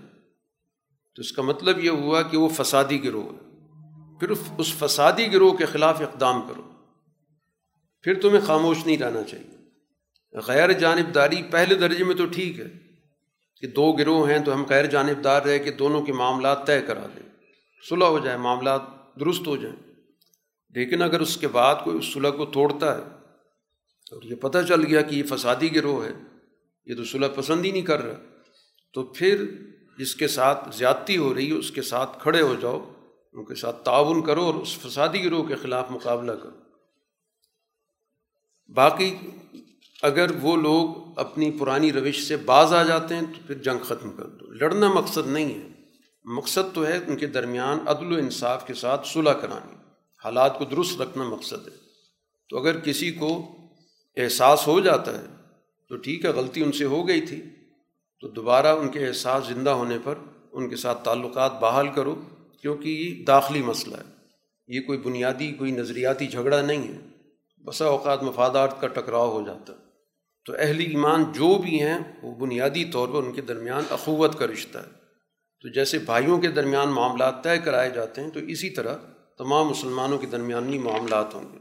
[1.15, 3.47] تو اس کا مطلب یہ ہوا کہ وہ فسادی گروہ ہے۔
[4.21, 6.63] پھر اس فسادی گروہ کے خلاف اقدام کرو۔
[8.03, 9.56] پھر تمہیں خاموش نہیں رہنا چاہیے۔
[10.37, 12.67] غیر جانبداری پہلے درجے میں تو ٹھیک ہے
[13.61, 17.07] کہ دو گروہ ہیں تو ہم غیر جانبدار رہے کہ دونوں کے معاملات طے کرا
[17.07, 17.29] دیں۔
[17.91, 18.83] صلح ہو جائے، معاملات
[19.21, 19.77] درست ہو جائیں۔
[20.71, 23.03] لیکن اگر اس کے بعد کوئی اس صلح کو توڑتا ہے
[24.11, 26.13] اور یہ پتہ چل گیا کہ یہ فسادی گروہ ہے،
[26.87, 28.15] یہ تو صلح پسند ہی نہیں کر رہا،
[28.93, 29.45] تو پھر
[29.99, 32.93] جس کے ساتھ زیادتی ہو رہی ہے، اس کے ساتھ کھڑے ہو جاؤ،
[33.33, 36.67] ان کے ساتھ تعاون کرو اور اس فسادی گروہ کے خلاف مقابلہ کرو۔
[38.73, 39.17] باقی
[40.07, 44.11] اگر وہ لوگ اپنی پرانی روش سے باز آ جاتے ہیں تو پھر جنگ ختم
[44.11, 45.69] کر دو۔ لڑنا مقصد نہیں ہے۔
[46.25, 49.77] مقصد تو ہے ان کے درمیان عدل و انصاف کے ساتھ صلح کرانی۔
[50.25, 51.73] حالات کو درست رکھنا مقصد ہے۔
[52.49, 53.57] تو اگر کسی کو
[54.17, 55.25] احساس ہو جاتا ہے
[55.89, 57.43] تو ٹھیک ہے، غلطی ان سے ہو گئی تھی۔
[58.21, 60.15] تو دوبارہ ان کے احساس زندہ ہونے پر
[60.53, 62.23] ان کے ساتھ تعلقات بحال کرو،
[62.63, 64.15] کیونکہ یہ داخلی مسئلہ ہے۔
[64.69, 66.99] یہ کوئی بنیادی، کوئی نظریاتی جھگڑا نہیں ہے۔
[67.65, 69.86] بسا اوقات مفادات کا ٹکراؤ ہو جاتا۔ ہے
[70.47, 74.47] تو اہل ایمان جو بھی ہیں، وہ بنیادی طور پر ان کے درمیان اخوت کا
[74.47, 75.07] رشتہ ہے۔
[75.61, 78.97] تو جیسے بھائیوں کے درمیان معاملات طے کرائے جاتے ہیں، تو اسی طرح
[79.39, 81.59] تمام مسلمانوں کے درمیانی معاملات ہوں گے۔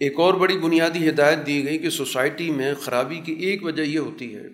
[0.00, 3.98] ایک اور بڑی بنیادی ہدایت دی گئی کہ سوسائٹی میں خرابی کی ایک وجہ یہ
[3.98, 4.48] ہوتی ہے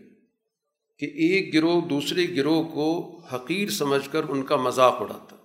[0.99, 5.37] کہ ایک گروہ دوسرے گروہ کو حقیر سمجھ کر ان کا مذاق اڑاتا۔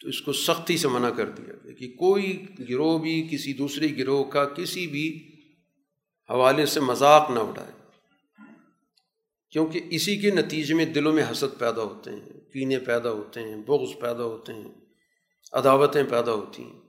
[0.00, 3.98] تو اس کو سختی سے منع کر دیا۔ گیا کہ کوئی گروہ بھی، کسی دوسرے
[3.98, 5.32] گروہ کا کسی بھی
[6.30, 7.72] حوالے سے مذاق نہ اڑائے۔
[9.50, 13.56] کیونکہ اسی کے نتیجے میں دلوں میں حسد پیدا ہوتے ہیں، کینے پیدا ہوتے ہیں،
[13.56, 14.72] بغض پیدا ہوتے ہیں،
[15.52, 16.80] عداوتیں پیدا ہوتی ہیں۔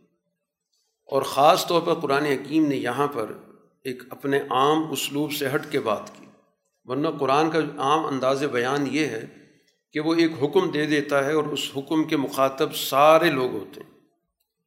[1.05, 3.31] اور خاص طور پر قرآن حکیم نے یہاں پر
[3.83, 6.25] ایک اپنے عام اسلوب سے ہٹ کے بات کی۔
[6.85, 9.46] ورنہ قرآن کا عام انداز بیان یہ ہے
[9.93, 13.81] کہ وہ ایک حکم دے دیتا ہے اور اس حکم کے مخاطب سارے لوگ ہوتے
[13.81, 13.99] ہیں۔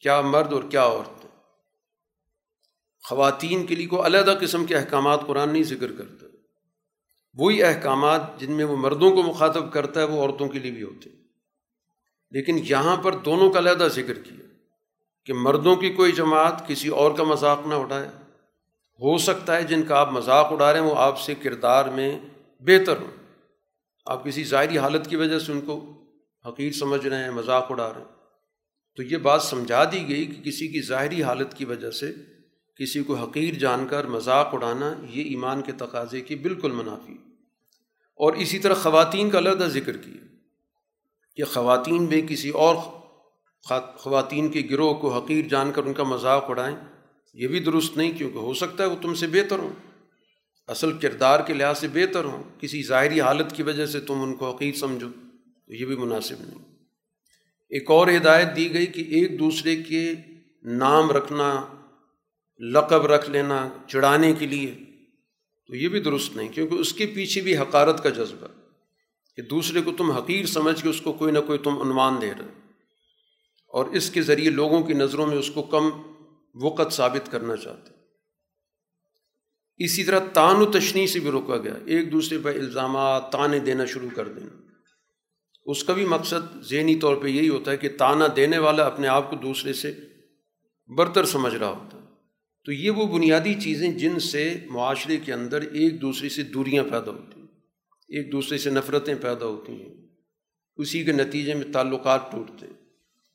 [0.01, 1.31] کیا مرد اور کیا عورتیں۔
[3.09, 6.27] خواتین کے لیے کوئی علیحدہ قسم کے احکامات قرآن نہیں ذکر کرتا۔
[7.35, 10.83] وہی احکامات جن میں وہ مردوں کو مخاطب کرتا ہے، وہ عورتوں کے لیے بھی
[10.83, 11.17] ہوتے ہیں۔
[12.31, 14.47] لیکن یہاں پر دونوں کا علیحدہ ذکر کیا
[15.27, 18.09] کہ مردوں کی کوئی جماعت کسی اور کا مذاق نہ اٹھائے
[19.01, 22.21] ہو سکتا ہے جن کا آپ مذاق اڑا رہے ہیں، وہ آپ سے کردار میں
[22.61, 23.20] بہتر ہوں۔
[24.07, 26.05] آپ کسی ظاہری حالت کی وجہ سے ان کو
[26.47, 28.09] حقیر سمجھ رہے ہیں، مذاق اڑا رہے ہیں۔
[28.97, 32.13] تو یہ بات سمجھا دی گئی کہ کسی کی ظاہری حالت کی وجہ سے
[32.77, 37.13] کسی کو حقیر جان کر مذاق اڑانا یہ ایمان کے تقاضے کی بالکل منافی۔
[38.17, 40.27] اور اسی طرح خواتین کا علیحدہ ذکر کیا
[41.37, 42.77] کہ خواتین میں کسی اور
[43.97, 46.77] خواتین کے گروہ کو حقیر جان کر ان کا مذاق اڑائیں،
[47.35, 49.90] یہ بھی درست نہیں کیونکہ ہو سکتا ہے وہ تم سے بہتر ہوں۔
[50.71, 54.35] اصل کردار کے لحاظ سے بہتر ہوں، کسی ظاہری حالت کی وجہ سے تم ان
[54.35, 55.09] کو حقیر سمجھو۔
[55.67, 56.59] تو یہ بھی مناسب نہیں۔
[57.69, 60.15] ایک اور ہدایت دی گئی کہ ایک دوسرے کے
[60.65, 61.67] نام رکھنا،
[62.59, 64.75] لقب رکھ لینا، چڑھانے کے لیے،
[65.67, 68.47] تو یہ بھی درست نہیں، کیونکہ اس کے پیچھے بھی حقارت کا جذبہ
[69.37, 72.31] کہ دوسرے کو تم حقیر سمجھ کے اس کو کوئی نہ کوئی تم عنوان دے
[72.31, 72.69] رہے
[73.69, 75.91] اور اس کے ذریعے لوگوں کی نظروں میں اس کو کم
[76.55, 78.00] وقت ثابت کرنا چاہتے
[79.81, 83.85] اسی طرح تان و تشنی سے بھی روکا گیا۔ ایک دوسرے پہ الزامات، تانے دینا
[83.85, 84.61] شروع کر دینا۔
[85.65, 89.09] اس کا بھی مقصد ذہنی طور پہ یہی ہوتا ہے کہ تانا دینے والا اپنے
[89.09, 89.95] آپ کو دوسرے سے
[90.97, 92.03] برتر سمجھ رہا ہوتا ہے۔
[92.65, 97.11] تو یہ وہ بنیادی چیزیں جن سے معاشرے کے اندر ایک دوسرے سے دوریاں پیدا
[97.11, 97.49] ہوتی ہیں،
[98.09, 99.95] ایک دوسرے سے نفرتیں پیدا ہوتی ہیں۔
[100.77, 102.75] اسی کے نتیجے میں تعلقات ٹوٹتے ہیں۔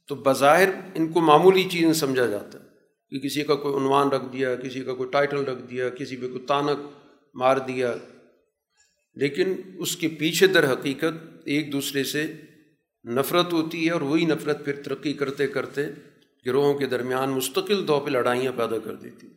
[0.07, 2.64] تو بظاہر ان کو معمولی چیزیں سمجھا جاتا ہے۔
[3.09, 6.27] کہ کسی کا کوئی عنوان رکھ دیا، کسی کا کوئی ٹائٹل رکھ دیا، کسی پہ
[6.27, 6.79] کوئی تانک
[7.33, 7.95] مار دیا۔
[9.13, 12.33] لیکن اس کے پیچھے در حقیقت ایک دوسرے سے
[13.05, 15.85] نفرت ہوتی ہے اور وہی نفرت پھر ترقی کرتے کرتے
[16.45, 19.27] گروہوں کے درمیان مستقل طور پہ لڑائیاں پیدا کر دیتی۔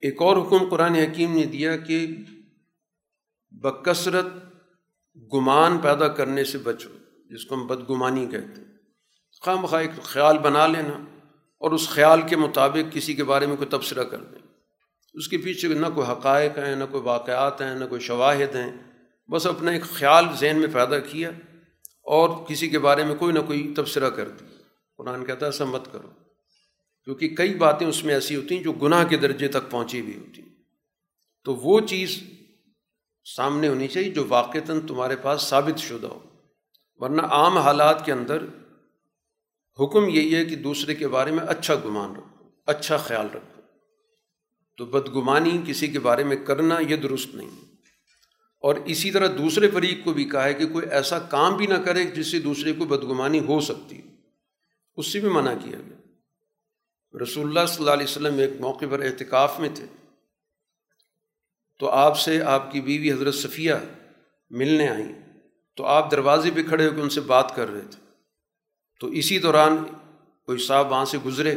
[0.00, 2.06] ایک اور حکم قرآن حکیم نے دیا کہ
[3.50, 4.26] بکثرت
[5.34, 6.88] گمان پیدا کرنے سے بچو،
[7.30, 8.78] جس کو ہم بدگمانی کہتے ہیں۔
[9.40, 11.07] خواہ مخواہ ایک خیال بنا لینا۔
[11.58, 14.38] اور اس خیال کے مطابق کسی کے بارے میں کوئی تبصرہ کر دیں۔
[15.14, 18.72] اس کے پیچھے نہ کوئی حقائق ہیں، نہ کوئی واقعات ہیں، نہ کوئی شواہد ہیں۔
[19.30, 21.30] بس اپنا ایک خیال ذہن میں پیدا کیا
[22.02, 24.62] اور کسی کے بارے میں کوئی نہ کوئی تبصرہ کر دیا۔
[24.96, 26.08] قرآن کہتا ہے، ایسا مت کرو۔
[27.04, 30.16] کیونکہ کئی باتیں اس میں ایسی ہوتی ہیں جو گناہ کے درجے تک پہنچی ہوئی
[30.16, 30.48] ہوتی ہیں۔
[31.44, 32.22] تو وہ چیز
[33.36, 36.18] سامنے ہونی چاہیے جو واقعتاً تمہارے پاس ثابت شدہ ہو۔
[36.96, 38.44] ورنہ عام حالات کے اندر
[39.80, 43.62] حکم یہی ہے کہ دوسرے کے بارے میں اچھا گمان رکھو اچھا خیال رکھو۔
[44.76, 47.50] تو بدگمانی کسی کے بارے میں کرنا یہ درست نہیں۔
[48.60, 51.74] اور اسی طرح دوسرے فریق کو بھی کہا ہے کہ کوئی ایسا کام بھی نہ
[51.74, 54.00] کرے جس سے دوسرے کو بدگمانی ہو سکتی۔
[54.96, 55.96] اس سے بھی منع کیا گیا۔
[57.22, 59.86] رسول اللہ صلی اللہ علیہ وسلم ایک موقع پر احتکاف میں تھے۔
[61.78, 63.74] تو آپ سے آپ کی بیوی حضرت صفیہ
[64.50, 65.12] ملنے آئیں۔
[65.76, 68.07] تو آپ دروازے پہ کھڑے ہو کے ان سے بات کر رہے تھے۔
[69.00, 69.76] تو اسی دوران
[70.46, 71.54] کوئی صاحب وہاں سے گزرے،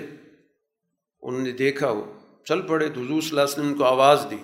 [1.21, 2.03] انہوں نے دیکھا، وہ
[2.45, 4.37] چل پڑے۔ تو حضور صلی اللہ علیہ وسلم کو آواز دی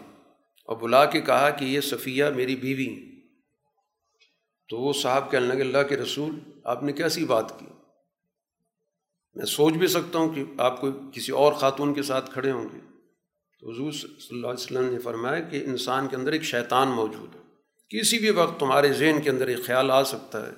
[0.66, 3.12] اور بلا کے کہا کہ یہ صفیہ میری بیوی ہیں۔
[4.70, 7.66] تو وہ صاحب کہنے لگے، اللہ کے رسول، آپ نے کیسی بات کی؟
[9.36, 12.64] میں سوچ بھی سکتا ہوں کہ آپ کو کسی اور خاتون کے ساتھ کھڑے ہوں
[12.64, 12.80] گے۔
[13.60, 17.36] تو حضور صلی اللہ علیہ وسلم نے فرمایا کہ انسان کے اندر ایک شیطان موجود
[17.36, 17.42] ہے۔
[17.90, 20.52] کسی بھی وقت تمہارے ذہن کے اندر ایک خیال آ سکتا ہے،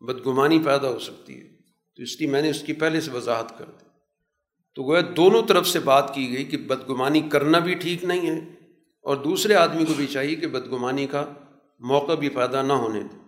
[0.00, 1.49] بدگمانی پیدا ہو سکتی ہے۔
[2.00, 3.84] تو اس لیے میں نے اس کی پہلے سے وضاحت کر دی۔
[4.74, 8.38] تو گویا دونوں طرف سے بات کی گئی کہ بدگمانی کرنا بھی ٹھیک نہیں ہے
[9.02, 11.32] اور دوسرے آدمی کو بھی چاہیے کہ بدگمانی کا
[11.78, 13.18] موقع بھی پیدا نہ ہونے دے۔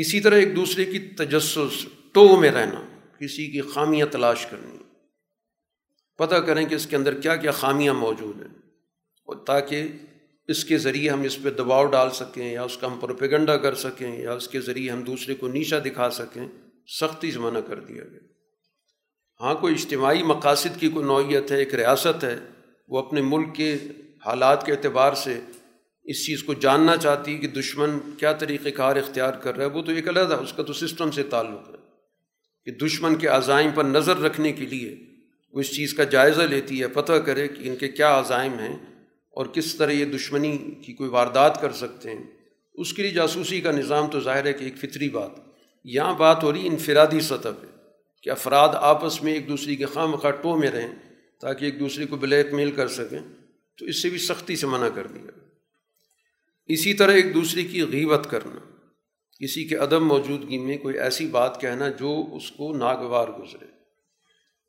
[0.00, 4.78] اسی طرح ایک دوسرے کی تجسس ٹو میں رہنا، کسی کی خامیاں تلاش کرنی۔
[6.18, 8.58] پتہ کریں کہ اس کے اندر کیا کیا خامیاں موجود ہیں۔
[9.24, 9.88] اور تاکہ
[10.48, 13.74] اس کے ذریعے ہم اس پہ دباؤ ڈال سکیں یا اس کا ہم پروپیگنڈا کر
[13.74, 16.48] سکیں یا اس کے ذریعے ہم دوسرے کو نیچا دکھا سکیں۔
[16.86, 18.20] سختی سے منع کر دیا گیا۔
[19.40, 22.38] ہاں کوئی اجتماعی مقاصد کی کوئی نوعیت ہے، ایک ریاست ہے،
[22.88, 23.76] وہ اپنے ملک کے
[24.26, 25.40] حالات کے اعتبار سے
[26.04, 29.70] اس چیز کو جاننا چاہتی ہے کہ دشمن کیا طریقۂ کار اختیار کر رہا ہے،
[29.70, 31.82] وہ تو ایک علیحدہ، اس کا تو سسٹم سے تعلق ہے
[32.64, 34.96] کہ دشمن کے عزائم پر نظر رکھنے کے لیے
[35.52, 38.76] وہ اس چیز کا جائزہ لیتی ہے، پتہ کرے کہ ان کے کیا عزائم ہیں
[39.30, 42.24] اور کس طرح یہ دشمنی کی کوئی واردات کر سکتے ہیں۔
[42.74, 45.51] اس کے لیے جاسوسی کا نظام تو ظاہر ہے کہ ایک فطری بات ہے۔
[45.84, 47.66] یہاں بات ہو رہی انفرادی سطح پہ
[48.22, 50.92] کہ افراد آپس میں ایک دوسرے کے خواہ مخواہ ٹو میں رہیں
[51.40, 53.18] تاکہ ایک دوسرے کو بلیک میل کر سکیں،
[53.78, 55.38] تو اس سے بھی سختی سے منع کر دیا
[56.66, 58.58] اسی طرح ایک دوسرے کی غیبت کرنا،
[59.40, 63.66] کسی کے عدم موجودگی میں کوئی ایسی بات کہنا جو اس کو ناگوار گزرے۔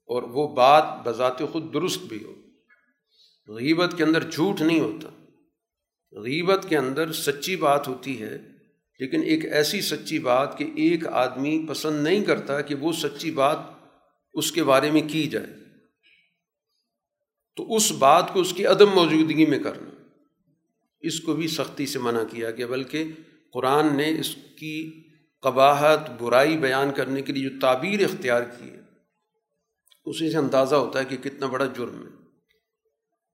[0.05, 2.33] اور وہ بات بذات خود درست بھی ہو۔
[3.55, 5.09] غیبت کے اندر جھوٹ نہیں ہوتا۔
[6.11, 8.37] غیبت کے اندر سچی بات ہوتی ہے
[8.99, 13.57] لیکن ایک ایسی سچی بات کہ ایک آدمی پسند نہیں کرتا کہ وہ سچی بات
[14.33, 15.45] اس کے بارے میں کی جائے۔
[17.55, 19.89] تو اس بات کو اس کی عدم موجودگی میں کرنا۔
[21.01, 23.03] اس کو بھی سختی سے منع کیا گیا، بلکہ
[23.53, 25.03] قرآن نے اس کی
[25.41, 28.79] قباحت، برائی بیان کرنے کے لیے جو تعبیر اختیار کی ہے،
[30.05, 32.23] اسی سے اندازہ ہوتا ہے کہ کتنا بڑا جرم ہے۔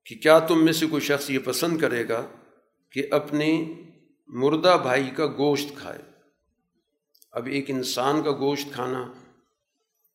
[0.05, 2.27] کہ کیا تم میں سے کوئی شخص یہ پسند کرے گا
[2.91, 3.73] کہ اپنے
[4.29, 5.99] مردہ بھائی کا گوشت کھائے۔
[7.31, 9.13] اب ایک انسان کا گوشت کھانا،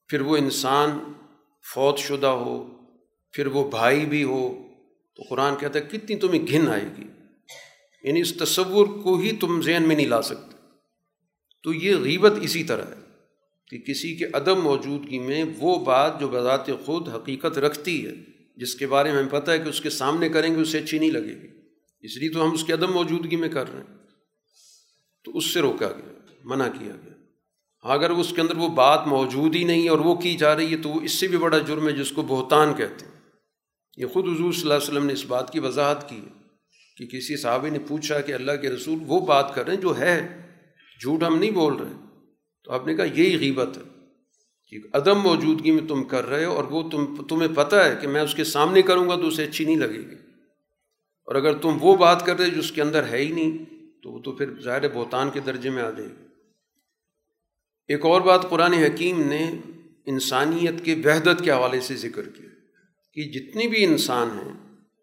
[0.09, 1.13] پھر وہ انسان
[1.75, 2.75] فوت شدہ ہو،
[3.33, 4.69] پھر وہ بھائی بھی ہو،
[5.17, 7.05] تو قرآن کہتا ہے، کتنی تمہیں گھن آئے گی؟
[8.03, 10.57] یعنی اس تصور کو ہی تم ذہن میں نہیں لا سکتے۔
[11.63, 13.01] تو یہ غیبت اسی طرح ہے
[13.69, 18.13] کہ کسی کے عدم موجودگی میں وہ بات جو بذات خود حقیقت رکھتی ہے،
[18.57, 20.99] جس کے بارے میں ہمیں پتہ ہے کہ اس کے سامنے کریں گے، اسے اچھی
[20.99, 21.49] نہیں لگے گی۔
[22.01, 24.04] اس لیے تو ہم اس کے عدم موجودگی میں کر رہے ہیں۔
[25.25, 26.13] تو اس سے روکا گیا،
[26.45, 27.15] منع کیا گیا۔
[27.83, 30.77] اگر اس کے اندر وہ بات موجود ہی نہیں اور وہ کی جا رہی ہے
[30.77, 33.13] تو وہ اس سے بھی بڑا جرم ہے جس کو بہتان کہتے ہیں۔
[33.97, 36.21] یہ خود حضور صلی اللہ علیہ وسلم نے اس بات کی وضاحت کی
[36.97, 39.99] کہ کسی صحابی نے پوچھا کہ اللہ کے رسول وہ بات کر رہے ہیں جو
[39.99, 40.43] ہے،
[41.01, 41.93] جھوٹ ہم نہیں بول رہے۔
[42.65, 43.83] تو آپ نے کہا یہی غیبت ہے
[44.69, 48.09] کہ عدم موجودگی میں تم کر رہے ہو اور وہ تم، تمہیں پتہ ہے کہ
[48.09, 50.17] میں اس کے سامنے کروں گا تو اسے اچھی نہیں لگے گی۔
[51.25, 53.75] اور اگر تم وہ بات کر رہے جو اس کے اندر ہے ہی نہیں
[54.05, 56.25] تو وہ تو پھر ظاہر بہتان کے درجے میں آ جائے گی
[57.89, 59.53] ایک اور بات قرآن حکیم نے
[60.07, 62.49] انسانیت کے وحدت کے حوالے سے ذکر کیا
[63.13, 64.53] کہ جتنی بھی انسان ہیں،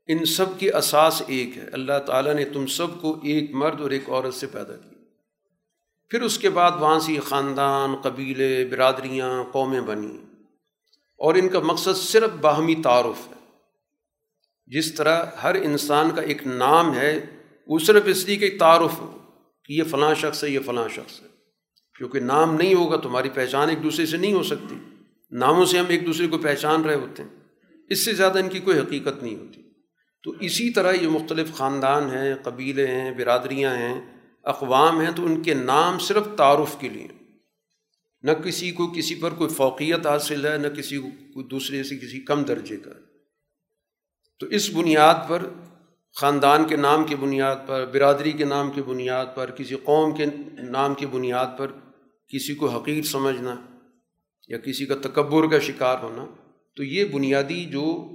[0.08, 3.92] ان سب کی اساس ایک ہے۔ اللہ تعالیٰ نے تم سب کو ایک مرد اور
[3.92, 5.04] ایک عورت سے پیدا کیا۔
[6.10, 10.18] پھر اس کے بعد وہاں سے خاندان، قبیلے، برادریاں، قومیں بنی
[11.18, 13.58] اور ان کا مقصد صرف باہمی تعارف ہے۔
[14.68, 17.41] جس طرح ہر انسان کا ایک نام ہے
[17.72, 19.18] وہ صرف اس لیے کہ تعارف ہو
[19.66, 21.28] کہ یہ فلاں شخص ہے، یہ فلاں شخص ہے۔
[21.98, 24.76] کیونکہ نام نہیں ہوگا تمہاری پہچان ایک دوسرے سے نہیں ہو سکتی۔
[25.32, 27.30] ناموں سے ہم ایک دوسرے کو پہچان رہے ہوتے ہیں۔
[27.90, 29.62] اس سے زیادہ ان کی کوئی حقیقت نہیں ہوتی۔
[30.24, 34.02] تو اسی طرح یہ مختلف خاندان ہیں، قبیلے ہیں، برادریاں ہیں،
[34.44, 37.08] اقوام ہیں، تو ان کے نام صرف تعارف کے لیے۔
[38.22, 40.98] نہ کسی کو کسی پر کوئی فوقیت حاصل ہے، نہ کسی
[41.34, 42.92] کو دوسرے سے کسی کم درجے کا۔
[44.40, 45.48] تو اس بنیاد پر
[46.16, 50.26] خاندان کے نام کی بنیاد پر، برادری کے نام کی بنیاد پر، کسی قوم کے
[50.70, 51.68] نام کی بنیاد پر
[52.28, 53.56] کسی کو حقیر سمجھنا
[54.48, 56.26] یا کسی کا تکبر کا شکار ہونا،
[56.76, 58.10] تو یہ بنیادی جو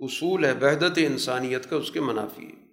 [0.00, 2.64] اصول ہے، وحدت انسانیت کا، اس کے منافی ہے۔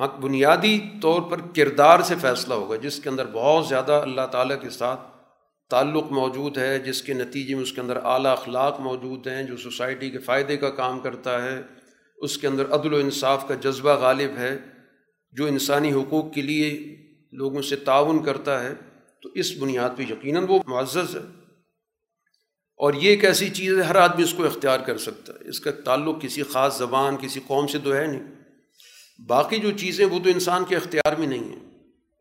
[0.00, 4.60] ہاں بنیادی طور پر کردار سے فیصلہ ہوگا، جس کے اندر بہت زیادہ اللہ تعالیٰ
[4.60, 5.00] کے ساتھ
[5.70, 9.56] تعلق موجود ہے، جس کے نتیجے میں اس کے اندر اعلیٰ اخلاق موجود ہیں، جو
[9.56, 11.62] سوسائٹی کے فائدے کا کام کرتا ہے۔
[12.16, 14.58] اس کے اندر عدل و انصاف کا جذبہ غالب ہے،
[15.32, 16.96] جو انسانی حقوق کے لیے
[17.32, 18.74] لوگوں سے تعاون کرتا ہے،
[19.22, 21.20] تو اس بنیاد پہ یقیناً وہ معزز ہے۔
[22.76, 25.60] اور یہ ایک ایسی چیز ہے، ہر آدمی اس کو اختیار کر سکتا ہے۔ اس
[25.60, 28.34] کا تعلق کسی خاص زبان، کسی قوم سے تو ہے نہیں۔
[29.26, 31.70] باقی جو چیزیں، وہ تو انسان کے اختیار میں نہیں ہیں۔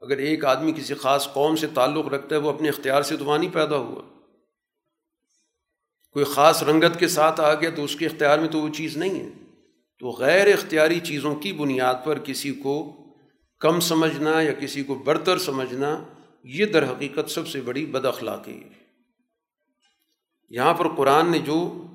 [0.01, 3.25] اگر ایک آدمی کسی خاص قوم سے تعلق رکھتا ہے، وہ اپنے اختیار سے تو
[3.25, 4.01] وہاں نہیں پیدا ہوا۔
[6.11, 8.97] کوئی خاص رنگت کے ساتھ آ گیا تو اس کے اختیار میں تو وہ چیز
[8.97, 9.42] نہیں ہے۔
[10.03, 12.93] تو غیر اختیاری چیزوں کی بنیاد پر کسی کو
[13.59, 16.03] کم سمجھنا یا کسی کو برتر سمجھنا،
[16.43, 18.69] یہ در حقیقت سب سے بڑی بد اخلاقی ہے۔
[20.49, 21.85] یہاں پر قرآن نے جو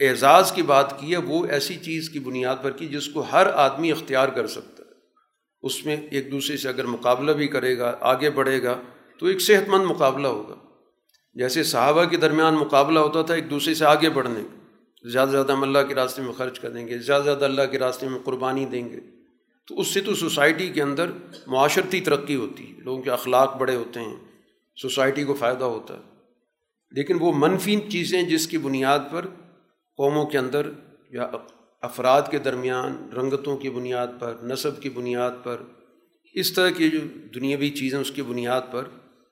[0.00, 3.46] اعزاز کی بات کی ہے، وہ ایسی چیز کی بنیاد پر کی جس کو ہر
[3.46, 4.90] آدمی اختیار کر سکتا ہے۔
[5.62, 8.80] اس میں ایک دوسرے سے اگر مقابلہ بھی کرے گا، آگے بڑھے گا،
[9.18, 10.54] تو ایک صحت مند مقابلہ ہوگا۔
[11.34, 14.61] جیسے صحابہ کے درمیان مقابلہ ہوتا تھا، ایک دوسرے سے آگے بڑھنے کا۔
[15.04, 17.62] زیادہ سے زیادہ ہم اللہ کے راستے میں خرچ کریں گے، زیادہ سے زیادہ اللہ
[17.70, 19.00] کے راستے میں قربانی دیں گے۔
[19.68, 21.10] تو اس سے تو سوسائٹی کے اندر
[21.46, 24.16] معاشرتی ترقی ہوتی ہے۔ لوگوں کے اخلاق بڑے ہوتے ہیں،
[24.82, 26.12] سوسائٹی کو فائدہ ہوتا ہے۔
[26.90, 29.26] لیکن وہ منفی چیزیں جس کی بنیاد پر
[29.96, 30.70] قوموں کے اندر
[31.10, 31.28] یا
[31.80, 35.56] افراد کے درمیان، رنگتوں کی بنیاد پر، نصب کی بنیاد پر،
[36.34, 36.98] اس طرح کی جو
[37.34, 38.84] دنیاوی چیزیں اس کی بنیاد پر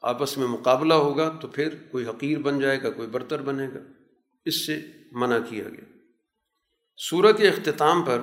[0.03, 4.00] آپس میں مقابلہ ہوگا تو پھر کوئی حقیر بن جائے گا، کوئی برتر بنے گا۔
[4.45, 4.81] اس سے
[5.13, 5.99] منع کیا گیا۔
[6.97, 8.21] سورہ کے اختتام پر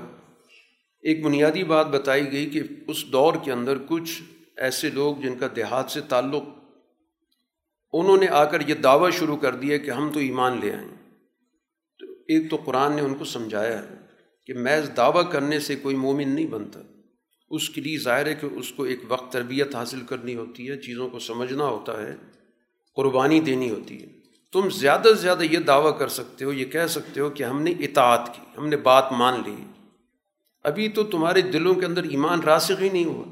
[1.02, 4.22] ایک بنیادی بات بتائی گئی کہ اس دور کے اندر کچھ
[4.58, 6.44] ایسے لوگ جن کا دیہات سے تعلق
[7.94, 10.96] انہوں نے آ کر یہ دعویٰ شروع کر دیا کہ ہم تو ایمان لے آئیں۔
[12.00, 13.96] تو ایک تو قرآن نے ان کو سمجھایا ہے
[14.46, 16.82] کہ محض دعویٰ کرنے سے کوئی مومن نہیں بنتا۔
[17.50, 20.78] اس کے لیے ظاہر ہے کہ اس کو ایک وقت تربیت حاصل کرنی ہوتی ہے،
[20.78, 22.16] چیزوں کو سمجھنا ہوتا ہے،
[22.96, 24.17] قربانی دینی ہوتی ہے۔
[24.52, 27.62] تم زیادہ سے زیادہ یہ دعویٰ کر سکتے ہو، یہ کہہ سکتے ہو کہ ہم
[27.62, 29.56] نے اطاعت کی، ہم نے بات مان لی۔
[30.64, 33.26] ابھی تو تمہارے دلوں کے اندر ایمان راسخ ہی نہیں ہوا۔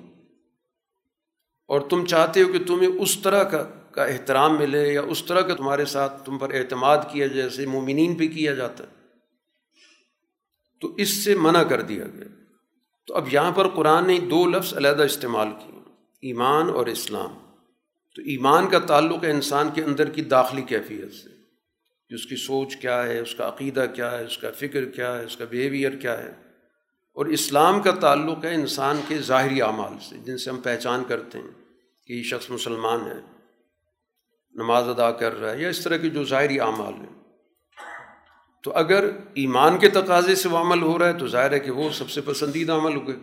[1.68, 5.42] اور تم چاہتے ہو کہ تمہیں اس طرح کا کا احترام ملے یا اس طرح
[5.42, 9.06] کا تمہارے ساتھ تم پر اعتماد کیا جیسے مومنین پہ کیا جاتا ہے۔
[10.82, 12.44] تو اس سے منع کر دیا گیا۔
[13.08, 15.80] تو اب یہاں پر قرآن نے دو لفظ علیحدہ استعمال کیے،
[16.22, 17.45] ایمان اور اسلام۔
[18.16, 21.30] تو ایمان کا تعلق ہے انسان کے اندر کی داخلی کیفیت سے۔
[22.10, 25.18] کہ اس کی سوچ کیا ہے، اس کا عقیدہ کیا ہے، اس کا فکر کیا
[25.18, 26.30] ہے، اس کا بیہیویئر کیا ہے۔
[27.14, 31.38] اور اسلام کا تعلق ہے انسان کے ظاہری اعمال سے، جن سے ہم پہچان کرتے
[31.38, 31.48] ہیں
[32.08, 33.22] کہ یہ شخص مسلمان ہے،
[34.54, 37.24] نماز ادا کر رہا ہے یا اس طرح کے جو ظاہری اعمال ہیں۔
[38.64, 41.72] تو اگر ایمان کے تقاضے سے وہ عمل ہو رہا ہے، تو ظاہر ہے کہ
[41.72, 43.16] وہ سب سے پسندیدہ عمل ہو گئے۔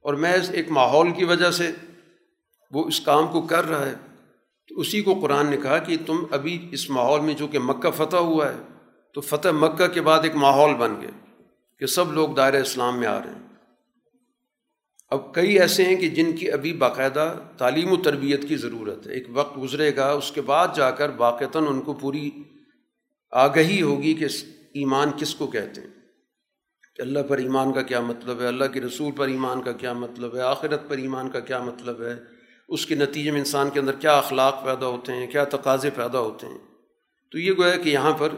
[0.00, 1.72] اور محض ایک ماحول کی وجہ سے
[2.70, 3.94] وہ اس کام کو کر رہا ہے۔
[4.68, 7.90] تو اسی کو قرآن نے کہا کہ تم ابھی اس ماحول میں جو کہ مکہ
[7.90, 8.56] فتح ہوا ہے،
[9.14, 11.42] تو فتح مکہ کے بعد ایک ماحول بن گیا
[11.78, 13.48] کہ سب لوگ دائرۂ اسلام میں آ رہے ہیں۔
[15.10, 19.12] اب کئی ایسے ہیں کہ جن کی ابھی باقاعدہ تعلیم و تربیت کی ضرورت ہے۔
[19.12, 22.30] ایک وقت گزرے گا، اس کے بعد جا کر واقعتاً ان کو پوری
[23.30, 24.24] آگہی ہوگی کہ
[24.74, 25.88] ایمان کس کو کہتے ہیں۔
[26.96, 29.92] کہ اللہ پر ایمان کا کیا مطلب ہے؟ اللہ کے رسول پر ایمان کا کیا
[29.92, 32.37] مطلب ہے؟ آخرت پر ایمان کا کیا مطلب ہے؟
[32.68, 36.20] اس کے نتیجے میں انسان کے اندر کیا اخلاق پیدا ہوتے ہیں، کیا تقاضے پیدا
[36.20, 36.58] ہوتے ہیں۔
[37.32, 38.28] تو یہ گویا کہ یہاں پر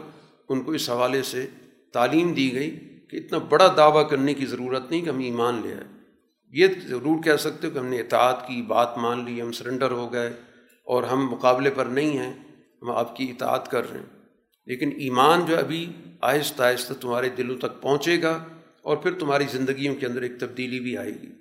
[0.49, 1.47] ان کو اس حوالے سے
[1.93, 5.73] تعلیم دی گئی کہ اتنا بڑا دعویٰ کرنے کی ضرورت نہیں کہ ہم ایمان لے
[5.73, 5.83] آئے۔
[6.49, 9.91] یہ ضرور کہہ سکتے ہو کہ ہم نے اطاعت کی، بات مان لی، ہم سرنڈر
[9.91, 10.33] ہو گئے
[10.85, 12.33] اور ہم مقابلے پر نہیں ہیں،
[12.81, 14.05] ہم آپ کی اطاعت کر رہے ہیں۔
[14.65, 18.43] لیکن ایمان جو ابھی آہستہ آہستہ تمہارے دلوں تک پہنچے گا
[18.81, 21.40] اور پھر تمہاری زندگیوں کے اندر ایک تبدیلی بھی آئے گی۔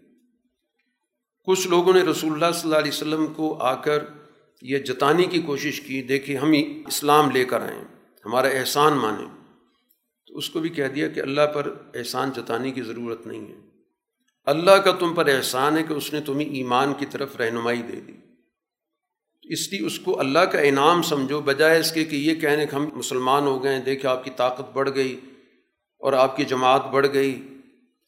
[1.50, 4.04] کچھ لوگوں نے رسول اللہ صلی اللہ علیہ وسلم کو آ کر
[4.62, 6.52] یہ جتانے کی کوشش کی، دیکھیں ہم
[6.86, 7.84] اسلام لے کر آئیں
[8.26, 9.26] ہمارا احسان مانیں۔
[10.26, 13.58] تو اس کو بھی کہہ دیا کہ اللہ پر احسان جتانے کی ضرورت نہیں ہے۔
[14.44, 18.00] اللہ کا تم پر احسان ہے کہ اس نے تمہیں ایمان کی طرف رہنمائی دے
[18.00, 18.12] دی۔
[19.42, 22.74] اس لیے اس کو اللہ کا انعام سمجھو، بجائے اس کے کہ یہ کہنے کہ
[22.74, 25.20] ہم مسلمان ہو گئے ہیں، دیکھیں آپ کی طاقت بڑھ گئی
[25.98, 27.58] اور آپ کی جماعت بڑھ گئی۔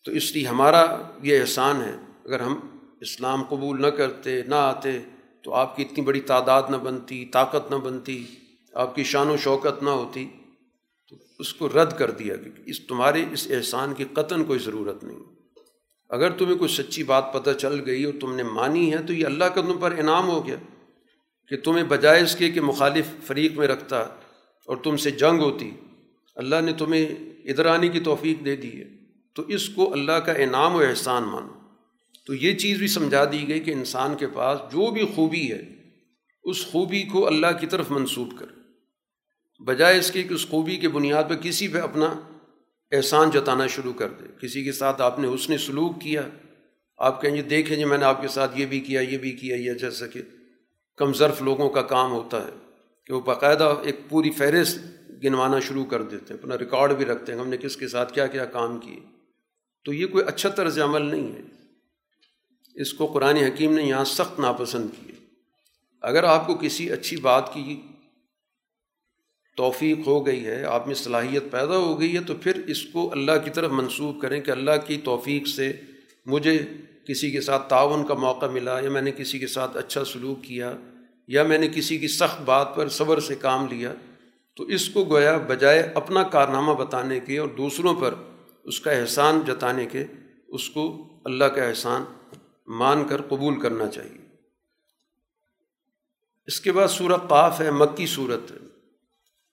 [0.04, 2.60] تو اس لیے ہمارا یہ احسان ہے، اگر ہم
[3.02, 4.98] اسلام قبول نہ کرتے، نہ آتے،
[5.42, 8.24] تو آپ کی اتنی بڑی تعداد نہ بنتی، طاقت نہ بنتی،
[8.72, 10.28] آپ کی شان و شوکت نہ ہوتی،
[11.08, 15.04] تو اس کو رد کر دیا کہ اس تمہارے، اس احسان کی قطن کوئی ضرورت
[15.04, 15.18] نہیں۔
[16.10, 19.26] اگر تمہیں کوئی سچی بات پتہ چل گئی اور تم نے مانی ہے، تو یہ
[19.26, 20.56] اللہ کا تم پر انعام ہو گیا
[21.48, 24.00] کہ تمہیں بجائے اس کے کہ مخالف فریق میں رکھتا
[24.66, 25.70] اور تم سے جنگ ہوتی۔
[26.36, 27.06] اللہ نے تمہیں
[27.44, 28.88] ادھر آنے کی توفیق دے دی ہے،
[29.34, 31.61] تو اس کو اللہ کا انعام و احسان مانو۔
[32.26, 35.62] تو یہ چیز بھی سمجھا دی گئی کہ انسان کے پاس جو بھی خوبی ہے،
[36.44, 38.46] اس خوبی کو اللہ کی طرف منسوب کر۔
[39.62, 42.20] بجائے اس کے کہ اس خوبی کے بنیاد پہ کسی پہ اپنا
[42.92, 46.22] احسان جتانا شروع کر دے۔ کسی کے ساتھ آپ نے اس نے سلوک کیا،
[46.98, 49.32] آپ کہیں گے، دیکھیں جی میں نے آپ کے ساتھ یہ بھی کیا، یہ بھی
[49.32, 50.22] کیا، یہ جیسا کہ
[50.96, 52.52] کم ظرف لوگوں کا کام ہوتا ہے
[53.06, 54.78] کہ وہ باقاعدہ ایک پوری فہرست
[55.24, 58.12] گنوانا شروع کر دیتے ہیں، اپنا ریکارڈ بھی رکھتے ہیں، ہم نے کس کے ساتھ
[58.12, 59.00] کیا کیا کام کیے۔
[59.84, 61.61] تو یہ کوئی اچھا طرز عمل نہیں ہے۔
[62.76, 65.14] اس کو قرآن حکیم نے یہاں سخت ناپسند کیے
[66.00, 67.80] اگر آپ کو کسی اچھی بات کی
[69.56, 73.12] توفیق ہو گئی ہے، آپ میں صلاحیت پیدا ہو گئی ہے، تو پھر اس کو
[73.12, 75.72] اللہ کی طرف منسوخ کریں کہ اللہ کی توفیق سے
[76.26, 76.58] مجھے
[77.06, 80.42] کسی کے ساتھ تعاون کا موقع ملا، یا میں نے کسی کے ساتھ اچھا سلوک
[80.44, 80.72] کیا،
[81.28, 83.92] یا میں نے کسی کی سخت بات پر صبر سے کام لیا۔
[84.56, 88.14] تو اس کو گویا بجائے اپنا کارنامہ بتانے کے اور دوسروں پر
[88.64, 90.04] اس کا احسان جتانے کے،
[90.48, 90.84] اس کو
[91.24, 92.04] اللہ کا احسان
[92.78, 94.36] مان کر قبول کرنا چاہیے۔
[96.46, 98.56] اس کے بعد سورہ قاف ہے، مکی صورت ہے۔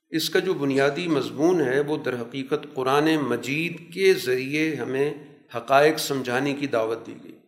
[0.10, 5.14] اس کا جو بنیادی مضمون ہے، وہ در حقیقت قرآن مجید کے ذریعے ہمیں
[5.56, 7.40] حقائق سمجھانے کی دعوت دی گئی۔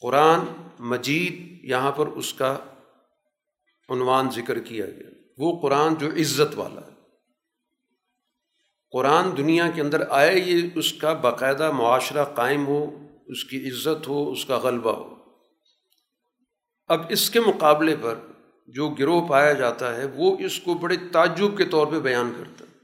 [0.00, 0.40] قرآن
[0.78, 2.58] مجید یہاں پر اس کا
[3.88, 6.98] عنوان ذکر کیا گیا۔ وہ قرآن جو عزت والا ہے۔
[8.90, 14.08] قرآن دنیا کے اندر آئے، یہ اس کا باقاعدہ معاشرہ قائم ہو۔ اس کی عزت
[14.08, 15.14] ہو، اس کا غلبہ ہو۔
[16.86, 18.18] اب اس کے مقابلے پر
[18.66, 22.64] جو گروہ پایا جاتا ہے، وہ اس کو بڑے تعجب کے طور پہ بیان کرتا
[22.64, 22.78] ہے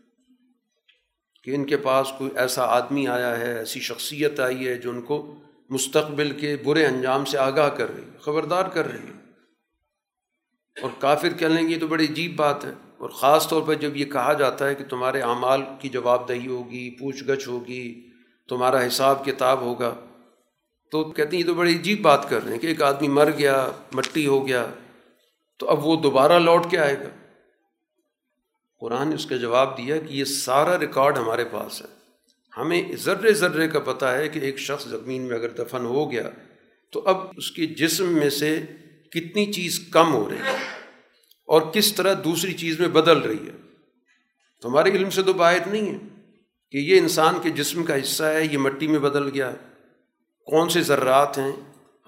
[1.44, 5.02] کہ ان کے پاس کوئی ایسا آدمی آیا ہے، ایسی شخصیت آئی ہے جو ان
[5.02, 5.34] کو
[5.70, 9.24] مستقبل کے برے انجام سے آگاہ کر رہی ہے، خبردار کر رہی ہے۔
[10.82, 13.96] اور کافر کہہ لیں گے تو بڑی عجیب بات ہے۔ اور خاص طور پر جب
[13.96, 18.10] یہ کہا جاتا ہے کہ تمہارے اعمال کی جواب دہی ہوگی، پوچھ گچھ ہوگی،
[18.48, 19.94] تمہارا حساب کتاب ہوگا
[20.94, 23.30] تو کہتے ہیں یہ تو بڑی عجیب بات کر رہے ہیں کہ ایک آدمی مر
[23.38, 24.66] گیا، مٹی ہو گیا،
[25.58, 27.08] تو اب وہ دوبارہ لوٹ کے آئے گا۔
[28.80, 31.86] قرآن نے اس کا جواب دیا کہ یہ سارا ریکارڈ ہمارے پاس ہے۔
[32.56, 36.30] ہمیں ذرے ذرے کا پتہ ہے کہ ایک شخص زمین میں اگر دفن ہو گیا
[36.92, 38.60] تو اب اس کے جسم میں سے
[39.10, 40.56] کتنی چیز کم ہو رہی ہے
[41.46, 43.56] اور کس طرح دوسری چیز میں بدل رہی ہے۔
[44.62, 45.98] تو ہمارے علم سے تو باہر نہیں ہے
[46.70, 49.52] کہ یہ انسان کے جسم کا حصہ ہے، یہ مٹی میں بدل گیا۔
[50.46, 51.52] کون سے ذرات ہیں؟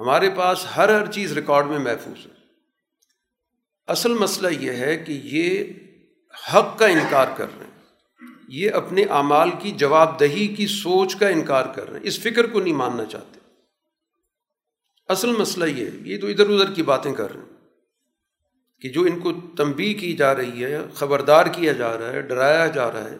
[0.01, 2.31] ہمارے پاس ہر ہر چیز ریکارڈ میں محفوظ ہے۔
[3.87, 5.65] اصل مسئلہ یہ ہے کہ یہ
[6.55, 7.83] حق کا انکار کر رہے ہیں۔
[8.49, 12.47] یہ اپنے اعمال کی جواب دہی کی سوچ کا انکار کر رہے ہیں۔ اس فکر
[12.47, 13.41] کو نہیں ماننا چاہتے۔
[15.09, 17.57] اصل مسئلہ یہ ہے، یہ تو ادھر ادھر کی باتیں کر رہے ہیں۔
[18.81, 22.67] کہ جو ان کو تنبی کی جا رہی ہے، خبردار کیا جا رہا ہے، ڈرایا
[22.67, 23.17] جا رہا ہے،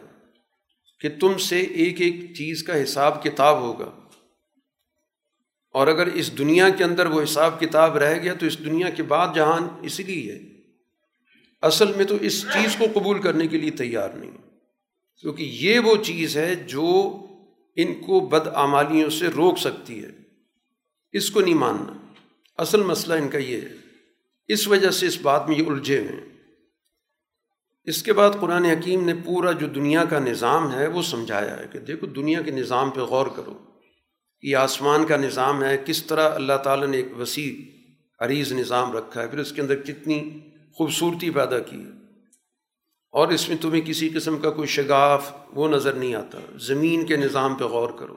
[0.99, 4.06] کہ تم سے ایک ایک چیز کا حساب کتاب ہوگا۔
[5.77, 9.03] اور اگر اس دنیا کے اندر وہ حساب کتاب رہ گیا تو اس دنیا کے
[9.03, 10.39] بعد جہان اسی لیے ہے۔
[11.61, 14.31] اصل میں تو اس چیز کو قبول کرنے کے لیے تیار نہیں۔
[15.21, 17.17] کیونکہ یہ وہ چیز ہے جو
[17.75, 20.09] ان کو بدعمالیوں سے روک سکتی ہے۔
[21.11, 21.97] اس کو نہیں ماننا۔
[22.57, 23.69] اصل مسئلہ ان کا یہ ہے۔
[24.47, 26.37] اس وجہ سے اس بات میں یہ الجھے ہوئے ہیں۔
[27.83, 31.65] اس کے بعد قرآن حکیم نے پورا جو دنیا کا نظام ہے وہ سمجھایا ہے
[31.71, 33.57] کہ دیکھو دنیا کے نظام پہ غور کرو۔
[34.41, 37.55] یہ آسمان کا نظام ہے، کس طرح اللہ تعالیٰ نے ایک وسیع،
[38.25, 40.39] عریض نظام رکھا ہے، پھر اس کے اندر کتنی
[40.73, 41.89] خوبصورتی پیدا کی ہے۔
[43.11, 47.15] اور اس میں تمہیں کسی قسم کا کوئی شگاف وہ نظر نہیں آتا۔ زمین کے
[47.15, 48.15] نظام پہ غور کرو۔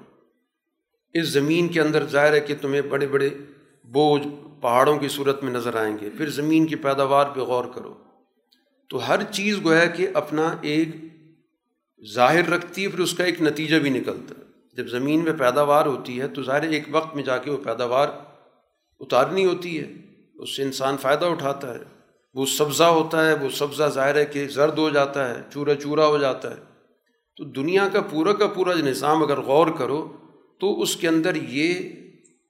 [1.14, 3.28] اس زمین کے اندر ظاہر ہے کہ تمہیں بڑے بڑے
[3.84, 4.28] بوجھ
[4.60, 7.94] پہاڑوں کی صورت میں نظر آئیں گے۔ پھر زمین کی پیداوار پہ غور کرو۔
[8.88, 10.88] تو ہر چیز گویا کہ اپنا ایک
[12.14, 14.39] ظاہر رکھتی ہے، پھر اس کا ایک نتیجہ بھی نکلتا ہے۔
[14.72, 18.08] جب زمین میں پیداوار ہوتی ہے تو ظاہر ایک وقت میں جا کے وہ پیداوار
[19.00, 19.92] اتارنی ہوتی ہے،
[20.34, 21.80] اس سے انسان فائدہ اٹھاتا ہے۔
[22.34, 26.06] وہ سبزہ ہوتا ہے، وہ سبزہ ظاہر ہے کہ زرد ہو جاتا ہے، چورا چورا
[26.06, 26.62] ہو جاتا ہے۔
[27.36, 30.16] تو دنیا کا پورا کا پورا نظام اگر غور کرو
[30.60, 31.90] تو اس کے اندر یہ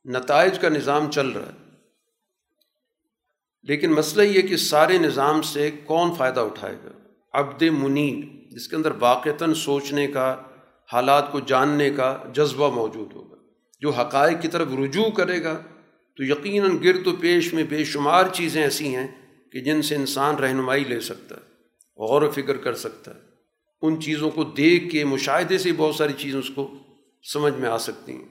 [0.05, 1.71] نتائج کا نظام چل رہا ہے۔
[3.63, 6.89] لیکن مسئلہ یہ کہ سارے نظام سے کون فائدہ اٹھائے گا؟
[7.33, 10.37] عبد منیب جس کے اندر واقعتاً سوچنے کا
[10.93, 13.37] حالات کو جاننے کا جذبہ موجود ہوگا۔
[13.81, 15.63] جو حقائق کی طرف رجوع کرے گا،
[16.17, 19.07] تو یقیناً گرد و پیش میں بے شمار چیزیں ایسی ہیں
[19.53, 21.41] کہ جن سے انسان رہنمائی لے سکتا ہے،
[21.97, 23.21] غور و فکر کر سکتا ہے۔
[23.83, 26.75] ان چیزوں کو دیکھ کے مشاہدے سے بہت ساری چیزیں اس کو
[27.33, 28.29] سمجھ میں آ سکتی ہیں۔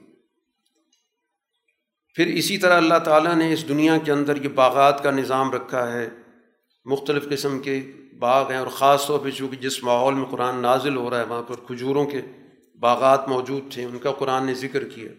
[2.14, 5.92] پھر اسی طرح اللہ تعالیٰ نے اس دنیا کے اندر یہ باغات کا نظام رکھا
[5.92, 6.08] ہے۔
[6.84, 7.80] مختلف قسم کے
[8.18, 11.24] باغ ہیں اور خاص طور پہ چونکہ جس ماحول میں قرآن نازل ہو رہا ہے،
[11.24, 12.20] وہاں پر کھجوروں کے
[12.80, 15.12] باغات موجود تھے، ان کا قرآن نے ذکر کیا۔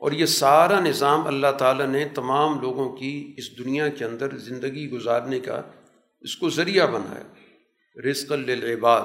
[0.00, 4.90] اور یہ سارا نظام اللہ تعالیٰ نے تمام لوگوں کی اس دنیا کے اندر زندگی
[4.90, 5.62] گزارنے کا
[6.20, 7.22] اس کو ذریعہ بنایا۔
[8.10, 9.04] رزق للعباد،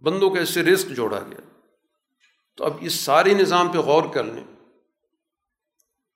[0.00, 1.58] بندوں کا اس سے رزق جوڑا گیا۔
[2.56, 4.44] تو اب اس سارے نظام پہ غور کر لیں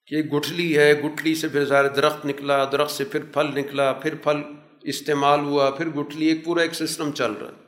[0.06, 4.14] کہ گٹھلی ہے، گٹھلی سے پھر ظاہر درخت نکلا، درخت سے پھر پھل نکلا، پھر
[4.14, 4.36] پھل
[4.82, 7.63] استعمال ہوا، پھر گٹھلی، ایک پورا ایک سسٹم چل رہا ہے۔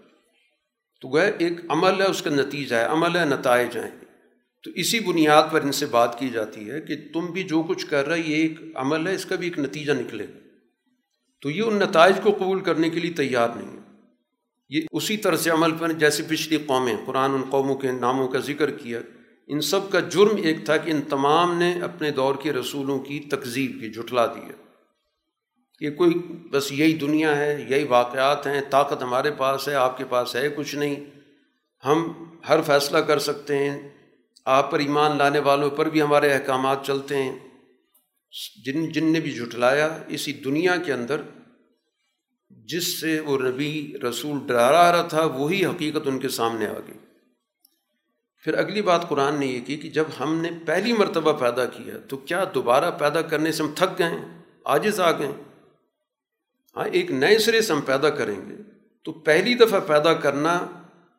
[1.00, 3.90] تو گئے ایک عمل ہے، اس کا نتیجہ ہے، عمل ہے، نتائج ہیں۔
[4.64, 7.86] تو اسی بنیاد پر ان سے بات کی جاتی ہے کہ تم بھی جو کچھ
[7.86, 10.38] کر رہا ہے یہ ایک عمل ہے، اس کا بھی ایک نتیجہ نکلے گا۔
[11.42, 13.80] تو یہ ان نتائج کو قبول کرنے کے لیے تیار نہیں ہے۔
[14.68, 18.70] یہ اسی طرز عمل پر، جیسے پچھلی قومیں، قرآن ان قوموں کے ناموں کا ذکر
[18.70, 19.00] کیا،
[19.46, 23.20] ان سب کا جرم ایک تھا کہ ان تمام نے اپنے دور کے رسولوں کی
[23.20, 24.65] تقزیب کی، جھٹلا دی ہے
[25.78, 26.14] کہ کوئی
[26.50, 30.48] بس یہی دنیا ہے، یہی واقعات ہیں، طاقت ہمارے پاس ہے، آپ کے پاس ہے،
[30.56, 30.96] کچھ نہیں۔
[31.84, 32.12] ہم
[32.48, 33.88] ہر فیصلہ کر سکتے ہیں۔
[34.44, 37.38] آپ پر ایمان لانے والوں پر بھی ہمارے احکامات چلتے ہیں۔
[38.64, 41.20] جن جن نے بھی جھٹلایا اسی دنیا کے اندر،
[42.50, 46.98] جس سے وہ نبی رسول ڈرا رہا تھا، وہی حقیقت ان کے سامنے آ گئی۔
[48.42, 51.94] پھر اگلی بات قرآن نے یہ کی کہ جب ہم نے پہلی مرتبہ پیدا کیا
[52.08, 55.28] تو کیا دوبارہ پیدا کرنے سے ہم تھک گئے آجز آ گئے
[56.76, 58.56] ہاں ایک نئے سرے سے ہم پیدا کریں گے،
[59.04, 60.66] تو پہلی دفعہ پیدا کرنا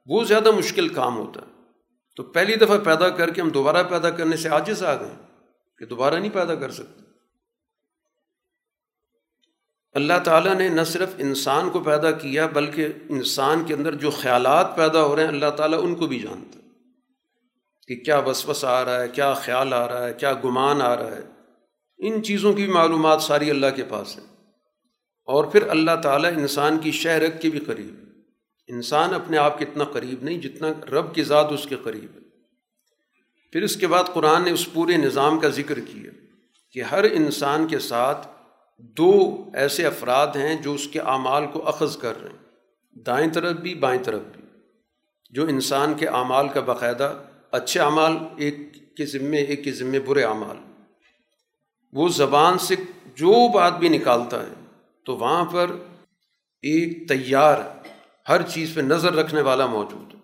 [0.05, 1.57] وہ زیادہ مشکل کام ہوتا ہے۔
[2.15, 5.15] تو پہلی دفعہ پیدا کر کے ہم دوبارہ پیدا کرنے سے آجز آ گئے
[5.77, 7.03] کہ دوبارہ نہیں پیدا کر سکتے۔
[9.93, 14.75] اللہ تعالیٰ نے نہ صرف انسان کو پیدا کیا، بلکہ انسان کے اندر جو خیالات
[14.75, 16.59] پیدا ہو رہے ہیں، اللہ تعالیٰ ان کو بھی جانتا
[17.87, 21.15] کہ کیا وسوس آ رہا ہے، کیا خیال آ رہا ہے، کیا گمان آ رہا
[21.15, 21.21] ہے۔
[21.97, 24.36] ان چیزوں کی معلومات ساری اللہ کے پاس ہے۔
[25.27, 27.95] اور پھر اللہ تعالیٰ انسان کی شہرت کے بھی قریب
[28.67, 32.19] انسان اپنے آپ کے اتنا قریب نہیں جتنا رب کی ذات اس کے قریب ہے۔
[33.51, 36.11] پھر اس کے بعد قرآن نے اس پورے نظام کا ذکر کیا
[36.71, 38.27] کہ ہر انسان کے ساتھ
[38.77, 42.45] دو ایسے افراد ہیں جو اس کے اعمال کو اخذ کر رہے ہیں۔
[42.93, 44.59] دائیں طرف بھی، بائیں طرف بھی۔
[45.29, 47.13] جو انسان کے اعمال کا باقاعدہ
[47.51, 48.57] اچھے اعمال، ایک
[48.97, 50.57] کے ذمے، ایک کے ذمے برے اعمال۔
[51.93, 52.75] وہ زبان سے
[53.05, 54.56] جو بات بھی نکالتا ہے
[55.07, 55.69] تو وہاں پر
[56.61, 57.57] ایک تیار
[58.29, 60.19] ہر چیز پہ نظر رکھنے والا موجود ہے۔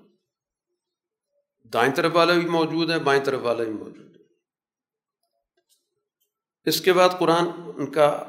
[1.69, 4.21] دائیں طرف والا بھی موجود ہے، بائیں طرف والا بھی موجود ہے۔
[6.65, 7.45] اس کے بعد قرآن
[7.75, 8.23] ان کا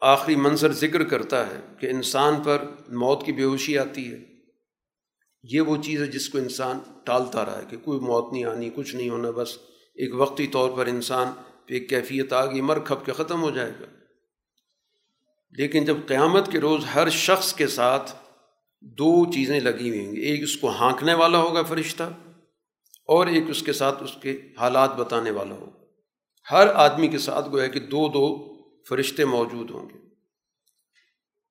[0.00, 4.18] آخری منظر ذکر کرتا ہے کہ انسان پر موت کی بے ہوشی آتی ہے۔
[5.42, 8.70] یہ وہ چیز ہے جس کو انسان ٹالتا رہا ہے کہ کوئی موت نہیں آنی،
[8.74, 9.58] کچھ نہیں ہونا، بس
[9.94, 11.32] ایک وقتی طور پر انسان
[11.66, 14.03] پہ ایک کیفیت آ گئی مر کھپ کے ختم ہو جائے گا۔
[15.58, 18.12] لیکن جب قیامت کے روز ہر شخص کے ساتھ
[18.80, 22.02] دو چیزیں لگی ہوئی ہیں ایک اس کو ہانکنے والا ہوگا فرشتہ
[23.06, 25.84] اور ایک اس کے ساتھ اس کے حالات بتانے والا ہوگا۔
[26.50, 28.54] ہر آدمی کے ساتھ گویا کہ دو دو
[28.88, 29.98] فرشتے موجود ہوں گے۔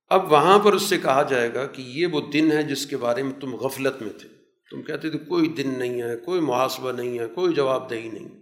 [0.07, 2.97] اب وہاں پر اس سے کہا جائے گا کہ یہ وہ دن ہے جس کے
[2.97, 4.30] بارے میں تم غفلت میں تھے۔
[4.71, 8.41] تم کہتے تھے کوئی دن نہیں ہے، کوئی محاسبہ نہیں ہے، کوئی جواب دہی نہیں۔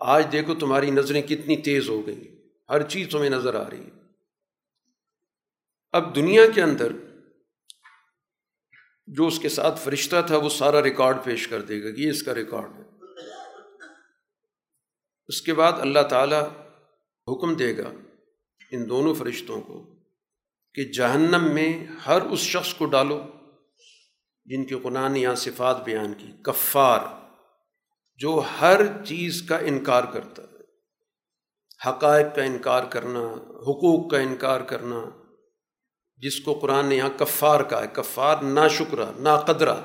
[0.00, 4.01] آج دیکھو تمہاری نظریں کتنی تیز ہو گئی ہر چیز تمہیں نظر آ رہی ہے۔
[5.92, 6.92] اب دنیا کے اندر
[9.06, 12.10] جو اس کے ساتھ فرشتہ تھا، وہ سارا ریکارڈ پیش کر دے گا کہ یہ
[12.10, 12.82] اس کا ریکارڈ ہے۔
[15.26, 16.42] اس کے بعد اللہ تعالیٰ
[17.28, 17.90] حکم دے گا
[18.70, 19.86] ان دونوں فرشتوں کو
[20.74, 23.22] کہ جہنم میں ہر اس شخص کو ڈالو
[24.44, 27.00] جن کے قرآن یا صفات بیان کی۔ کفار،
[28.16, 30.56] جو ہر چیز کا انکار کرتا ہے۔
[31.88, 35.21] حقائق کا انکار کرنا، حقوق کا انکار کرنا۔
[36.22, 39.76] جس کو قرآن نے یہاں کفار کہا ہے، کفار نا شکرہ، نا قدرہ۔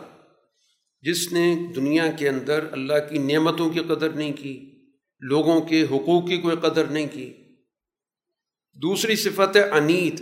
[1.02, 4.86] جس نے دنیا کے اندر اللہ کی نعمتوں کی قدر نہیں کی،
[5.20, 7.34] لوگوں کے حقوق کی کوئی قدر نہیں کی۔
[8.74, 10.22] دوسری صفت ہے انیت،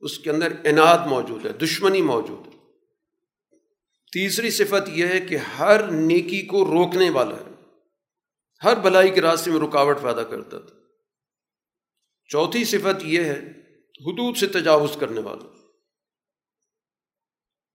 [0.00, 2.58] اس کے اندر انعد موجود ہے، دشمنی موجود ہے۔
[4.12, 7.72] تیسری صفت یہ ہے کہ ہر نیکی کو روکنے والا ہے۔
[8.64, 10.76] ہر بلائی کے راستے میں رکاوٹ پیدا کرتا تھا۔
[12.28, 13.61] چوتھی صفت یہ ہے
[14.00, 15.48] حدود سے تجاوز کرنے والا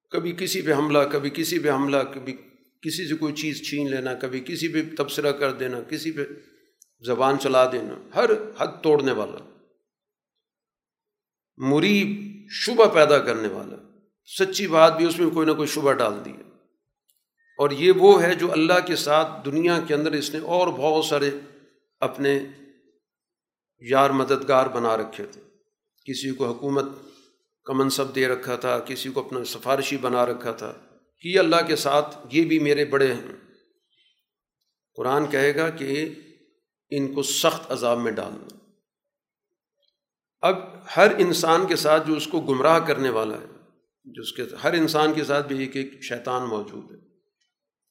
[0.10, 2.34] کبھی کسی پہ حملہ، کبھی کسی پہ حملہ، کبھی
[2.81, 6.26] کسی سے کوئی چیز چھین لینا، کبھی کسی پہ تبصرہ کر دینا، کسی پہ
[7.06, 9.64] زبان چلا دینا، ہر حد توڑنے والا۔
[11.57, 13.76] مریب شبہ پیدا کرنے والا۔
[14.39, 16.34] سچی بات بھی اس میں کوئی نہ کوئی شبہ ڈال دی
[17.57, 21.06] اور یہ وہ ہے جو اللہ کے ساتھ دنیا کے اندر اس نے اور بہت
[21.06, 21.31] سارے
[21.99, 22.39] اپنے
[23.80, 25.47] یار مددگار بنا رکھے تھے۔
[26.07, 26.85] کسی کو حکومت
[27.65, 30.73] کا منصب دے رکھا تھا، کسی کو اپنا سفارشی بنا رکھا تھا۔
[31.21, 33.35] کہ یہ اللہ کے ساتھ یہ بھی میرے بڑے ہیں۔
[34.95, 36.09] قرآن کہے گا کہ
[36.89, 38.47] ان کو سخت عذاب میں ڈالنا
[40.41, 40.55] اب
[40.95, 43.45] ہر انسان کے ساتھ جو اس کو گمراہ کرنے والا ہے،
[44.05, 46.97] جو اس کے ہر انسان کے ساتھ بھی ایک ایک شیطان موجود ہے،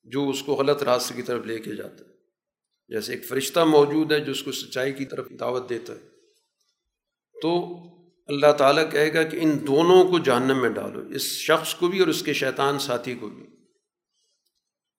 [0.04, 2.14] جو اس کو غلط راستے کی طرف لے کے جاتا ہے۔
[2.88, 6.08] جیسے ایک فرشتہ موجود ہے، جو اس کو سچائی کی طرف دعوت دیتا ہے۔
[7.42, 7.74] تو
[8.26, 11.98] اللہ تعالیٰ کہے گا کہ ان دونوں کو جہنم میں ڈالو، اس شخص کو بھی
[11.98, 13.44] اور اس کے شیطان ساتھی کو بھی۔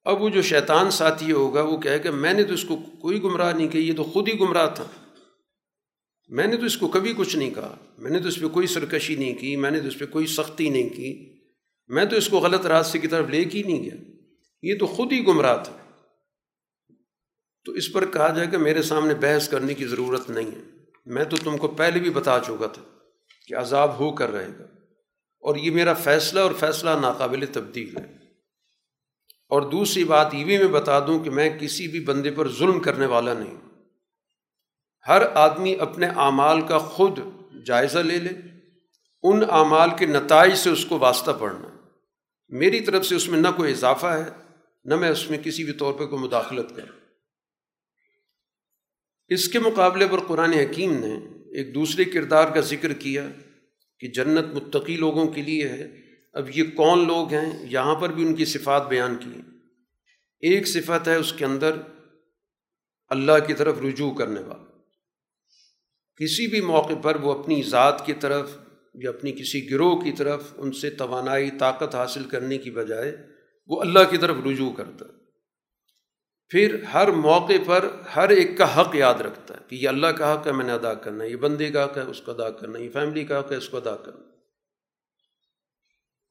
[0.04, 3.24] اب وہ جو شیطان ساتھی ہوگا، وہ کہے گا، میں نے تو اس کو کوئی
[3.24, 4.88] گمراہ نہیں کہ یہ تو خود ہی گمراہ تھا۔
[6.28, 8.68] میں نے تو اس کو کبھی کچھ نہیں کہا، میں نے تو اس پہ کوئی
[8.68, 11.40] سرکشی نہیں کی، میں نے تو اس پہ کوئی سختی نہیں کی۔
[11.88, 14.12] میں تو اس کو غلط راستے کی طرف لے کے ہی نہیں گیا۔
[14.62, 15.78] یہ تو خود ہی گمراہ تھا۔
[17.66, 20.62] تو اس پر کہا جائے کہ میرے سامنے بحث کرنے کی ضرورت نہیں ہے۔
[21.06, 22.97] میں تو تم کو پہلے بھی بتا چکا تھا۔
[23.48, 24.64] کہ عذاب ہو کر رہے گا۔
[25.40, 28.18] اور یہ میرا فیصلہ اور فیصلہ ناقابل تبدیل ہے۔
[29.50, 32.80] اور دوسری بات یہ بھی میں بتا دوں کہ میں کسی بھی بندے پر ظلم
[32.80, 33.58] کرنے والا نہیں۔
[35.08, 37.20] ہر آدمی اپنے اعمال کا خود
[37.66, 38.30] جائزہ لے لے،
[39.24, 41.68] ان اعمال کے نتائج سے اس کو واسطہ پڑھنا۔
[42.50, 44.26] میری طرف سے اس میں نہ کوئی اضافہ ہے،
[44.86, 47.00] نہ میں اس میں کسی بھی طور پہ کوئی مداخلت کروں۔
[49.28, 53.30] اس کے مقابلے پر قرآن حکیم نے ایک دوسرے کردار کا ذکر کیا
[54.00, 55.96] کہ جنت متقی لوگوں کے لیے ہے۔
[56.34, 59.42] اب یہ کون لوگ ہیں؟ یہاں پر بھی ان کی صفات بیان کی
[60.40, 61.72] ایک صفت ہے اس کے اندر
[63.08, 64.82] اللہ کی طرف رجوع کرنے والا۔
[66.16, 68.52] کسی بھی موقع پر وہ اپنی ذات کی طرف
[68.94, 73.18] یا اپنی کسی گروہ کی طرف ان سے توانائی، طاقت حاصل کرنے کی بجائے
[73.68, 75.17] وہ اللہ کی طرف رجوع کرتا۔ ہے
[76.52, 80.34] پھر ہر موقع پر ہر ایک کا حق یاد رکھتا ہے کہ یہ اللہ کا
[80.34, 82.50] حق ہے، میں نے ادا کرنا ہے، یہ بندے کا حق ہے، اس کو ادا
[82.50, 84.26] کرنا ہے، یہ فیملی کا حق ہے، اس کو ادا کرنا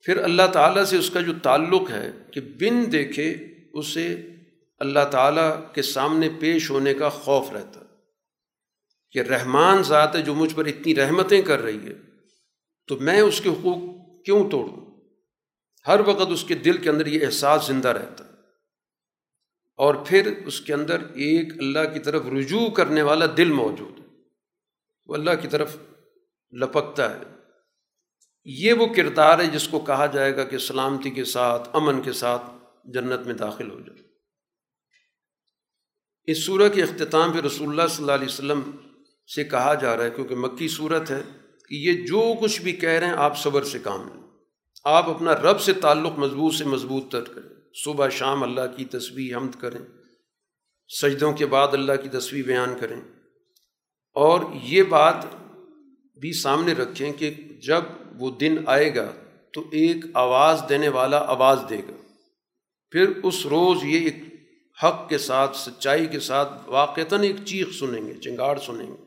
[0.06, 3.28] پھر اللہ تعالیٰ سے اس کا جو تعلق ہے کہ بن دیکھے
[3.74, 4.06] اسے
[4.80, 7.80] اللہ تعالیٰ کے سامنے پیش ہونے کا خوف رہتا
[9.14, 11.94] کہ رحمان ذات ہے جو مجھ پر اتنی رحمتیں کر رہی ہے،
[12.88, 13.78] تو میں اس کے حقوق
[14.24, 14.84] کیوں توڑوں؟
[15.86, 18.24] ہر وقت اس کے دل کے اندر یہ احساس زندہ رہتا
[19.76, 24.04] اور پھر اس کے اندر ایک اللہ کی طرف رجوع کرنے والا دل موجود ہے۔
[25.06, 25.76] وہ اللہ کی طرف
[26.52, 27.22] لپکتا ہے۔
[28.44, 32.12] یہ وہ کردار ہے جس کو کہا جائے گا کہ سلامتی کے ساتھ، امن کے
[32.12, 32.42] ساتھ
[32.84, 34.02] جنت میں داخل ہو جائے۔
[36.24, 38.60] اس صورت کے اختتام پہ رسول اللہ صلی اللہ علیہ وسلم
[39.34, 41.22] سے کہا جا رہا ہے، کیونکہ مکی صورت ہے
[41.68, 44.22] کہ یہ جو کچھ بھی کہہ رہے ہیں، آپ صبر سے کام لیں۔
[44.84, 49.36] آپ اپنا رب سے تعلق مضبوط سے مضبوط تر کریں۔ صبح شام اللہ کی تصویر
[49.36, 49.80] حمد کریں،
[51.02, 53.00] سجدوں کے بعد اللہ کی تصویر بیان کریں۔
[54.14, 55.26] اور یہ بات
[56.20, 57.30] بھی سامنے رکھیں کہ
[57.62, 57.80] جب
[58.18, 59.12] وہ دن آئے گا
[59.52, 62.02] تو ایک آواز دینے والا آواز دے گا۔
[62.90, 64.14] پھر اس روز یہ ایک
[64.84, 69.02] حق کے ساتھ، سچائی کے ساتھ واقعتاً ایک چیخ سنیں گے چنگاڑ سنیں گے۔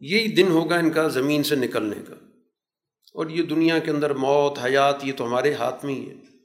[0.00, 2.14] یہی دن ہوگا ان کا زمین سے نکلنے کا۔
[3.14, 6.35] اور یہ دنیا کے اندر موت، حیات، یہ تو ہمارے ہاتھ میں ہی ہے۔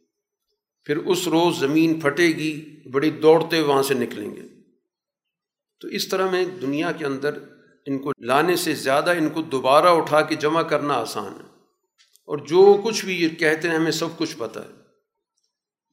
[0.85, 4.41] پھر اس روز زمین پھٹے گی، بڑی دوڑتے وہاں سے نکلیں گے۔
[5.79, 7.37] تو اس طرح میں دنیا کے اندر
[7.85, 11.51] ان کو لانے سے زیادہ ان کو دوبارہ اٹھا کے جمع کرنا آسان ہے۔
[12.25, 14.81] اور جو کچھ بھی یہ کہتے ہیں، ہمیں سب کچھ پتہ ہے۔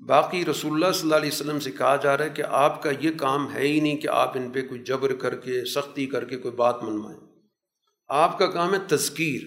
[0.06, 2.90] باقی رسول اللہ صلی اللہ علیہ وسلم سے کہا جا رہا ہے کہ آپ کا
[3.00, 6.24] یہ کام ہے ہی نہیں کہ آپ ان پہ کوئی جبر کر کے، سختی کر
[6.24, 7.20] کے کوئی بات منوائیں۔
[8.08, 9.42] آپ کا کام ہے تذکیر،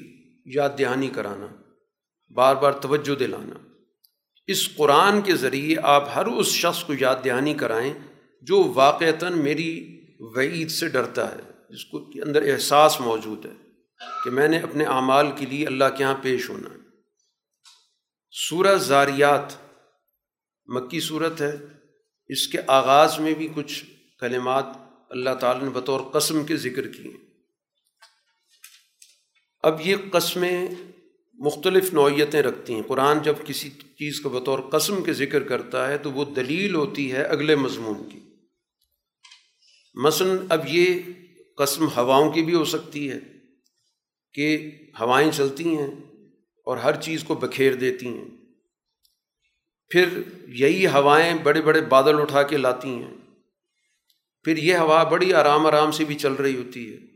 [0.45, 1.47] یاد دہانی کرانا،
[2.33, 3.70] بار بار توجہ دلانا۔
[4.51, 7.93] اس قرآن کے ذریعے آپ ہر اس شخص کو یاد دہانی کرائیں
[8.41, 13.53] جو واقعتاً میری وعید سے ڈرتا ہے، جس کو کے اندر احساس موجود ہے
[14.23, 16.79] کہ میں نے اپنے اعمال کے لیے اللہ کے یہاں پیش ہونا ہے۔
[18.31, 19.45] سورہ زاریات،
[20.65, 21.51] مکی صورت ہے۔
[22.27, 23.83] اس کے آغاز میں بھی کچھ
[24.19, 24.65] کلمات
[25.09, 27.11] اللہ تعالیٰ نے بطور قسم کے ذکر کیے
[29.63, 30.67] اب یہ قسمیں
[31.45, 35.97] مختلف نوعیتیں رکھتی ہیں۔ قرآن جب کسی چیز کو بطور قسم کے ذکر کرتا ہے
[35.97, 38.19] تو وہ دلیل ہوتی ہے اگلے مضمون کی۔
[39.93, 40.99] مثلاً اب یہ
[41.57, 43.19] قسم ہواؤں کی بھی ہو سکتی ہے
[44.33, 45.91] کہ ہوائیں چلتی ہیں
[46.65, 48.25] اور ہر چیز کو بکھیر دیتی ہیں۔
[49.89, 50.09] پھر
[50.47, 53.13] یہی ہوائیں بڑے بڑے بادل اٹھا کے لاتی ہیں۔
[54.43, 57.10] پھر یہ ہوا بڑی آرام آرام سے بھی چل رہی ہوتی ہے۔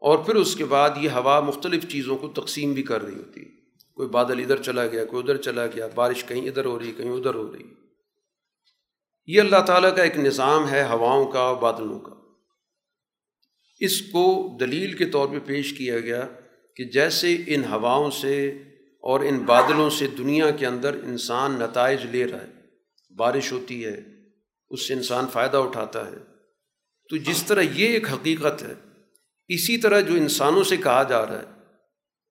[0.00, 3.40] اور پھر اس کے بعد یہ ہوا مختلف چیزوں کو تقسیم بھی کر رہی ہوتی۔
[3.40, 3.60] ہے
[3.94, 7.10] کوئی بادل ادھر چلا گیا، کوئی ادھر چلا گیا، بارش کہیں ادھر ہو رہی، کہیں
[7.10, 7.62] ادھر ہو رہی۔
[9.26, 12.12] یہ اللہ تعالیٰ کا ایک نظام ہے ہواؤں کا اور بادلوں کا۔
[13.80, 16.28] اس کو دلیل کے طور پہ پیش کیا گیا
[16.76, 18.48] کہ جیسے ان ہواؤں سے
[19.02, 22.52] اور ان بادلوں سے دنیا کے اندر انسان نتائج لے رہا ہے،
[23.16, 24.00] بارش ہوتی ہے،
[24.70, 26.16] اس سے انسان فائدہ اٹھاتا ہے۔
[27.10, 28.89] تو جس طرح یہ ایک حقیقت ہے
[29.54, 31.60] اسی طرح جو انسانوں سے کہا جا رہا ہے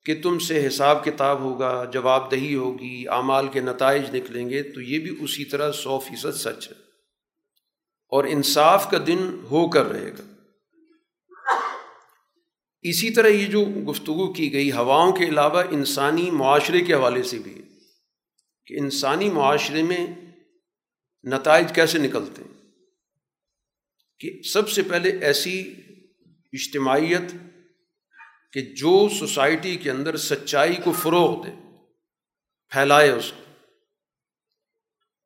[0.05, 4.81] کہ تم سے حساب کتاب ہوگا، جواب دہی ہوگی، اعمال کے نتائج نکلیں گے، تو
[4.81, 6.73] یہ بھی اسی طرح سو فیصد سچ ہے۔
[8.07, 10.33] اور انصاف کا دن ہو کر رہے گا۔
[12.81, 17.39] اسی طرح یہ جو گفتگو کی گئی ہواؤں کے علاوہ انسانی معاشرے کے حوالے سے
[17.39, 17.61] بھی
[18.65, 20.07] کہ انسانی معاشرے میں
[21.23, 22.59] نتائج کیسے نکلتے ہیں۔
[24.19, 25.73] کہ سب سے پہلے ایسی
[26.51, 27.33] اجتماعیت
[28.53, 31.51] کہ جو سوسائٹی کے اندر سچائی کو فروغ دے،
[32.69, 33.43] پھیلائے اس کو۔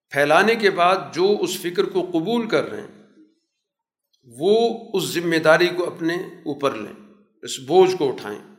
[0.09, 3.09] پھیلانے کے بعد جو اس فکر کو قبول کر رہے ہیں،
[4.23, 8.55] وہ اس ذمہ داری کو اپنے اوپر لیں، اس بوجھ کو اٹھائیں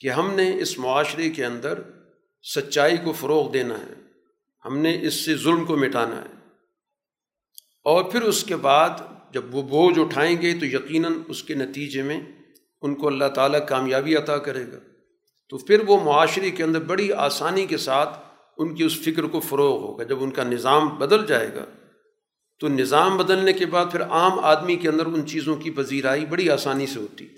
[0.00, 1.82] کہ ہم نے اس معاشرے کے اندر
[2.54, 3.94] سچائی کو فروغ دینا ہے،
[4.64, 6.34] ہم نے اس سے ظلم کو مٹانا ہے۔
[7.84, 8.90] اور پھر اس کے بعد
[9.34, 12.20] جب وہ بوجھ اٹھائیں گے تو یقیناً اس کے نتیجے میں
[12.82, 14.78] ان کو اللہ تعالیٰ کامیابی عطا کرے گا۔
[15.48, 18.18] تو پھر وہ معاشرے کے اندر بڑی آسانی کے ساتھ
[18.58, 21.64] ان کی اس فکر کو فروغ ہوگا۔ جب ان کا نظام بدل جائے گا،
[22.60, 26.50] تو نظام بدلنے کے بعد پھر عام آدمی کے اندر ان چیزوں کی پذیرائی بڑی
[26.50, 27.28] آسانی سے ہوتی۔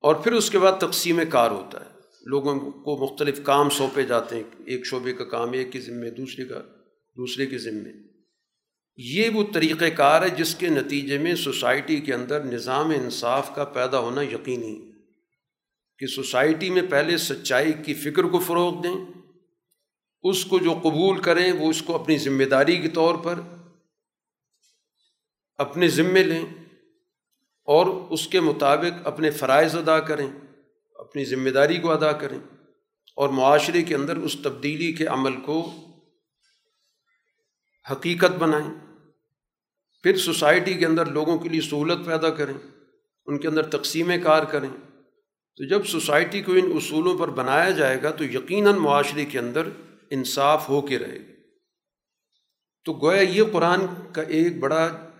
[0.00, 1.90] اور پھر اس کے بعد تقسیم کار ہوتا ہے۔
[2.26, 6.44] لوگوں کو مختلف کام سونپے جاتے ہیں، ایک شعبے کا کام، ایک کے ذمے، دوسرے
[6.44, 6.60] کا،
[7.16, 8.05] دوسرے کے ذمے۔
[8.96, 13.64] یہ وہ طریقۂ کار ہے جس کے نتیجے میں سوسائٹی کے اندر نظام انصاف کا
[13.64, 14.92] پیدا ہونا یقینی
[15.98, 19.04] کہ سوسائٹی میں پہلے سچائی کی فکر کو فروغ دیں،
[20.22, 23.40] اس کو جو قبول کریں وہ اس کو اپنی ذمہ داری کے طور پر
[25.56, 26.46] اپنے ذمے لیں
[27.64, 30.30] اور اس کے مطابق اپنے فرائض ادا کریں،
[30.94, 32.38] اپنی ذمہ داری کو ادا کریں
[33.16, 35.74] اور معاشرے کے اندر اس تبدیلی کے عمل کو
[37.92, 38.85] حقیقت بنائیں۔
[40.06, 42.54] پھر سوسائٹی کے اندر لوگوں کے لیے سہولت پیدا کریں،
[43.26, 44.68] ان کے اندر تقسیم کار کریں۔
[45.56, 49.68] تو جب سوسائٹی کو ان اصولوں پر بنایا جائے گا تو یقیناً معاشرے کے اندر
[50.10, 51.32] انصاف ہو کے رہے گا
[52.84, 53.80] تو گویا یہ قرآن
[54.12, 55.10] کا ایک بڑا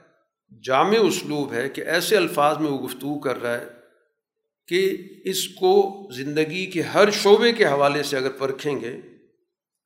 [0.65, 3.67] جامع اسلوب ہے کہ ایسے الفاظ میں وہ گفتگو کر رہا ہے
[4.67, 8.97] کہ اس کو زندگی کے ہر شعبے کے حوالے سے اگر پرکھیں گے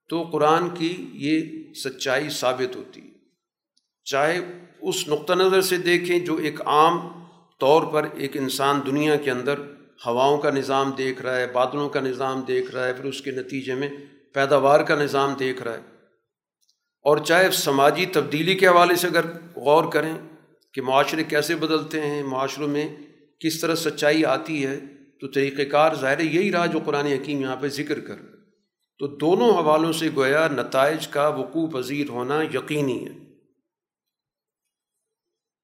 [0.09, 1.41] تو قرآن کی یہ
[1.75, 3.11] سچائی ثابت ہوتی ہے۔
[4.05, 7.01] چاہے اس نقطہ نظر سے دیکھیں جو ایک عام
[7.59, 9.59] طور پر ایک انسان دنیا کے اندر
[10.07, 13.31] ہواؤں کا نظام دیکھ رہا ہے، بادلوں کا نظام دیکھ رہا ہے، پھر اس کے
[13.31, 13.89] نتیجے میں
[14.33, 15.81] پیداوار کا نظام دیکھ رہا ہے۔
[17.03, 19.25] اور چاہے سماجی تبدیلی کے حوالے سے اگر
[19.57, 20.15] غور کریں
[20.75, 22.97] کہ معاشرے کیسے بدلتے ہیں، معاشروں میں
[23.41, 24.81] کس طرح سچائی آتی ہے،
[25.21, 28.17] تو طریقۂ کار ظاہر یہی رہا جو قرآن حکیم یہاں پہ ذکر کر۔
[28.99, 33.30] تو دونوں حوالوں سے گویا نتائج کا وقوع پذیر ہونا یقینی ہے۔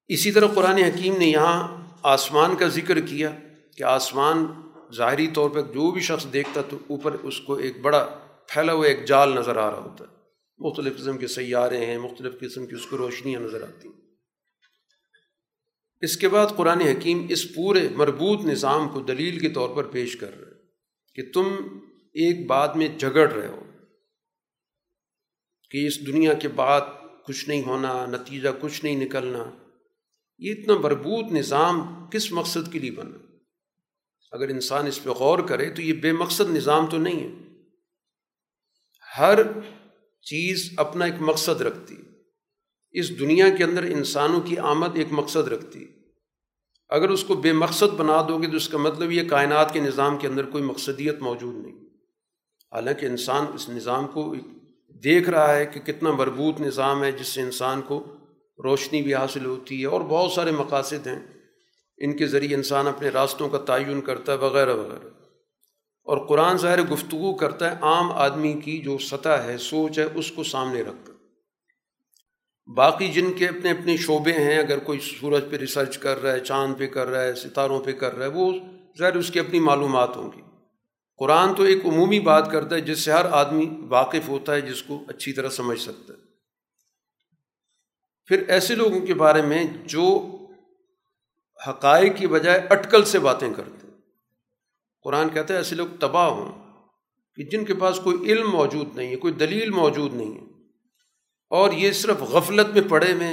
[0.07, 3.31] اسی طرح قرآن حکیم نے یہاں آسمان کا ذکر کیا
[3.77, 4.45] کہ آسمان
[4.93, 8.19] ظاہری طور پر جو بھی شخص دیکھتا تو اوپر اس کو ایک بڑا
[8.49, 10.15] پھیلا ہوا ایک جال نظر آ رہا ہوتا ہے۔
[10.59, 13.95] مختلف قسم کے سیارے ہیں، مختلف قسم کی اس کو روشنیاں نظر آتی ہیں۔
[16.01, 20.15] اس کے بعد قرآن حکیم اس پورے مربوط نظام کو دلیل کے طور پر پیش
[20.15, 20.55] کر رہے
[21.15, 21.47] کہ تم
[22.13, 23.61] ایک بات میں جھگڑ رہے ہو،
[25.71, 26.81] کہ اس دنیا کے بعد
[27.25, 29.43] کچھ نہیں ہونا، نتیجہ کچھ نہیں نکلنا۔
[30.37, 33.17] یہ اتنا مربوط نظام کس مقصد کے لیے بنا
[34.31, 37.29] اگر انسان اس پہ غور کرے تو یہ بے مقصد نظام تو نہیں ہے۔
[39.17, 39.39] ہر
[40.21, 41.95] چیز اپنا ایک مقصد رکھتی
[42.91, 45.85] اس دنیا کے اندر انسانوں کی آمد ایک مقصد رکھتی
[46.89, 49.79] اگر اس کو بے مقصد بنا دو گے تو اس کا مطلب یہ کائنات کے
[49.79, 51.75] نظام کے اندر کوئی مقصدیت موجود نہیں۔
[52.71, 54.35] حالانکہ انسان اس نظام کو
[54.89, 58.16] دیکھ رہا ہے کہ کتنا مربوط نظام ہے جس سے انسان کو
[58.63, 61.19] روشنی بھی حاصل ہوتی ہے اور بہت سارے مقاصد ہیں۔
[61.97, 65.07] ان کے ذریعے انسان اپنے راستوں کا تعین کرتا ہے، وغیرہ وغیرہ۔
[66.03, 70.31] اور قرآن ظاہر گفتگو کرتا ہے عام آدمی کی جو سطح ہے، سوچ ہے، اس
[70.31, 71.13] کو سامنے رکھ کر
[72.75, 76.39] باقی جن کے اپنے اپنے شعبے ہیں، اگر کوئی سورج پہ ریسرچ کر رہا ہے،
[76.39, 78.53] چاند پہ کر رہا ہے، ستاروں پہ کر رہا ہے، وہ
[78.99, 80.41] ظاہر اس کی اپنی معلومات ہوں گی۔
[81.17, 84.83] قرآن تو ایک عمومی بات کرتا ہے جس سے ہر آدمی واقف ہوتا ہے، جس
[84.83, 86.26] کو اچھی طرح سمجھ سکتا ہے۔
[88.27, 90.37] پھر ایسے لوگوں کے بارے میں جو
[91.69, 93.97] حقائق کی بجائے اٹکل سے باتیں کرتے ہیں۔
[95.01, 96.63] قرآن کہتا ہے ایسے لوگ تباہ ہوں
[97.35, 100.43] کہ جن کے پاس کوئی علم موجود نہیں ہے، کوئی دلیل موجود نہیں ہے۔
[101.49, 103.27] اور یہ صرف غفلت میں پڑے ہوئے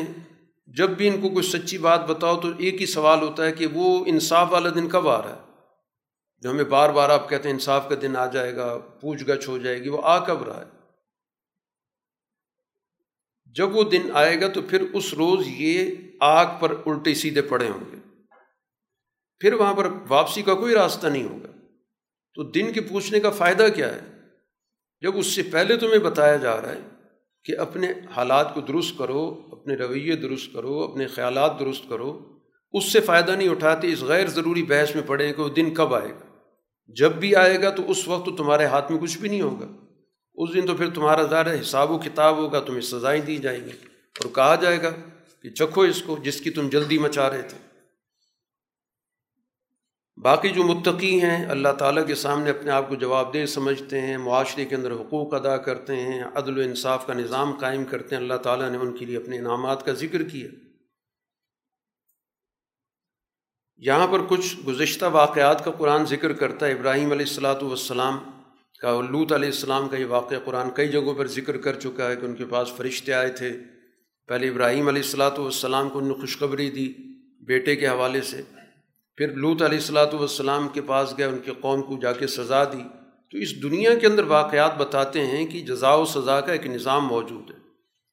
[0.67, 3.67] جب بھی ان کو کوئی سچی بات بتاؤ تو ایک ہی سوال ہوتا ہے کہ
[3.67, 5.53] وہ انصاف والا دن کب آ رہا ہے؟
[6.41, 9.49] جو ہمیں بار بار آپ کہتے ہیں انصاف کا دن آ جائے گا، پوچھ گچھ
[9.49, 10.84] ہو جائے گی، وہ آ کب رہا ہے؟
[13.57, 17.69] جب وہ دن آئے گا تو پھر اس روز یہ آگ پر الٹے سیدھے پڑے
[17.69, 17.97] ہوں گے۔
[19.39, 21.49] پھر وہاں پر واپسی کا کوئی راستہ نہیں ہوگا۔
[22.35, 24.01] تو دن کے پوچھنے کا فائدہ کیا ہے؟
[25.01, 26.81] جب اس سے پہلے تمہیں بتایا جا رہا ہے
[27.45, 32.39] کہ اپنے حالات کو درست کرو، اپنے رویے درست کرو، اپنے خیالات درست کرو،
[32.73, 35.95] اس سے فائدہ نہیں اٹھاتے، اس غیر ضروری بحث میں پڑے کہ وہ دن کب
[35.95, 36.39] آئے گا۔
[36.87, 39.84] جب بھی آئے گا تو اس وقت تو تمہارے ہاتھ میں کچھ بھی نہیں ہوگا۔
[40.35, 43.71] اس دن تو پھر تمہارا ظاہر حساب و کتاب ہوگا، تمہیں سزائیں دی جائیں گی۔
[44.21, 44.91] اور کہا جائے گا
[45.43, 47.59] کہ چکھو اس کو جس کی تم جلدی مچا رہے تھے۔
[50.17, 54.17] باقی جو متقی ہیں، اللہ تعالیٰ کے سامنے اپنے آپ کو جواب دہ سمجھتے ہیں،
[54.17, 58.23] معاشرے کے اندر حقوق ادا کرتے ہیں، عدل و انصاف کا نظام قائم کرتے ہیں۔
[58.23, 60.49] اللہ تعالیٰ نے ان کے لیے اپنے انعامات کا ذکر کیا۔
[63.77, 68.19] یہاں پر کچھ گزشتہ واقعات کا قرآن ذکر کرتا ہے۔ ابراہیم علیہ السلاۃ والسلام
[68.85, 72.17] کا لوت علیہ السلام کا یہ واقعہ قرآن کئی جگہوں پر ذکر کر چکا ہے
[72.17, 73.53] کہ ان کے پاس فرشتے آئے تھے۔
[74.29, 76.93] پہلے ابراہیم علیہ السلاۃ والسلام کو ان نے خوشخبری دی
[77.47, 78.43] بیٹے کے حوالے سے۔
[79.17, 82.65] پھر لوت علیہ السلاۃ والسلام کے پاس گئے، ان کے قوم کو جا کے سزا
[82.65, 82.83] دی۔
[83.31, 87.07] تو اس دنیا کے اندر واقعات بتاتے ہیں کہ جزا و سزا کا ایک نظام
[87.07, 87.57] موجود ہے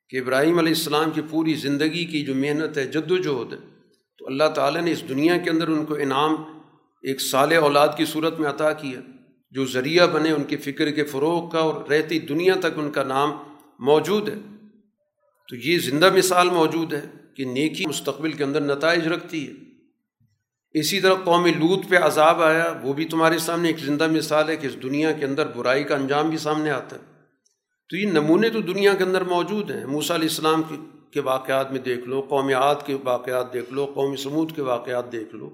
[0.09, 3.59] کہ ابراہیم علیہ السلام کی پوری زندگی کی جو محنت ہے، جد و جہد ہے۔
[4.19, 6.35] تو اللہ تعالیٰ نے اس دنیا کے اندر ان کو انعام،
[7.01, 8.99] ایک سال اولاد کی صورت میں عطا کیا۔
[9.51, 13.03] جو ذریعہ بنے ان کے فکر کے فروغ کا اور رہتی دنیا تک ان کا
[13.03, 13.31] نام
[13.79, 14.35] موجود ہے۔
[15.49, 17.01] تو یہ زندہ مثال موجود ہے
[17.35, 19.53] کہ نیکی مستقبل کے اندر نتائج رکھتی ہے۔
[20.79, 24.55] اسی طرح قوم لوت پہ عذاب آیا، وہ بھی تمہارے سامنے ایک زندہ مثال ہے
[24.55, 27.01] کہ اس دنیا کے اندر برائی کا انجام بھی سامنے آتا ہے۔
[27.89, 30.61] تو یہ نمونے تو دنیا کے اندر موجود ہیں۔ موسیٰ علیہ السلام
[31.13, 35.11] کے واقعات میں دیکھ لو، قوم عاد کے واقعات دیکھ لو، قوم سمود کے واقعات
[35.11, 35.49] دیکھ لو۔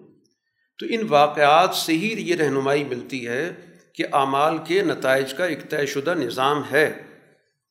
[0.79, 3.66] تو ان واقعات سے ہی یہ رہنمائی ملتی ہے
[3.97, 7.03] کہ اعمال کے نتائج کا ایک طے شدہ نظام ہے۔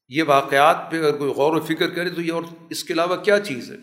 [0.09, 3.17] یہ واقعات پہ اگر کوئی غور و فکر کرے تو یہ اور اس کے علاوہ
[3.17, 3.77] کیا چیز ہے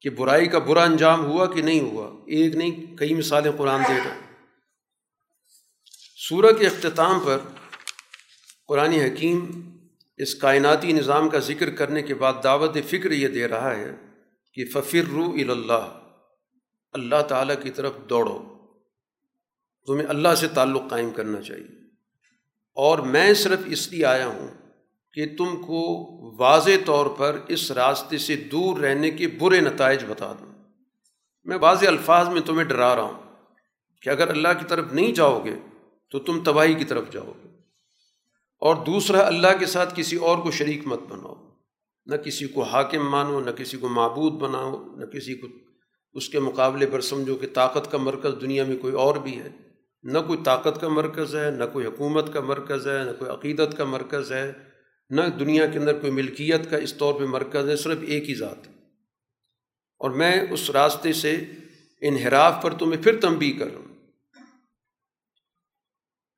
[0.00, 3.94] کہ برائی کا برا انجام ہوا کہ نہیں ہوا؟ ایک نہیں، کئی مثالیں قرآن دے
[3.94, 4.20] رہے
[6.28, 7.38] سورہ کے اختتام پر
[8.68, 9.60] قرآن حکیم
[10.16, 13.90] اس کائناتی نظام کا ذکر کرنے کے بعد دعوت فکر یہ دے رہا ہے
[14.54, 15.98] کہ ففر رو اللہ
[16.92, 18.49] اللہ تعالیٰ کی طرف دوڑو۔
[19.90, 21.66] تمہیں اللہ سے تعلق قائم کرنا چاہیے۔
[22.74, 24.48] اور میں صرف اس لیے آیا ہوں
[25.12, 26.06] کہ تم کو
[26.36, 30.52] واضح طور پر اس راستے سے دور رہنے کے برے نتائج بتا دوں۔
[31.44, 33.22] میں واضح الفاظ میں تمہیں ڈرا رہا ہوں
[34.02, 35.54] کہ اگر اللہ کی طرف نہیں جاؤ گے
[36.10, 37.48] تو تم تباہی کی طرف جاؤ گے۔
[38.60, 41.34] اور دوسرا، اللہ کے ساتھ کسی اور کو شریک مت بناؤ۔
[42.06, 45.46] نہ کسی کو حاکم مانو، نہ کسی کو معبود بناؤ، نہ کسی کو
[46.12, 49.69] اس کے مقابلے پر سمجھو کہ طاقت کا مرکز دنیا میں کوئی اور بھی ہے۔
[50.02, 53.76] نہ کوئی طاقت کا مرکز ہے، نہ کوئی حکومت کا مرکز ہے، نہ کوئی عقیدت
[53.76, 54.52] کا مرکز ہے،
[55.10, 58.34] نہ دنیا کے اندر کوئی ملکیت کا اس طور پہ مرکز ہے، صرف ایک ہی
[58.34, 58.72] ذات۔ ہے
[59.98, 61.44] اور میں اس راستے سے
[62.00, 63.90] انحراف پر تمہیں پھر تنبی کر رہا ہوں۔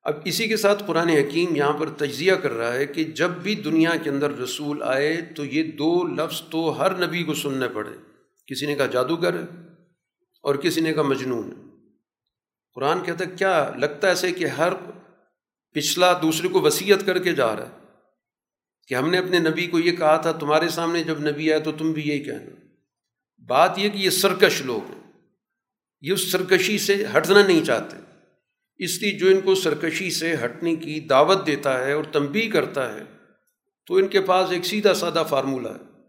[0.02, 3.55] اب اسی کے ساتھ قرآن حکیم یہاں پر تجزیہ کر رہا ہے کہ جب بھی
[3.55, 7.90] دنیا کے اندر رسول آئے تو یہ دو لفظ تو ہر نبی کو سننے پڑے۔
[8.47, 9.44] کسی نے کہا جادوگر ہے
[10.43, 11.71] اور کسی نے کہا مجنون۔ ہے
[12.74, 14.72] قرآن کہتا ہے، کیا لگتا ہے ایسے کہ ہر
[15.72, 17.78] پچھلا دوسرے کو وصیت کر کے جا رہا ہے؟
[18.88, 21.72] کہ ہم نے اپنے نبی کو یہ کہا تھا، تمہارے سامنے جب نبی آئے تو
[21.72, 22.66] تم بھی یہی کہنا۔
[23.46, 25.12] بات یہ کہ یہ سرکش لوگ ہیں۔
[26.00, 27.96] یہ اس سرکشی سے ہٹنا نہیں چاہتے۔
[28.78, 32.94] اس لیے جو ان کو سرکشی سے ہٹنے کی دعوت دیتا ہے اور تنبیہ کرتا
[32.94, 33.02] ہے،
[33.86, 36.00] تو ان کے پاس ایک سیدھا سادہ فارمولہ ہے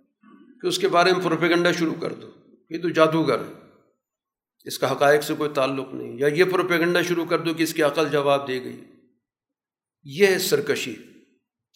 [0.61, 2.29] کہ اس کے بارے میں پروپیگنڈا شروع کر دو۔
[2.69, 3.62] یہ تو جادوگر ہے۔
[4.63, 7.73] اس کا حقائق سے کوئی تعلق نہیں، یا یہ پروپیگنڈا شروع کر دو کہ اس
[7.73, 8.83] کی عقل جواب دے گئی۔
[10.03, 10.95] یہ ہے سرکشی،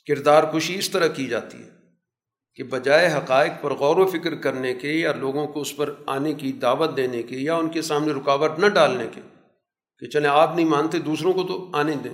[0.08, 1.70] کردار کشی اس طرح کی جاتی ہے
[2.56, 6.34] کہ بجائے حقائق پر غور و فکر کرنے کے یا لوگوں کو اس پر آنے
[6.34, 9.22] کی دعوت دینے کے یا ان کے سامنے رکاوٹ نہ ڈالنے کے
[10.00, 12.14] کہ چلیں آپ نہیں مانتے دوسروں کو تو آنے دیں۔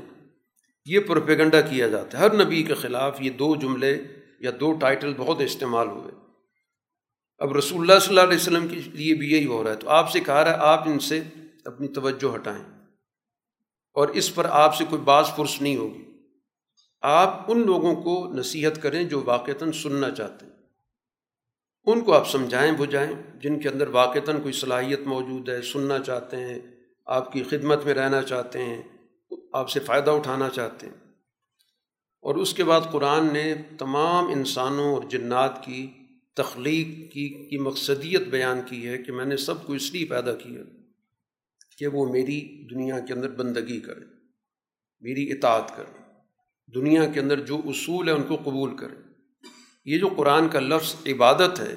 [0.86, 4.04] یہ پروپیگنڈا کیا جاتا ہے۔ ہر نبی کے خلاف یہ دو جملے
[4.40, 6.23] یا دو ٹائٹل بہت استعمال ہوئے۔
[7.38, 9.90] اب رسول اللہ صلی اللہ علیہ وسلم کے لیے بھی یہی ہو رہا ہے۔ تو
[9.90, 11.24] آپ سے کہا رہا ہے، آپ ان سے
[11.66, 12.64] اپنی توجہ ہٹائیں۔
[13.94, 16.04] اور اس پر آپ سے کوئی بعض فرص نہیں ہوگی۔
[17.02, 20.54] آپ ان لوگوں کو نصیحت کریں جو واقعتاً سننا چاہتے ہیں۔
[21.86, 26.38] ان کو آپ سمجھائیں، بجھائیں، جن کے اندر واقعتاً کوئی صلاحیت موجود ہے، سننا چاہتے
[26.38, 26.60] ہیں،
[27.06, 28.82] آپ کی خدمت میں رہنا چاہتے ہیں،
[29.54, 30.94] آپ سے فائدہ اٹھانا چاہتے ہیں۔
[32.22, 35.94] اور اس کے بعد قرآن نے تمام انسانوں اور جنات کی
[36.36, 40.36] تخلیق کی کی مقصدیت بیان کی ہے کہ میں نے سب کو اس لیے پیدا
[40.36, 40.62] کیا
[41.78, 44.06] کہ وہ میری دنیا کے اندر بندگی کرے،
[45.02, 46.02] میری اطاعت کرے،
[46.76, 48.96] دنیا کے اندر جو اصول ہے ان کو قبول کرے۔
[49.86, 51.76] یہ جو قرآن کا لفظ عبادت ہے،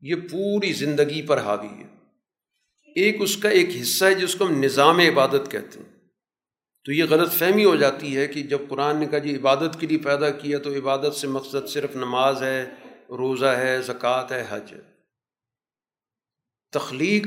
[0.00, 1.86] یہ پوری زندگی پر حاوی ہے۔
[2.96, 6.00] ایک اس کا ایک حصہ ہے جس کو ہم نظام عبادت کہتے ہیں۔
[6.84, 9.86] تو یہ غلط فہمی ہو جاتی ہے کہ جب قرآن نے کہا جی عبادت کے
[9.86, 12.70] لیے پیدا کیا تو عبادت سے مقصد صرف نماز ہے
[13.10, 14.80] روزہ ہے، زکوٰۃ ہے، حج ہے۔
[16.72, 17.26] تخلیق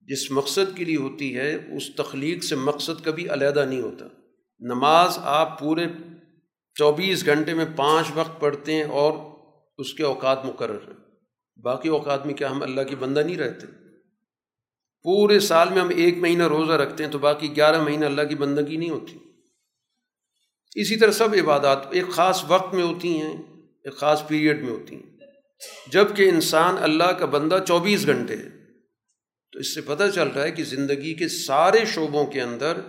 [0.00, 4.04] جس مقصد کے لیے ہوتی ہے، اس تخلیق سے مقصد کبھی علیحدہ نہیں ہوتا۔
[4.60, 5.84] نماز آپ پورے
[6.74, 9.36] چوبیس گھنٹے میں پانچ وقت پڑھتے ہیں اور
[9.78, 10.96] اس کے اوقات مقرر ہیں۔
[11.62, 13.66] باقی اوقات میں کیا ہم اللہ کی بندہ نہیں رہتے؟
[15.02, 18.34] پورے سال میں ہم ایک مہینہ روزہ رکھتے ہیں تو باقی گیارہ مہینہ اللہ کی
[18.34, 19.18] بندگی نہیں ہوتی۔
[20.74, 23.55] اسی طرح سب عبادات ایک خاص وقت میں ہوتی ہیں۔
[23.86, 25.16] ایک خاص پیریڈ میں ہوتی ہیں۔
[25.86, 28.48] جبکہ انسان اللہ کا بندہ چوبیس گھنٹے ہے،
[29.52, 32.80] تو اس سے پتہ چل رہا ہے کہ زندگی کے سارے شعبوں کے اندر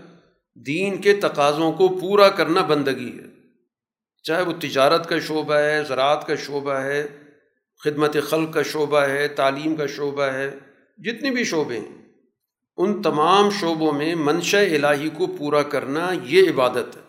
[0.56, 3.28] دین کے تقاضوں کو پورا کرنا بندگی ہے۔
[4.24, 7.08] چاہے وہ تجارت کا شعبہ ہے، زراعت کا شعبہ ہے،
[7.84, 10.52] خدمت خلق کا شعبہ ہے، تعلیم کا شعبہ ہے
[10.98, 11.96] جتنے بھی شعبے ہیں،
[12.78, 17.07] ان تمام شعبوں میں منشا الہی کو پورا کرنا یہ عبادت ہے۔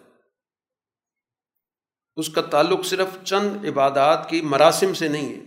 [2.19, 5.41] اس کا تعلق صرف چند عبادات کی مراسم سے نہیں ہے۔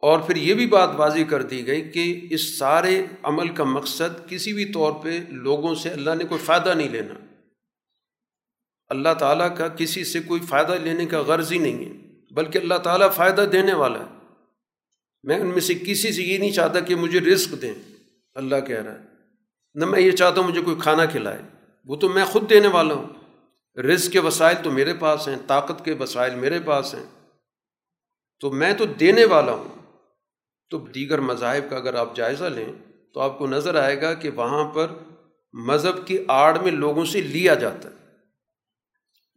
[0.00, 4.28] اور پھر یہ بھی بات واضح کر دی گئی کہ اس سارے عمل کا مقصد
[4.28, 7.14] کسی بھی طور پہ لوگوں سے اللہ نے کوئی فائدہ نہیں لینا۔
[8.88, 11.92] اللہ تعالیٰ کا کسی سے کوئی فائدہ لینے کا غرض ہی نہیں ہے،
[12.34, 14.26] بلکہ اللہ تعالیٰ فائدہ دینے والا ہے۔
[15.22, 17.74] میں ان میں سے کسی سے یہ نہیں چاہتا کہ مجھے رزق دیں،
[18.34, 19.00] اللہ کہہ رہا ہے۔
[19.74, 21.42] نہ میں یہ چاہتا ہوں مجھے کوئی کھانا کھلائے،
[21.84, 23.21] وہ تو میں خود دینے والا ہوں۔
[23.76, 27.06] رزق کے وسائل تو میرے پاس ہیں، طاقت کے وسائل میرے پاس ہیں۔
[28.40, 29.98] تو میں تو دینے والا ہوں۔
[30.70, 34.30] تو دیگر مذاہب کا اگر آپ جائزہ لیں، تو آپ کو نظر آئے گا کہ
[34.30, 34.86] وہاں پر
[35.52, 37.94] مذہب کی آڑ میں لوگوں سے لیا جاتا ہے۔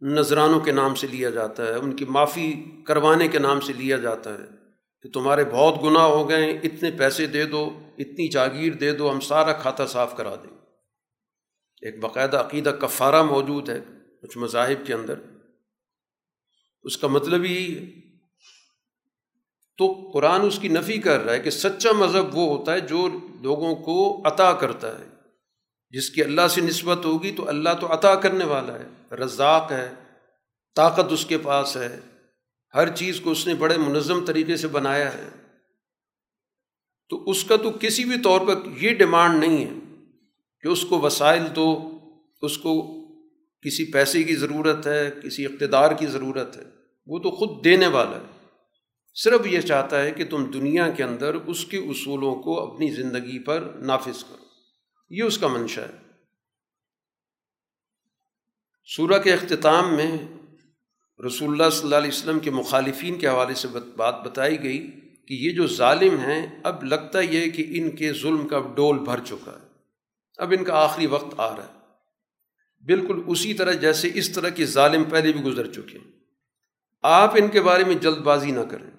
[0.00, 3.96] نذرانوں کے نام سے لیا جاتا ہے، ان کی معافی کروانے کے نام سے لیا
[3.96, 4.56] جاتا ہے۔
[5.02, 9.20] کہ تمہارے بہت گناہ ہو گئے، اتنے پیسے دے دو، اتنی جاگیر دے دو، ہم
[9.20, 10.58] سارا کھاتا صاف کرا دیں۔
[11.82, 13.80] ایک باقاعدہ عقیدہ کفارہ موجود ہے۔
[14.22, 15.14] کچھ مذاہب کے اندر،
[16.82, 17.90] اس کا مطلب ہی
[19.78, 23.08] تو قرآن اس کی نفی کر رہا ہے کہ سچا مذہب وہ ہوتا ہے جو
[23.42, 25.04] لوگوں کو عطا کرتا ہے۔
[25.90, 29.94] جس کی اللہ سے نسبت ہوگی تو اللہ تو عطا کرنے والا ہے۔ رزاق ہے،
[30.74, 32.00] طاقت اس کے پاس ہے۔
[32.74, 35.28] ہر چیز کو اس نے بڑے منظم طریقے سے بنایا ہے۔
[37.08, 40.04] تو اس کا تو کسی بھی طور پر یہ ڈیمانڈ نہیں ہے
[40.60, 41.98] کہ اس کو وسائل دو،
[42.42, 42.95] اس کو
[43.62, 46.62] کسی پیسے کی ضرورت ہے، کسی اقتدار کی ضرورت ہے،
[47.06, 48.48] وہ تو خود دینے والا ہے۔
[49.14, 53.38] صرف یہ چاہتا ہے کہ تم دنیا کے اندر اس کے اصولوں کو اپنی زندگی
[53.38, 54.44] پر نافذ کرو۔
[55.10, 56.06] یہ اس کا منشا ہے۔
[58.96, 60.18] سورہ کے اختتام میں
[61.26, 64.90] رسول اللہ صلی اللہ علیہ وسلم کے مخالفین کے حوالے سے بات بتائی گئی
[65.28, 69.20] کہ یہ جو ظالم ہیں، اب لگتا یہ کہ ان کے ظلم کا ڈول بھر
[69.24, 69.66] چکا ہے۔
[70.38, 71.75] اب ان کا آخری وقت آ رہا ہے۔
[72.86, 76.10] بالکل اسی طرح جیسے اس طرح کے ظالم پہلے بھی گزر چکے ہیں۔
[77.02, 78.90] آپ ان کے بارے میں جلد بازی نہ کریں۔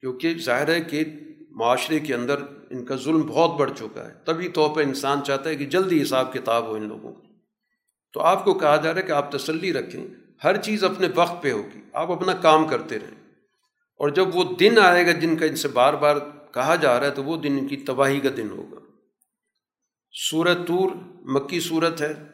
[0.00, 1.04] کیونکہ ظاہر ہے کہ
[1.50, 2.36] معاشرے کے اندر
[2.70, 6.02] ان کا ظلم بہت بڑھ چکا ہے۔ تبھی طور پہ انسان چاہتا ہے کہ جلدی
[6.02, 7.22] حساب کتاب ہو ان لوگوں کو۔
[8.12, 10.06] تو آپ کو کہا جا رہا ہے کہ آپ تسلی رکھیں۔
[10.44, 13.32] ہر چیز اپنے وقت پہ ہوگی۔ آپ اپنا کام کرتے رہیں۔
[13.98, 16.16] اور جب وہ دن آئے گا جن کا ان سے بار بار
[16.54, 18.80] کہا جا رہا ہے، تو وہ دن ان کی تباہی کا دن ہوگا۔
[20.30, 20.90] سورت طور
[21.22, 22.31] مکی صورت ہے۔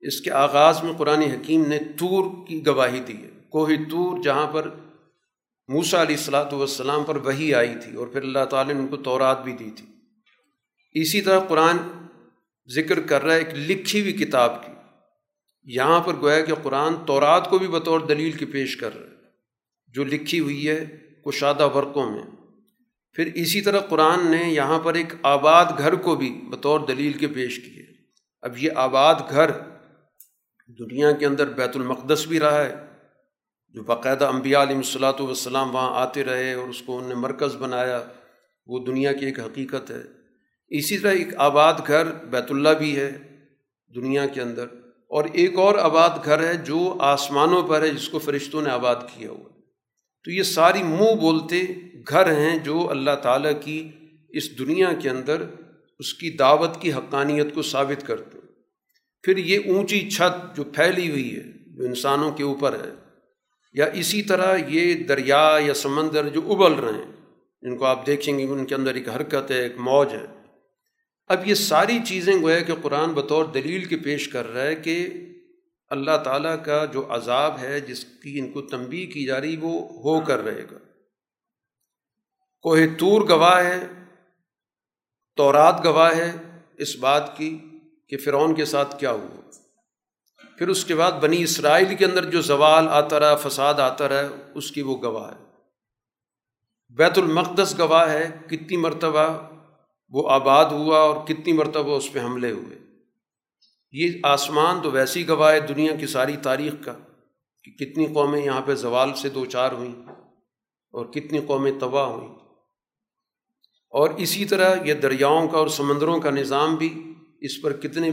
[0.00, 4.46] اس کے آغاز میں قرآن حکیم نے طور کی گواہی دی ہے۔ کوہ طور جہاں
[4.46, 4.68] پر
[5.68, 8.96] موسا علیہ السلاۃ والسلام پر وہی آئی تھی اور پھر اللہ تعالیٰ نے ان کو
[8.96, 9.86] تورات بھی دی تھی۔
[10.92, 11.76] اسی طرح قرآن
[12.74, 14.72] ذکر کر رہا ہے ایک لکھی ہوئی کتاب کی۔
[15.62, 19.16] یہاں پر گویا کہ قرآن تورات کو بھی بطور دلیل کی پیش کر رہا ہے،
[19.88, 20.86] جو لکھی ہوئی ہے
[21.26, 22.22] کشادہ ورقوں میں۔
[23.12, 27.26] پھر اسی طرح قرآن نے یہاں پر ایک آباد گھر کو بھی بطور دلیل کے
[27.26, 27.84] پیش کیے۔
[28.42, 29.50] اب یہ آباد گھر
[30.68, 32.74] دنیا کے اندر بیت المقدس بھی رہا ہے،
[33.74, 37.56] جو باقاعدہ انبیاء علیہ الصلاۃ والسلام وہاں آتے رہے اور اس کو ان نے مرکز
[37.56, 38.00] بنایا،
[38.68, 40.02] وہ دنیا کی ایک حقیقت ہے۔
[40.70, 43.10] اسی طرح ایک آباد گھر بیت اللہ بھی ہے
[43.94, 44.66] دنیا کے اندر،
[45.10, 48.96] اور ایک اور آباد گھر ہے جو آسمانوں پر ہے، جس کو فرشتوں نے آباد
[49.14, 49.48] کیا ہوا۔
[50.24, 51.62] تو یہ ساری منہ بولتے
[52.08, 53.78] گھر ہیں جو اللہ تعالیٰ کی
[54.30, 55.42] اس دنیا کے اندر
[56.00, 58.37] اس کی دعوت کی حقانیت کو ثابت کرتے۔ ہیں
[59.22, 62.90] پھر یہ اونچی چھت جو پھیلی ہوئی ہے، جو انسانوں کے اوپر ہے،
[63.72, 67.12] یا اسی طرح یہ دریا یا سمندر جو ابل رہے ہیں
[67.62, 70.24] جن کو آپ دیکھیں گے، ان کے اندر ایک حرکت ہے، ایک موج ہے۔
[71.26, 75.08] اب یہ ساری چیزیں گویا کہ قرآن بطور دلیل کے پیش کر رہا ہے کہ
[75.88, 79.88] اللہ تعالیٰ کا جو عذاب ہے، جس کی ان کو تنبی کی جا رہی، وہ
[79.88, 80.78] ہو کر رہے گا۔
[82.60, 83.86] کوہ تور گواہ ہے،
[85.36, 86.32] تورات گواہ ہے
[86.78, 87.58] اس بات کی۔
[88.08, 89.40] کہ فرعون کے ساتھ کیا ہوا؟
[90.58, 94.28] پھر اس کے بعد بنی اسرائیل کے اندر جو زوال آتا رہا، فساد آتا رہا،
[94.54, 95.44] اس کی وہ گواہ ہے۔
[96.96, 99.38] بیت المقدس گواہ ہے، کتنی مرتبہ
[100.08, 102.78] وہ آباد ہوا اور کتنی مرتبہ اس پہ حملے ہوئے۔
[103.92, 106.92] یہ آسمان تو ویسی گواہ ہے دنیا کی ساری تاریخ کا
[107.64, 110.02] کہ کتنی قومیں یہاں پہ زوال سے دو چار ہوئیں
[110.92, 112.34] اور کتنی قومیں تباہ ہوئیں۔
[113.90, 117.07] اور اسی طرح یہ دریاؤں کا اور سمندروں کا نظام بھی
[117.40, 118.10] اس پر کتنے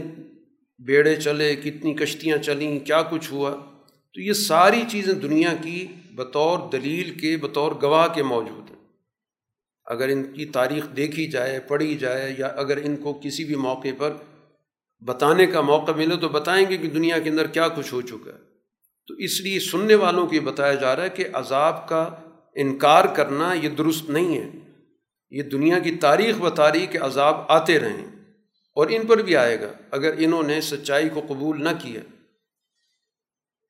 [0.78, 3.56] بیڑے چلے، کتنی کشتیاں چلیں، کیا کچھ ہوا؟
[4.14, 8.76] تو یہ ساری چیزیں دنیا کی بطور دلیل کے، بطور گواہ کے موجود ہیں۔
[9.84, 13.88] اگر ان کی تاریخ دیکھی جائے، پڑھی جائے، یا اگر ان کو کسی بھی موقع
[13.98, 14.12] پر
[15.06, 18.30] بتانے کا موقع ملے تو بتائیں گے کہ دنیا کے اندر کیا کچھ ہو چکا
[18.32, 18.38] ہے۔
[19.08, 22.14] تو اس لیے سننے والوں کو یہ بتایا جا رہا ہے کہ عذاب کا
[22.54, 24.50] انکار کرنا یہ درست نہیں ہے۔
[25.30, 28.15] یہ دنیا کی تاریخ بتا رہی کہ عذاب آتے رہیں۔
[28.76, 32.00] اور ان پر بھی آئے گا، اگر انہوں نے سچائی کو قبول نہ کیا۔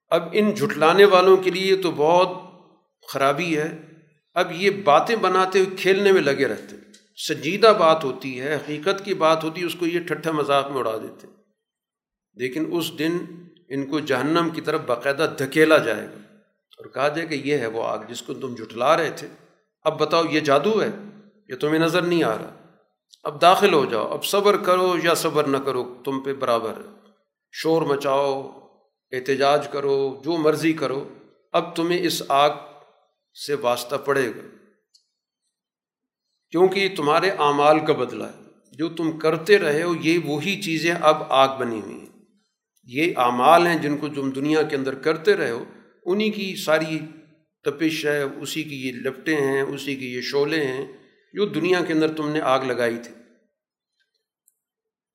[0.08, 2.28] اب ان جھٹلانے والوں کے لیے تو بہت
[3.08, 3.78] خرابی ہے۔
[4.34, 6.76] اب یہ باتیں بناتے ہوئے کھیلنے میں لگے رہتے
[7.28, 10.78] سنجیدہ بات ہوتی ہے، حقیقت کی بات ہوتی ہے، اس کو یہ ٹھٹھا مذاق میں
[10.78, 11.26] اڑا دیتے
[12.34, 13.18] لیکن اس دن
[13.68, 16.34] ان کو جہنم کی طرف باقاعدہ دھکیلا جائے گا۔
[16.78, 19.28] اور کہا جائے کہ یہ ہے وہ آگ جس کو تم جھٹلا رہے تھے۔
[19.82, 20.88] اب بتاؤ، یہ جادو ہے؟
[21.48, 22.65] یہ تمہیں نظر نہیں آ رہا۔
[23.22, 26.82] اب داخل ہو جاؤ، اب صبر کرو یا صبر نہ کرو، تم پہ برابر
[27.52, 28.60] شور مچاؤ،
[29.12, 31.08] احتجاج کرو، جو مرضی کرو۔
[31.52, 32.50] اب تمہیں اس آگ
[33.46, 34.40] سے واسطہ پڑے گا۔
[36.50, 38.42] کیونکہ یہ تمہارے اعمال کا بدلہ ہے۔
[38.72, 42.06] جو تم کرتے رہے ہو، یہ وہی چیزیں اب آگ بنی ہوئی ہیں۔
[42.84, 45.64] یہ اعمال ہیں جن کو تم دنیا کے اندر کرتے رہے ہو۔
[46.06, 46.98] انہیں کی ساری
[47.64, 50.86] تپش ہے، اسی کی یہ لپٹیں ہیں، اسی کی یہ شعلے ہیں۔
[51.36, 53.14] جو دنیا کے اندر تم نے آگ لگائی تھی۔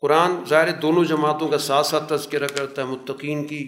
[0.01, 3.61] قرآن ظاہر دونوں جماعتوں کا ساتھ ساتھ تذکرہ کرتا ہے، متقین کی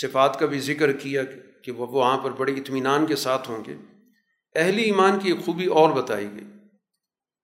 [0.00, 1.22] صفات کا بھی ذکر کیا
[1.64, 3.74] کہ وہ وہاں پر بڑے اطمینان کے ساتھ ہوں گے۔
[4.54, 6.44] اہل ایمان کی ایک خوبی اور بتائی گئی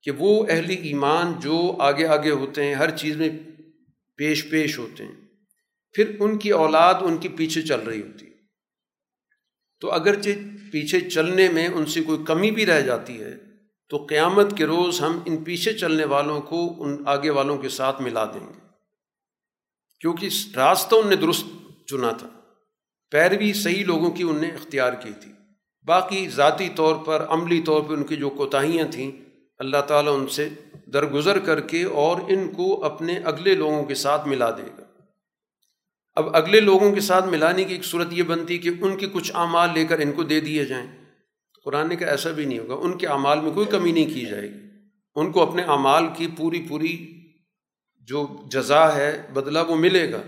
[0.02, 3.28] کہ وہ اہل ایمان جو آگے آگے ہوتے ہیں، ہر چیز میں
[4.16, 5.16] پیش پیش ہوتے ہیں۔
[5.94, 8.26] پھر ان کی اولاد ان کی پیچھے چل رہی ہوتی
[9.80, 10.30] تو اگرچہ
[10.72, 13.45] پیچھے چلنے میں ان سے کوئی کمی بھی رہ جاتی ہے
[13.89, 18.03] تو قیامت کے روز ہم ان پیچھے چلنے والوں کو ان آگے والوں کے ساتھ
[18.03, 18.67] ملا دیں گے۔
[20.01, 21.47] کیونکہ راستہ ان نے درست
[21.87, 22.27] چنا تھا۔
[23.11, 25.33] پیروی صحیح لوگوں کی ان نے اختیار کی تھی۔
[25.85, 29.11] باقی ذاتی طور پر، عملی طور پہ ان کی جو کوتاہیاں تھیں،
[29.59, 30.49] اللہ تعالیٰ ان سے
[30.87, 34.83] درگزر کر کے اور ان کو اپنے اگلے لوگوں کے ساتھ ملا دے گا۔
[36.15, 39.33] اب اگلے لوگوں کے ساتھ ملانے کی ایک صورت یہ بنتی کہ ان کے کچھ
[39.35, 41.06] اعمال لے کر ان کو دے دیے جائیں۔
[41.66, 44.48] قرآن کا ایسا بھی نہیں ہوگا، ان کے اعمال میں کوئی کمی نہیں کی جائے
[44.48, 44.59] گی۔
[45.14, 47.20] ان کو اپنے اعمال کی پوری پوری
[48.01, 50.22] جو جزا ہے، بدلہ وہ ملے گا۔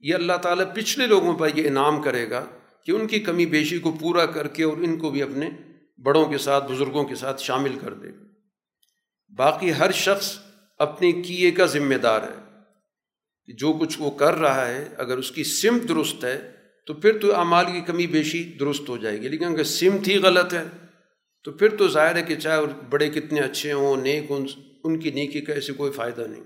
[0.00, 2.46] یہ اللہ تعالیٰ پچھلے لوگوں پر یہ انعام کرے گا
[2.84, 5.50] کہ ان کی کمی بیشی کو پورا کر کے اور ان کو بھی اپنے
[6.02, 8.08] بڑوں کے ساتھ، بزرگوں کے ساتھ شامل کر دے۔
[9.36, 10.38] باقی ہر شخص
[10.78, 12.58] اپنے کیے کا ذمہ دار ہے۔
[13.46, 16.57] کہ جو کچھ وہ کر رہا ہے، اگر اس کی سمت درست ہے
[16.88, 20.18] تو پھر تو اعمال کی کمی بیشی درست ہو جائے گی۔ لیکن اگر سمت ہی
[20.18, 20.64] غلط ہے،
[21.44, 22.60] تو پھر تو ظاہر ہے کہ چاہے
[22.90, 24.46] بڑے کتنے اچھے ہوں، نیک ان
[24.84, 26.44] ان کی نیکی کا ایسے کوئی فائدہ نہیں۔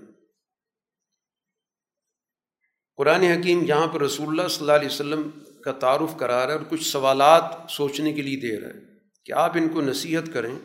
[2.95, 5.29] قرآن حکیم یہاں پر رسول اللہ صلی اللہ علیہ وسلم
[5.61, 8.79] کا تعارف کرا رہا ہے اور کچھ سوالات سوچنے کے لیے دے رہا ہے
[9.25, 10.55] کہ آپ ان کو نصیحت کریں،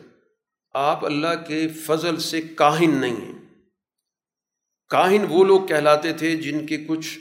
[0.73, 3.39] آپ اللہ کے فضل سے کاہن نہیں ہیں۔
[4.89, 7.19] کاہن وہ لوگ کہلاتے تھے جن کے کچھ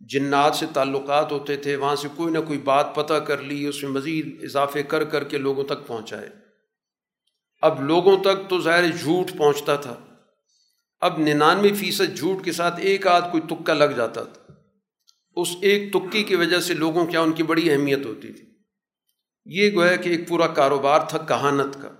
[0.00, 3.82] جنات سے تعلقات ہوتے تھے، وہاں سے کوئی نہ کوئی بات پتہ کر لی، اس
[3.82, 6.28] میں مزید اضافے کر کر کے لوگوں تک پہنچائے۔
[7.62, 10.00] اب لوگوں تک تو ظاہر جھوٹ پہنچتا تھا۔
[11.00, 14.52] اب ننانوے فیصد جھوٹ کے ساتھ ایک آدھ کوئی تکا لگ جاتا تھا۔
[15.36, 18.44] اس ایک تکی کی وجہ سے لوگوں کیا ان کی بڑی اہمیت ہوتی تھی۔
[19.44, 21.90] یہ گویا کہ ایک پورا کاروبار تھا کہانت کا۔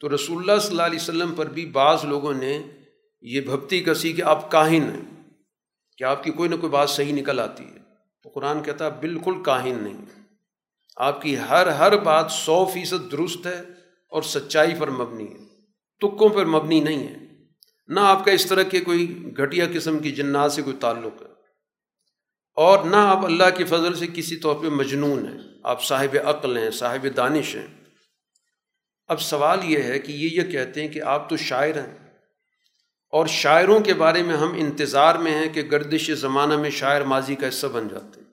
[0.00, 2.62] تو رسول اللہ صلی اللہ علیہ وسلم پر بھی بعض لوگوں نے
[3.22, 5.15] یہ بھکتی کسی کہ آپ کاہن ہیں۔
[5.96, 7.78] کہ آپ کی کوئی نہ کوئی بات صحیح نکل آتی ہے۔
[8.22, 10.04] تو قرآن کہتا ہے، بالکل کاہن نہیں۔
[10.96, 13.60] آپ کی ہر ہر بات سو فیصد درست ہے
[14.08, 15.46] اور سچائی پر مبنی ہے۔
[16.00, 17.14] تکوں پر مبنی نہیں ہے۔
[17.88, 21.26] نہ آپ کا اس طرح کے کوئی گھٹیا قسم کی جنات سے کوئی تعلق ہے۔
[22.54, 26.58] اور نہ آپ اللہ کے فضل سے کسی طور پہ مجنون ہیں۔ آپ صاحب عقل
[26.58, 27.66] ہیں، صاحب دانش ہیں۔
[29.06, 32.05] اب سوال یہ ہے کہ یہ یہ کہتے ہیں کہ آپ تو شاعر ہیں۔
[33.16, 37.34] اور شاعروں کے بارے میں ہم انتظار میں ہیں کہ گردش زمانہ میں شاعر ماضی
[37.34, 38.26] کا حصہ بن جاتے ہیں۔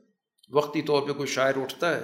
[0.49, 2.01] وقتی طور پہ کوئی شاعر اٹھتا ہے،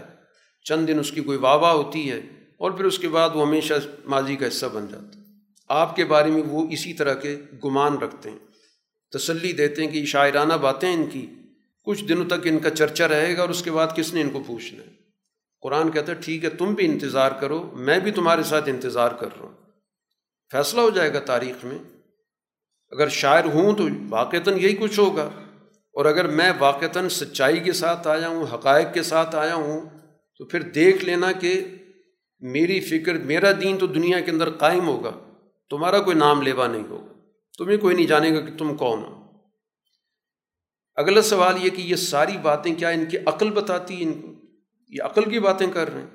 [0.64, 2.18] چند دن اس کی کوئی واہ واہ ہوتی ہے
[2.58, 3.74] اور پھر اس کے بعد وہ ہمیشہ
[4.06, 5.24] ماضی کا حصہ بن جاتا ہے۔
[5.68, 8.38] آپ کے بارے میں وہ اسی طرح کے گمان رکھتے ہیں،
[9.12, 11.26] تسلی دیتے ہیں کہ یہ شاعرانہ باتیں ان کی،
[11.84, 14.30] کچھ دنوں تک ان کا چرچا رہے گا اور اس کے بعد کس نے ان
[14.30, 14.90] کو پوچھنا ہے۔
[15.62, 19.28] قرآن کہتا ہے، ٹھیک ہے، تم بھی انتظار کرو، میں بھی تمہارے ساتھ انتظار کر
[19.28, 19.58] رہا ہوں۔
[20.52, 21.78] فیصلہ ہو جائے گا تاریخ میں
[22.92, 25.30] اگر شاعر ہوں تو واقعتاً یہی کچھ ہوگا۔
[25.94, 29.82] اور اگر میں واقعتاً سچائی کے ساتھ آیا ہوں، حقائق کے ساتھ آیا ہوں،
[30.38, 31.66] تو پھر دیکھ لینا کہ
[32.40, 35.12] میری فکر، میرا دین تو دنیا کے اندر قائم ہوگا۔
[35.70, 37.14] تمہارا کوئی نام لیوا نہیں ہوگا۔
[37.58, 39.32] تمہیں کوئی نہیں جانے گا کہ تم کون ہو۔
[40.96, 44.28] اگلا سوال یہ کہ یہ ساری باتیں کیا ان کی عقل بتاتی ہے ان کو
[44.90, 46.08] یہ عقل کی باتیں کر رہے ہیں۔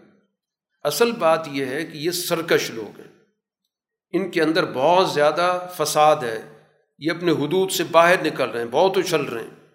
[0.82, 3.12] اصل بات یہ ہے کہ یہ سرکش لوگ ہیں۔
[4.12, 6.53] ان کے اندر بہت زیادہ فساد ہے۔
[6.98, 9.68] یہ اپنے حدود سے باہر نکل رہے ہیں، بہت اچھل رہے ہیں۔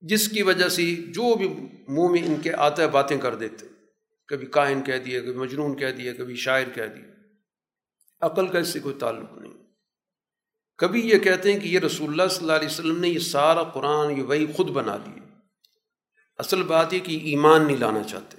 [0.00, 1.48] جس کی وجہ سے جو بھی
[1.88, 3.66] منہ میں ان کے آتا ہے باتیں کر دیتے،
[4.28, 7.04] کبھی کائن کہہ دیا کبھی مجنون کہہ دیا کبھی شاعر کہہ دیا
[8.20, 9.52] عقل کا اس سے کوئی تعلق نہیں۔
[10.78, 13.62] کبھی یہ کہتے ہیں کہ یہ رسول اللہ صلی اللہ علیہ وسلم نے یہ سارا
[13.62, 15.20] قرآن، یہ وہی خود بنا لیے۔
[16.38, 18.36] اصل بات یہ کہ ایمان نہیں لانا چاہتے۔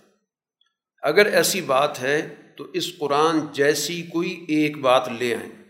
[1.02, 5.61] اگر ایسی بات ہے تو اس قرآن جیسی کوئی ایک بات لے آئیں۔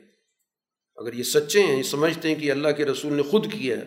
[1.01, 3.85] اگر یہ سچے ہیں، یہ سمجھتے ہیں کہ اللہ کے رسول نے خود کیا ہے،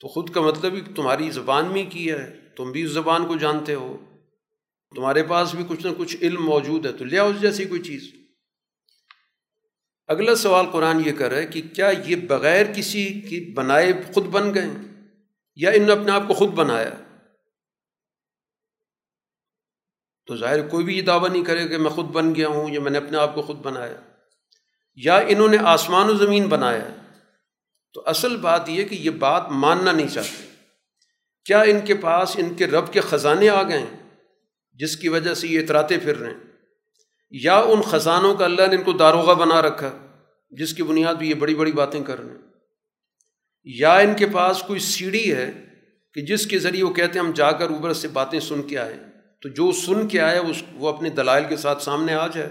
[0.00, 3.36] تو خود کا مطلب ہی تمہاری زبان میں کیا ہے، تم بھی اس زبان کو
[3.36, 3.96] جانتے ہو،
[4.96, 7.82] تمہارے پاس بھی کچھ نہ کچھ علم موجود ہے، تو لے آؤ اس جیسی کوئی
[7.82, 8.12] چیز۔
[10.06, 14.24] اگلا سوال قرآن یہ کر رہا ہے کہ کیا یہ بغیر کسی کی بنائے خود
[14.24, 14.66] بن گئے
[15.56, 16.90] یا ان نے اپنے آپ کو خود بنایا؟
[20.26, 22.80] تو ظاہر کوئی بھی یہ دعویٰ نہیں کرے کہ میں خود بن گیا ہوں یا
[22.80, 24.00] میں نے اپنے آپ کو خود بنایا۔
[25.04, 26.88] یا انہوں نے آسمان و زمین بنایا
[27.94, 30.48] تو اصل بات یہ کہ یہ بات ماننا نہیں چاہتے۔
[31.44, 34.10] کیا ان کے پاس ان کے رب کے خزانے آ گئے ہیں،
[34.72, 36.40] جس کی وجہ سے یہ اتراتے پھر رہے ہیں؟
[37.30, 40.06] یا ان خزانوں کا اللہ نے ان کو داروغہ بنا رکھا،
[40.50, 42.38] جس کی بنیاد بھی یہ بڑی بڑی باتیں کر رہے ہیں؟
[43.64, 45.64] یا ان کے پاس کوئی سیڑھی ہے
[46.14, 48.78] کہ جس کے ذریعے وہ کہتے ہیں ہم جا کر اوپر سے باتیں سن کے
[48.78, 48.96] آئے
[49.42, 52.50] تو جو سن کے آیا اس وہ اپنے دلائل کے ساتھ سامنے آ جائے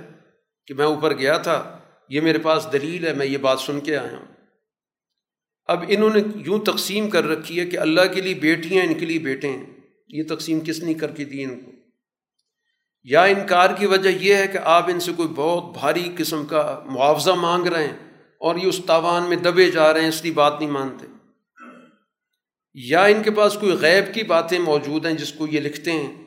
[0.67, 1.76] کہ میں اوپر گیا تھا
[2.09, 4.25] یہ میرے پاس دلیل ہے، میں یہ بات سن کے آیا ہوں۔
[5.65, 9.05] اب انہوں نے یوں تقسیم کر رکھی ہے کہ اللہ کے لیے بیٹیاں ان کے
[9.05, 9.65] لیے بیٹے ہیں۔
[10.07, 11.71] یہ تقسیم کس نے کر کے دی ان کو؟
[13.03, 16.84] یا انکار کی وجہ یہ ہے کہ آپ ان سے کوئی بہت بھاری قسم کا
[16.85, 17.97] معاوضہ مانگ رہے ہیں
[18.39, 21.05] اور یہ اس تاوان میں دبے جا رہے ہیں، اس لیے بات نہیں مانتے۔
[22.73, 26.25] یا ان کے پاس کوئی غیب کی باتیں موجود ہیں جس کو یہ لکھتے ہیں۔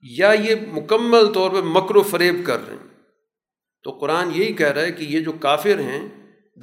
[0.00, 2.89] یا یہ مکمل طور پہ مکر و فریب کر رہے ہیں۔
[3.82, 6.08] تو قرآن یہی کہہ رہا ہے کہ یہ جو کافر ہیں،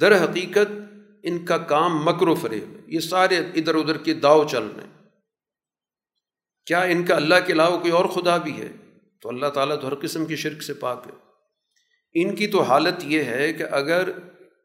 [0.00, 0.72] در حقیقت
[1.22, 4.84] ان کا کام مکر و فریب ہے۔ یہ سارے ادھر ادھر کے داؤ چل رہے
[4.84, 5.04] ہیں۔
[6.66, 8.68] کیا ان کا اللہ کے علاوہ کوئی اور خدا بھی ہے؟
[9.22, 11.12] تو اللہ تعالیٰ تو ہر قسم کی شرک سے پاک ہے۔
[12.14, 14.10] ان کی تو حالت یہ ہے کہ اگر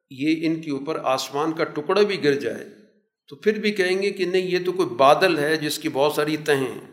[0.10, 2.66] یہ ان کے اوپر آسمان کا ٹکڑا بھی گر جائے،
[3.28, 6.14] تو پھر بھی کہیں گے کہ نہیں، یہ تو کوئی بادل ہے جس کی بہت
[6.14, 6.92] ساری تہیں ہیں۔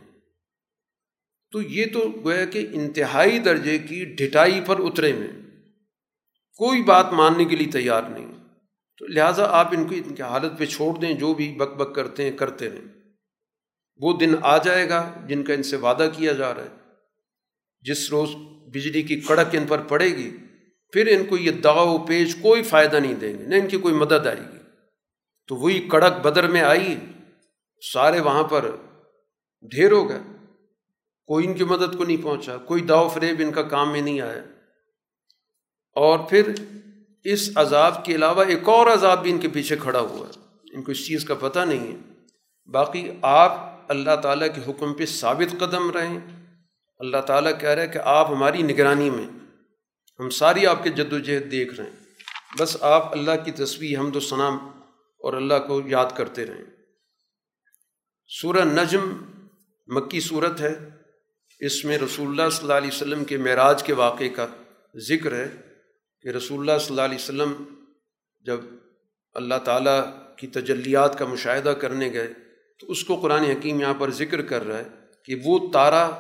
[1.53, 5.29] تو یہ تو گویا کہ انتہائی درجے کی ڈھٹائی پر اترے میں
[6.61, 8.33] کوئی بات ماننے کے لیے تیار نہیں۔
[8.99, 11.95] تو لہٰذا آپ ان کو ان کی حالت پہ چھوڑ دیں، جو بھی بک بک
[11.95, 13.01] کرتے ہیں، کرتے رہیں۔
[13.97, 16.69] وہ دن آ جائے گا جن کا ان سے وعدہ کیا جا رہا ہے۔
[17.81, 18.31] جس روز
[18.75, 20.37] بجلی کی کڑک ان پر پڑے گی،
[20.93, 23.79] پھر ان کو یہ داغ و پیش کوئی فائدہ نہیں دیں گے، نہ ان کی
[23.79, 24.59] کوئی مدد آئے گی۔
[25.49, 26.97] تو وہی کڑک بدر میں آئی،
[27.93, 28.77] سارے وہاں پر
[29.63, 30.19] ڈھیر ہو گئے۔
[31.27, 34.21] کوئی ان کی مدد کو نہیں پہنچا، کوئی داؤ فریب ان کا کام میں نہیں
[34.21, 34.43] آیا۔
[35.95, 36.53] اور پھر
[37.25, 40.41] اس عذاب کے علاوہ ایک اور عذاب بھی ان کے پیچھے کھڑا ہوا ہے۔
[40.73, 41.97] ان کو اس چیز کا پتہ نہیں ہے۔
[42.71, 46.21] باقی آپ اللہ تعالیٰ کے حکم پہ ثابت قدم رہیں۔
[46.99, 49.25] اللہ تعالیٰ کہہ رہے کہ آپ ہماری نگرانی میں
[50.21, 51.97] ہم ساری آپ کے جد و جہد دیکھ رہے ہیں۔
[52.59, 54.59] بس آپ اللہ کی تصویر حمد و ثنام
[55.19, 56.65] اور اللہ کو یاد کرتے رہیں۔
[58.43, 59.17] سورہ نجم
[59.87, 60.75] مکی صورت ہے۔
[61.61, 64.47] اس میں رسول اللہ صلی اللہ علیہ وسلم کے معراج کے واقعے کا
[64.97, 65.70] ذکر ہے۔
[66.23, 67.53] کہ رسول اللہ صلی اللہ علیہ وسلم
[68.41, 68.61] جب
[69.35, 70.05] اللہ تعالیٰ
[70.37, 72.33] کی تجلیات کا مشاہدہ کرنے گئے،
[72.79, 74.89] تو اس کو قرآن حکیم یہاں پر ذکر کر رہا ہے
[75.25, 76.11] کہ وہ تارا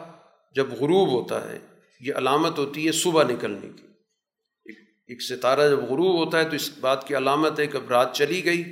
[0.56, 1.58] جب غروب ہوتا ہے،
[2.00, 3.86] یہ علامت ہوتی ہے صبح نکلنے کی۔
[5.06, 8.14] ایک ستارہ جب غروب ہوتا ہے تو اس بات کی علامت ہے کہ اب رات
[8.14, 8.62] چلی گئی،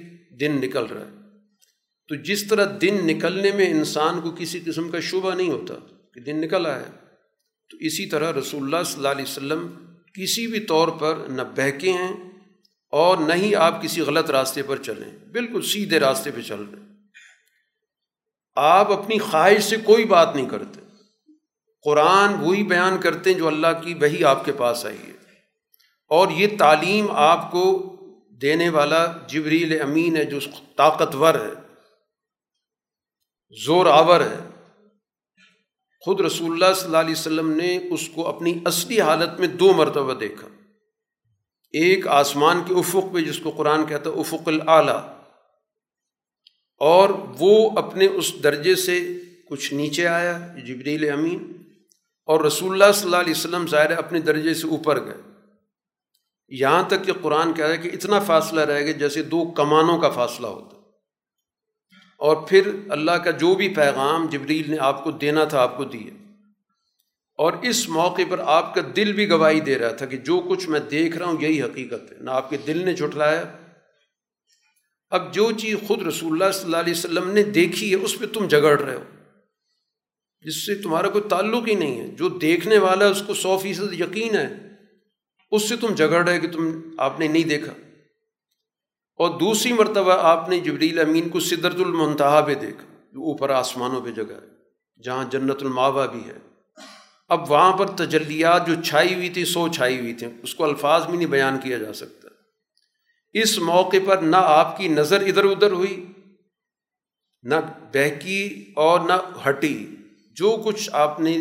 [0.41, 1.19] دن نکل رہا ہے۔
[2.09, 5.75] تو جس طرح دن نکلنے میں انسان کو کسی قسم کا شبہ نہیں ہوتا
[6.15, 6.91] کہ دن نکل آیا
[7.71, 9.88] تو اسی طرح رسول اللہ صلی اللہ علیہ وسلم
[10.23, 12.13] کسی بھی طور پر نہ بہکے ہیں
[12.91, 16.81] اور نہ ہی آپ کسی غلط راستے پر چلیں بالکل سیدھے راستے پہ چل رہے
[16.81, 16.89] ہیں۔
[18.57, 20.81] آپ اپنی خواہش سے کوئی بات نہیں کرتے۔
[21.83, 25.13] قرآن وہی بیان کرتے ہیں جو اللہ کی وہی آپ کے پاس آئی ہے۔
[26.09, 27.95] اور یہ تعلیم آپ کو
[28.31, 30.39] دینے والا جبریل امین ہے، جو
[30.77, 31.69] طاقتور ہے
[33.65, 34.58] زور آور ہے۔
[36.01, 39.73] خود رسول اللہ صلی اللہ علیہ وسلم نے اس کو اپنی اصلی حالت میں دو
[39.73, 40.49] مرتبہ دیکھا۔
[41.73, 45.01] ایک آسمان کے افق پہ، جس کو قرآن کہتا ہے افق العلیٰ
[46.79, 51.53] اور وہ اپنے اس درجے سے کچھ نیچے آیا، جبریل امین۔
[52.27, 55.17] اور رسول اللہ صلی اللہ علیہ وسلم ظاہر اپنے درجے سے اوپر گئے۔
[56.49, 59.99] یہاں تک کہ قرآن کہہ رہا ہے کہ اتنا فاصلہ رہ گیا جیسے دو کمانوں
[59.99, 60.78] کا فاصلہ ہوتا۔
[62.19, 65.85] اور پھر اللہ کا جو بھی پیغام جبریل نے آپ کو دینا تھا، آپ کو
[65.85, 66.11] دیے۔
[67.39, 70.69] اور اس موقع پر آپ کا دل بھی گواہی دے رہا تھا کہ جو کچھ
[70.69, 73.45] میں دیکھ رہا ہوں، یہی حقیقت ہے۔ نہ آپ کے دل نے جھٹلایا۔
[75.11, 78.27] اب جو چیز خود رسول اللہ صلی اللہ علیہ وسلم نے دیکھی ہے، اس پہ
[78.27, 79.05] تم جگڑ رہے ہو۔
[80.41, 83.59] جس سے تمہارا کوئی تعلق ہی نہیں ہے۔ جو دیکھنے والا ہے اس کو سو
[83.59, 84.49] فیصد یقین ہے،
[85.51, 87.73] اس سے تم جگڑ رہے کہ تم، آپ نے نہیں دیکھا۔
[89.19, 94.01] اور دوسری مرتبہ آپ نے جبریل امین کو صدرت المنتہا پہ دیکھا، جو اوپر آسمانوں
[94.01, 94.47] پہ جگہ ہے،
[95.03, 96.39] جہاں جنت الماوا بھی ہے۔
[97.29, 101.09] اب وہاں پر تجلیات جو چھائی ہوئی تھی، سو چھائی ہوئی تھیں اس کو الفاظ
[101.09, 102.29] میں نہیں بیان کیا جا سکتا۔
[103.33, 106.07] اس موقع پر نہ آپ کی نظر ادھر ادھر ہوئی،
[107.43, 107.55] نہ
[107.95, 109.13] بہکی اور نہ
[109.49, 109.87] ہٹی۔
[110.33, 111.39] جو کچھ آپ نے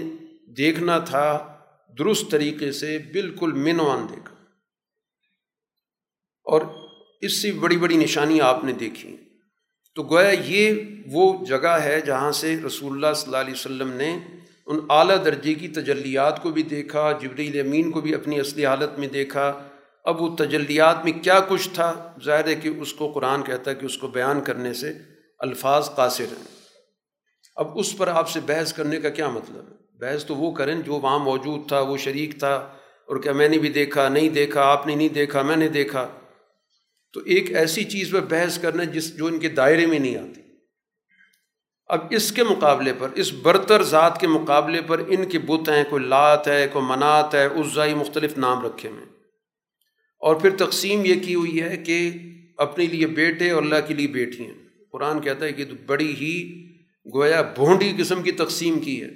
[0.57, 1.57] دیکھنا تھا،
[1.99, 4.35] درست طریقے سے بالکل منوان دیکھا۔
[6.43, 6.86] اور
[7.21, 9.17] اس سے بڑی بڑی نشانی آپ نے دیکھی۔
[9.95, 14.19] تو گویا یہ وہ جگہ ہے جہاں سے رسول اللہ صلی اللہ علیہ وسلم نے
[14.65, 18.99] ان اعلیٰ درجے کی تجلیات کو بھی دیکھا، جبریل امین کو بھی اپنی اصلی حالت
[18.99, 19.63] میں دیکھا۔
[20.03, 23.75] اب وہ تجلیات میں کیا کچھ تھا؟ ظاہر ہے کہ اس کو قرآن کہتا ہے
[23.75, 24.93] کہ اس کو بیان کرنے سے
[25.39, 26.43] الفاظ قاصر ہیں۔
[27.55, 30.75] اب اس پر آپ سے بحث کرنے کا کیا مطلب ہے؟ بحث تو وہ کریں
[30.75, 32.53] جو وہاں موجود تھا، وہ شریک تھا
[33.05, 36.07] اور کیا میں نے بھی دیکھا، نہیں دیکھا، آپ نے نہیں دیکھا، میں نے دیکھا۔
[37.17, 40.41] تو ایک ایسی چیز پہ بحث کرنا جس جو ان کے دائرے میں نہیں آتی۔
[41.87, 45.83] اب اس کے مقابلے پر، اس برتر ذات کے مقابلے پر ان کے بت ہیں،
[45.89, 49.05] کوئی لات ہے، کوئی منات ہے عزائی مختلف نام رکھے ہوئے
[50.19, 52.09] اور پھر تقسیم یہ کی ہوئی ہے کہ
[52.57, 54.53] اپنے لیے بیٹے اور اللہ کے لیے بیٹی ہیں۔
[54.91, 56.65] قرآن کہتا ہے کہ بڑی ہی
[57.13, 59.09] گویا بھونڈی قسم کی تقسیم کی ہے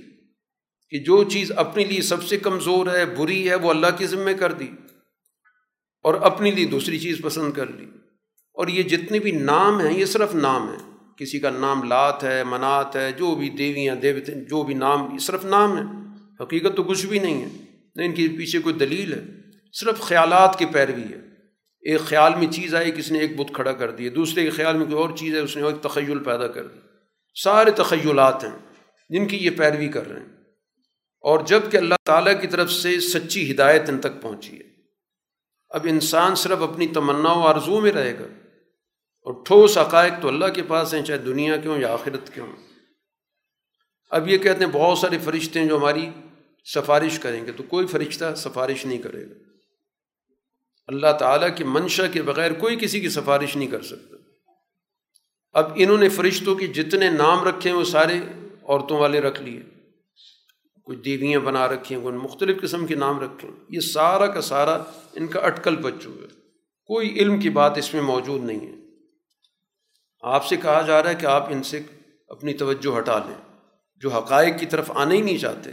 [0.90, 4.32] کہ جو چیز اپنے لیے سب سے کمزور ہے، بری ہے، وہ اللہ کی ذمہ
[4.40, 4.68] کر دی۔
[6.04, 7.86] اور اپنے لیے دوسری چیز پسند کر لی۔
[8.54, 12.44] اور یہ جتنے بھی نام ہیں، یہ صرف نام ہیں۔ کسی کا نام لات ہے،
[12.44, 15.84] منات ہے، جو بھی دیویاں دیوتے جو بھی نام، یہ صرف نام ہے
[16.44, 17.48] حقیقت تو کچھ بھی نہیں ہے۔
[17.96, 19.24] نہ ان کے پیچھے کوئی دلیل ہے۔
[19.74, 21.32] صرف خیالات کی پیروی ہے۔
[21.82, 24.78] ایک خیال میں چیز آئی، کسی نے ایک بت کھڑا کر دی دوسرے کے خیال
[24.78, 26.80] میں کوئی اور چیز ہے اس نے ایک تخیل پیدا کر دی۔
[27.44, 28.52] سارے تخیلات ہیں
[29.10, 30.28] جن کی یہ پیروی کر رہے ہیں۔
[31.22, 34.71] اور جبکہ اللہ تعالیٰ کی طرف سے سچی ہدایت ان تک پہنچی ہے۔
[35.72, 38.26] اب انسان صرف اپنی تمنا و آرزو میں رہے گا
[39.22, 42.42] اور ٹھوس حقائق تو اللہ کے پاس ہیں، چاہے دنیا کے ہوں یا آخرت کے
[42.42, 42.52] ہوں۔
[44.10, 46.10] اب یہ کہتے ہیں بہت سارے فرشتے ہیں جو ہماری
[46.66, 49.34] سفارش کریں گے، تو کوئی فرشتہ سفارش نہیں کرے گا۔
[50.88, 54.16] اللہ تعالیٰ کی منشا کے بغیر کوئی کسی کی سفارش نہیں کر سکتا۔
[55.54, 58.20] اب انہوں نے فرشتوں کے جتنے نام رکھے ہیں، وہ سارے
[58.64, 59.62] عورتوں والے رکھ لیے۔
[60.84, 64.42] کچھ دیویاں بنا رکھی ہیں، کوئی مختلف قسم کے نام رکھے ہیں۔ یہ سارا کا
[64.42, 64.84] سارا
[65.14, 66.28] ان کا اٹکل بچو ہے۔
[66.86, 68.74] کوئی علم کی بات اس میں موجود نہیں ہے۔
[70.22, 71.82] آپ سے کہا جا رہا ہے کہ آپ ان سے
[72.28, 73.56] اپنی توجہ ہٹا لیں۔
[73.96, 75.72] جو حقائق کی طرف آنا ہی نہیں چاہتے،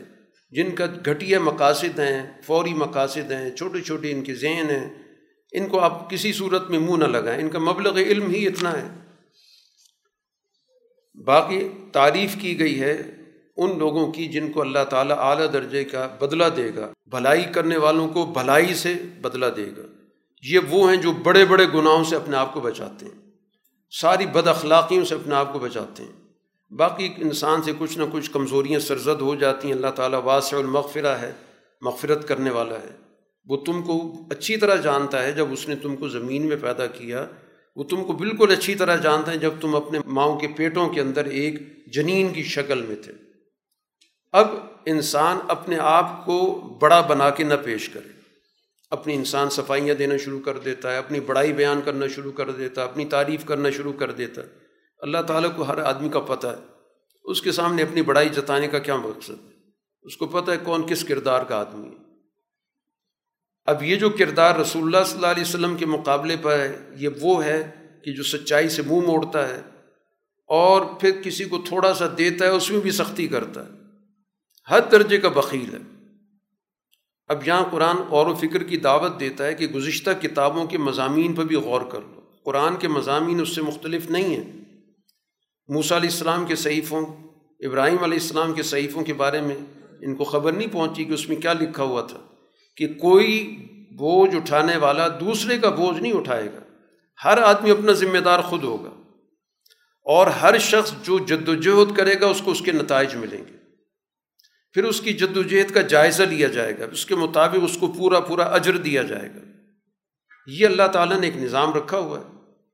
[0.50, 5.02] جن کا گھٹیا مقاصد ہیں، فوری مقاصد ہیں چھوٹے چھوٹے ان کے ذہن ہیں،
[5.52, 8.72] ان کو آپ کسی صورت میں منہ نہ لگائیں۔ ان کا مبلغ علم ہی اتنا
[8.72, 8.98] ہے۔
[11.24, 13.17] باقی تعریف کی گئی ہے
[13.58, 17.76] ان لوگوں کی جن کو اللہ تعالیٰ اعلیٰ درجے کا بدلہ دے گا، بھلائی کرنے
[17.76, 19.82] والوں کو بھلائی سے بدلہ دے گا۔
[20.42, 23.30] یہ وہ ہیں جو بڑے بڑے گناہوں سے اپنے آپ کو بچاتے ہیں۔
[23.90, 26.12] ساری بد اخلاقیوں سے اپنے آپ کو بچاتے ہیں۔
[26.74, 31.16] باقی انسان سے کچھ نہ کچھ کمزوریاں سرزد ہو جاتی ہیں۔ اللہ تعالیٰ واسع المغفرہ
[31.18, 31.32] ہے،
[31.80, 32.96] مغفرت کرنے والا ہے۔
[33.46, 36.86] وہ تم کو اچھی طرح جانتا ہے جب اس نے تم کو زمین میں پیدا
[36.86, 37.26] کیا۔
[37.76, 41.00] وہ تم کو بالکل اچھی طرح جانتا ہے جب تم اپنے ماؤں کے پیٹوں کے
[41.00, 43.27] اندر ایک جنین کی شکل میں تھے۔
[44.32, 44.46] اب
[44.86, 48.08] انسان اپنے آپ کو بڑا بنا کے نہ پیش کرے۔
[48.90, 52.84] اپنی انسان صفائیاں دینا شروع کر دیتا ہے، اپنی بڑائی بیان کرنا شروع کر دیتا
[52.84, 54.46] ہے، اپنی تعریف کرنا شروع کر دیتا ہے۔
[54.98, 56.78] اللہ تعالیٰ کو ہر آدمی کا پتہ ہے۔
[57.24, 59.50] اس کے سامنے اپنی بڑائی جتانے کا کیا مقصد ہے؟
[60.02, 62.02] اس کو پتہ ہے کون کس کردار کا آدمی ہے۔
[63.66, 67.08] اب یہ جو کردار رسول اللہ صلی اللہ علیہ وسلم کے مقابلے پر ہے، یہ
[67.20, 67.70] وہ ہے
[68.04, 69.60] کہ جو سچائی سے منہ موڑتا ہے
[70.46, 73.77] اور پھر کسی کو تھوڑا سا دیتا ہے، اس میں بھی سختی کرتا ہے۔
[74.70, 75.78] ہر درجے کا بخیل ہے۔
[77.28, 81.34] اب یہاں قرآن غور و فکر کی دعوت دیتا ہے کہ گزشتہ کتابوں کے مضامین
[81.34, 84.52] پر بھی غور کر لو۔ قرآن کے مضامین اس سے مختلف نہیں ہیں۔
[85.68, 87.06] موسیٰ علیہ السلام کے صحیفوں،
[87.60, 89.56] ابراہیم علیہ السلام کے صحیفوں کے بارے میں
[90.00, 92.18] ان کو خبر نہیں پہنچی کہ اس میں کیا لکھا ہوا تھا
[92.76, 96.60] کہ کوئی بوجھ اٹھانے والا دوسرے کا بوجھ نہیں اٹھائے گا۔
[97.24, 98.90] ہر آدمی اپنا ذمہ دار خود ہوگا۔
[100.04, 103.44] اور ہر شخص جو جد و جہد کرے گا، اس کو اس کے نتائج ملیں
[103.48, 103.67] گے۔
[104.72, 107.76] پھر اس کی جد و جہد کا جائزہ لیا جائے گا، اس کے مطابق اس
[107.76, 109.40] کو پورا پورا اجر دیا جائے گا۔
[110.46, 112.24] یہ اللہ تعالیٰ نے ایک نظام رکھا ہوا ہے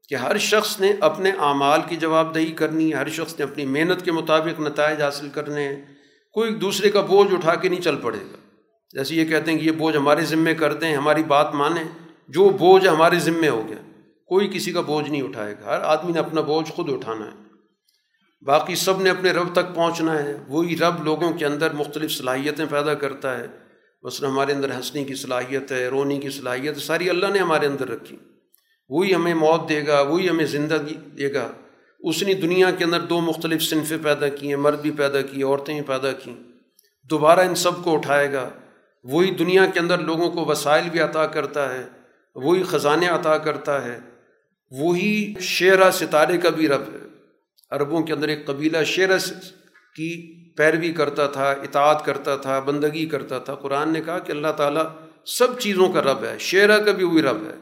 [0.09, 3.65] کہ ہر شخص نے اپنے اعمال کی جواب دہی کرنی ہے، ہر شخص نے اپنی
[3.65, 5.85] محنت کے مطابق نتائج حاصل کرنے ہیں۔
[6.33, 8.37] کوئی دوسرے کا بوجھ اٹھا کے نہیں چل پڑے گا۔
[8.91, 11.85] جیسے یہ کہتے ہیں کہ یہ بوجھ ہمارے ذمے کر دیں ہماری بات مانیں
[12.29, 16.13] جو بوجھ ہمارے ذمے ہو گیا، کوئی کسی کا بوجھ نہیں اٹھائے گا۔ ہر آدمی
[16.13, 17.44] نے اپنا بوجھ خود اٹھانا ہے۔
[18.45, 22.67] باقی سب نے اپنے رب تک پہنچنا ہے۔ وہی رب لوگوں کے اندر مختلف صلاحیتیں
[22.71, 23.47] پیدا کرتا ہے۔
[24.03, 27.89] مثلاً ہمارے اندر ہنسنے کی صلاحیت ہے، رونے کی صلاحیت ساری اللہ نے ہمارے اندر
[27.89, 28.17] رکھی۔
[28.89, 31.49] وہی ہمیں موت دے گا، وہی ہمیں زندگی دے گا۔
[32.01, 35.43] اس نے دنیا کے اندر دو مختلف صنفیں پیدا کی ہیں، مرد بھی پیدا کی
[35.43, 36.35] عورتیں بھی پیدا کیں۔
[37.11, 38.49] دوبارہ ان سب کو اٹھائے گا۔
[39.05, 41.85] وہی دنیا کے اندر لوگوں کو وسائل بھی عطا کرتا ہے۔
[42.35, 44.01] وہی خزانے عطا کرتا ہے۔
[44.71, 47.04] وہی شعرا ستارے کا بھی رب ہے۔
[47.75, 49.31] عربوں کے اندر ایک قبیلہ شیرس
[49.97, 54.53] کی پیروی کرتا تھا، اطاعت کرتا تھا، بندگی کرتا تھا۔ قرآن نے کہا کہ اللہ
[54.57, 54.85] تعالیٰ
[55.27, 57.55] سب چیزوں کا رب ہے شعرا کا بھی وہی رب ہے۔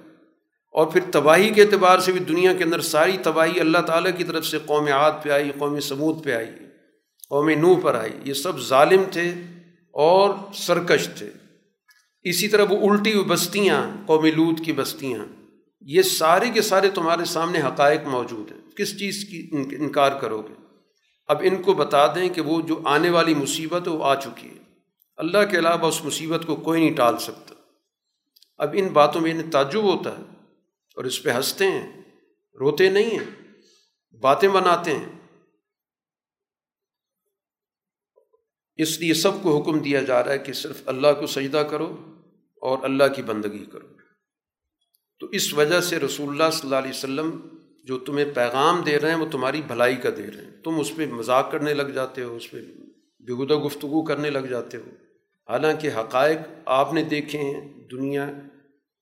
[0.73, 4.25] اور پھر تباہی کے اعتبار سے بھی دنیا کے اندر ساری تباہی اللہ تعالیٰ کی
[4.25, 6.47] طرف سے قوم عاد پہ آئی، قوم سمود پہ آئی،
[7.29, 9.35] قوم نو پر آئی۔ یہ سب ظالم تھے
[9.91, 11.31] اور سرکش تھے۔
[12.23, 15.25] اسی طرح وہ الٹی ہوئی بستیاں، قوم لود کی بستیاں۔
[15.81, 20.55] یہ سارے کے سارے تمہارے سامنے حقائق موجود ہیں۔ کس چیز کی انکار کرو گے؟
[21.27, 24.49] اب ان کو بتا دیں کہ وہ جو آنے والی مصیبت ہے وہ آ چکی
[24.49, 24.63] ہے۔
[25.17, 27.55] اللہ کے علاوہ اس مصیبت کو کوئی نہیں ٹال سکتا۔
[28.59, 30.23] اب ان باتوں میں انہیں تعجب ہوتا ہے
[30.97, 32.03] اور اس پہ ہنستے ہیں،
[32.61, 33.53] روتے نہیں ہیں،
[34.17, 35.29] باتیں بناتے ہیں۔
[38.77, 42.17] اس لیے سب کو حکم دیا جا رہا ہے کہ صرف اللہ کو سجدہ کرو
[42.57, 43.87] اور اللہ کی بندگی کرو۔
[45.21, 47.49] تو اس وجہ سے رسول اللہ صلی اللہ علیہ وسلم
[47.83, 50.97] جو تمہیں پیغام دے رہے ہیں، وہ تمہاری بھلائی کا دے رہے ہیں۔ تم اس
[50.97, 52.57] پہ مذاق کرنے لگ جاتے ہو، اس پہ
[53.21, 54.91] بےگودہ گفتگو کرنے لگ جاتے ہو۔
[55.49, 58.31] حالانکہ حقائق آپ نے دیکھے ہیں، دنیا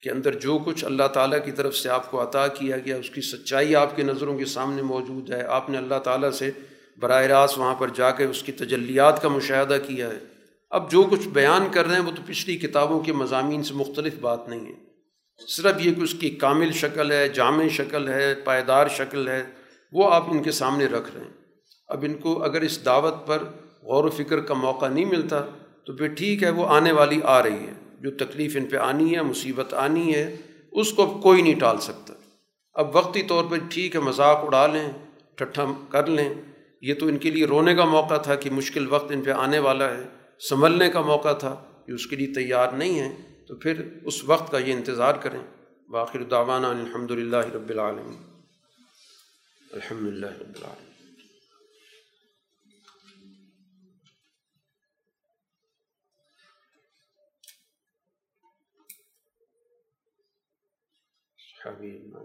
[0.02, 3.10] کے اندر جو کچھ اللہ تعالیٰ کی طرف سے آپ کو عطا کیا گیا، اس
[3.10, 6.50] کی سچائی آپ کے نظروں کے سامنے موجود ہے۔ آپ نے اللہ تعالیٰ سے
[6.98, 10.18] براہ راست وہاں پر جا کے اس کی تجلیات کا مشاہدہ کیا ہے۔
[10.70, 14.14] اب جو کچھ بیان کر رہے ہیں، وہ تو پچھلی کتابوں کے مضامین سے مختلف
[14.20, 14.89] بات نہیں ہے۔
[15.48, 19.42] صرف یہ کہ اس کی کامل شکل ہے، جامع شکل ہے، پائیدار شکل ہے،
[19.92, 21.30] وہ آپ ان کے سامنے رکھ رہے ہیں۔
[21.88, 23.42] اب ان کو اگر اس دعوت پر
[23.82, 25.42] غور و فکر کا موقع نہیں ملتا
[25.86, 29.16] تو پھر ٹھیک ہے، وہ آنے والی آ رہی ہے۔ جو تکلیف ان پہ آنی
[29.16, 30.36] ہے، مصیبت آنی ہے،
[30.72, 32.14] اس کو اب کوئی نہیں ٹال سکتا۔
[32.74, 34.92] اب وقتی طور پہ ٹھیک ہے، مذاق اڑا لیں
[35.34, 36.34] ٹھٹھا کر لیں۔
[36.82, 39.58] یہ تو ان کے لیے رونے کا موقع تھا کہ مشکل وقت ان پہ آنے
[39.58, 40.02] والا ہے،
[40.48, 44.52] سنبھلنے کا موقع تھا۔ کہ اس کے لیے تیار نہیں ہیں تو پھر اس وقت
[44.52, 45.42] کا یہ انتظار کریں۔
[45.88, 48.22] باخر دعوانا الحمد للہ رب العالمین۔
[49.72, 50.90] الحمد للہ رب العالمین۔
[61.66, 62.16] حبیب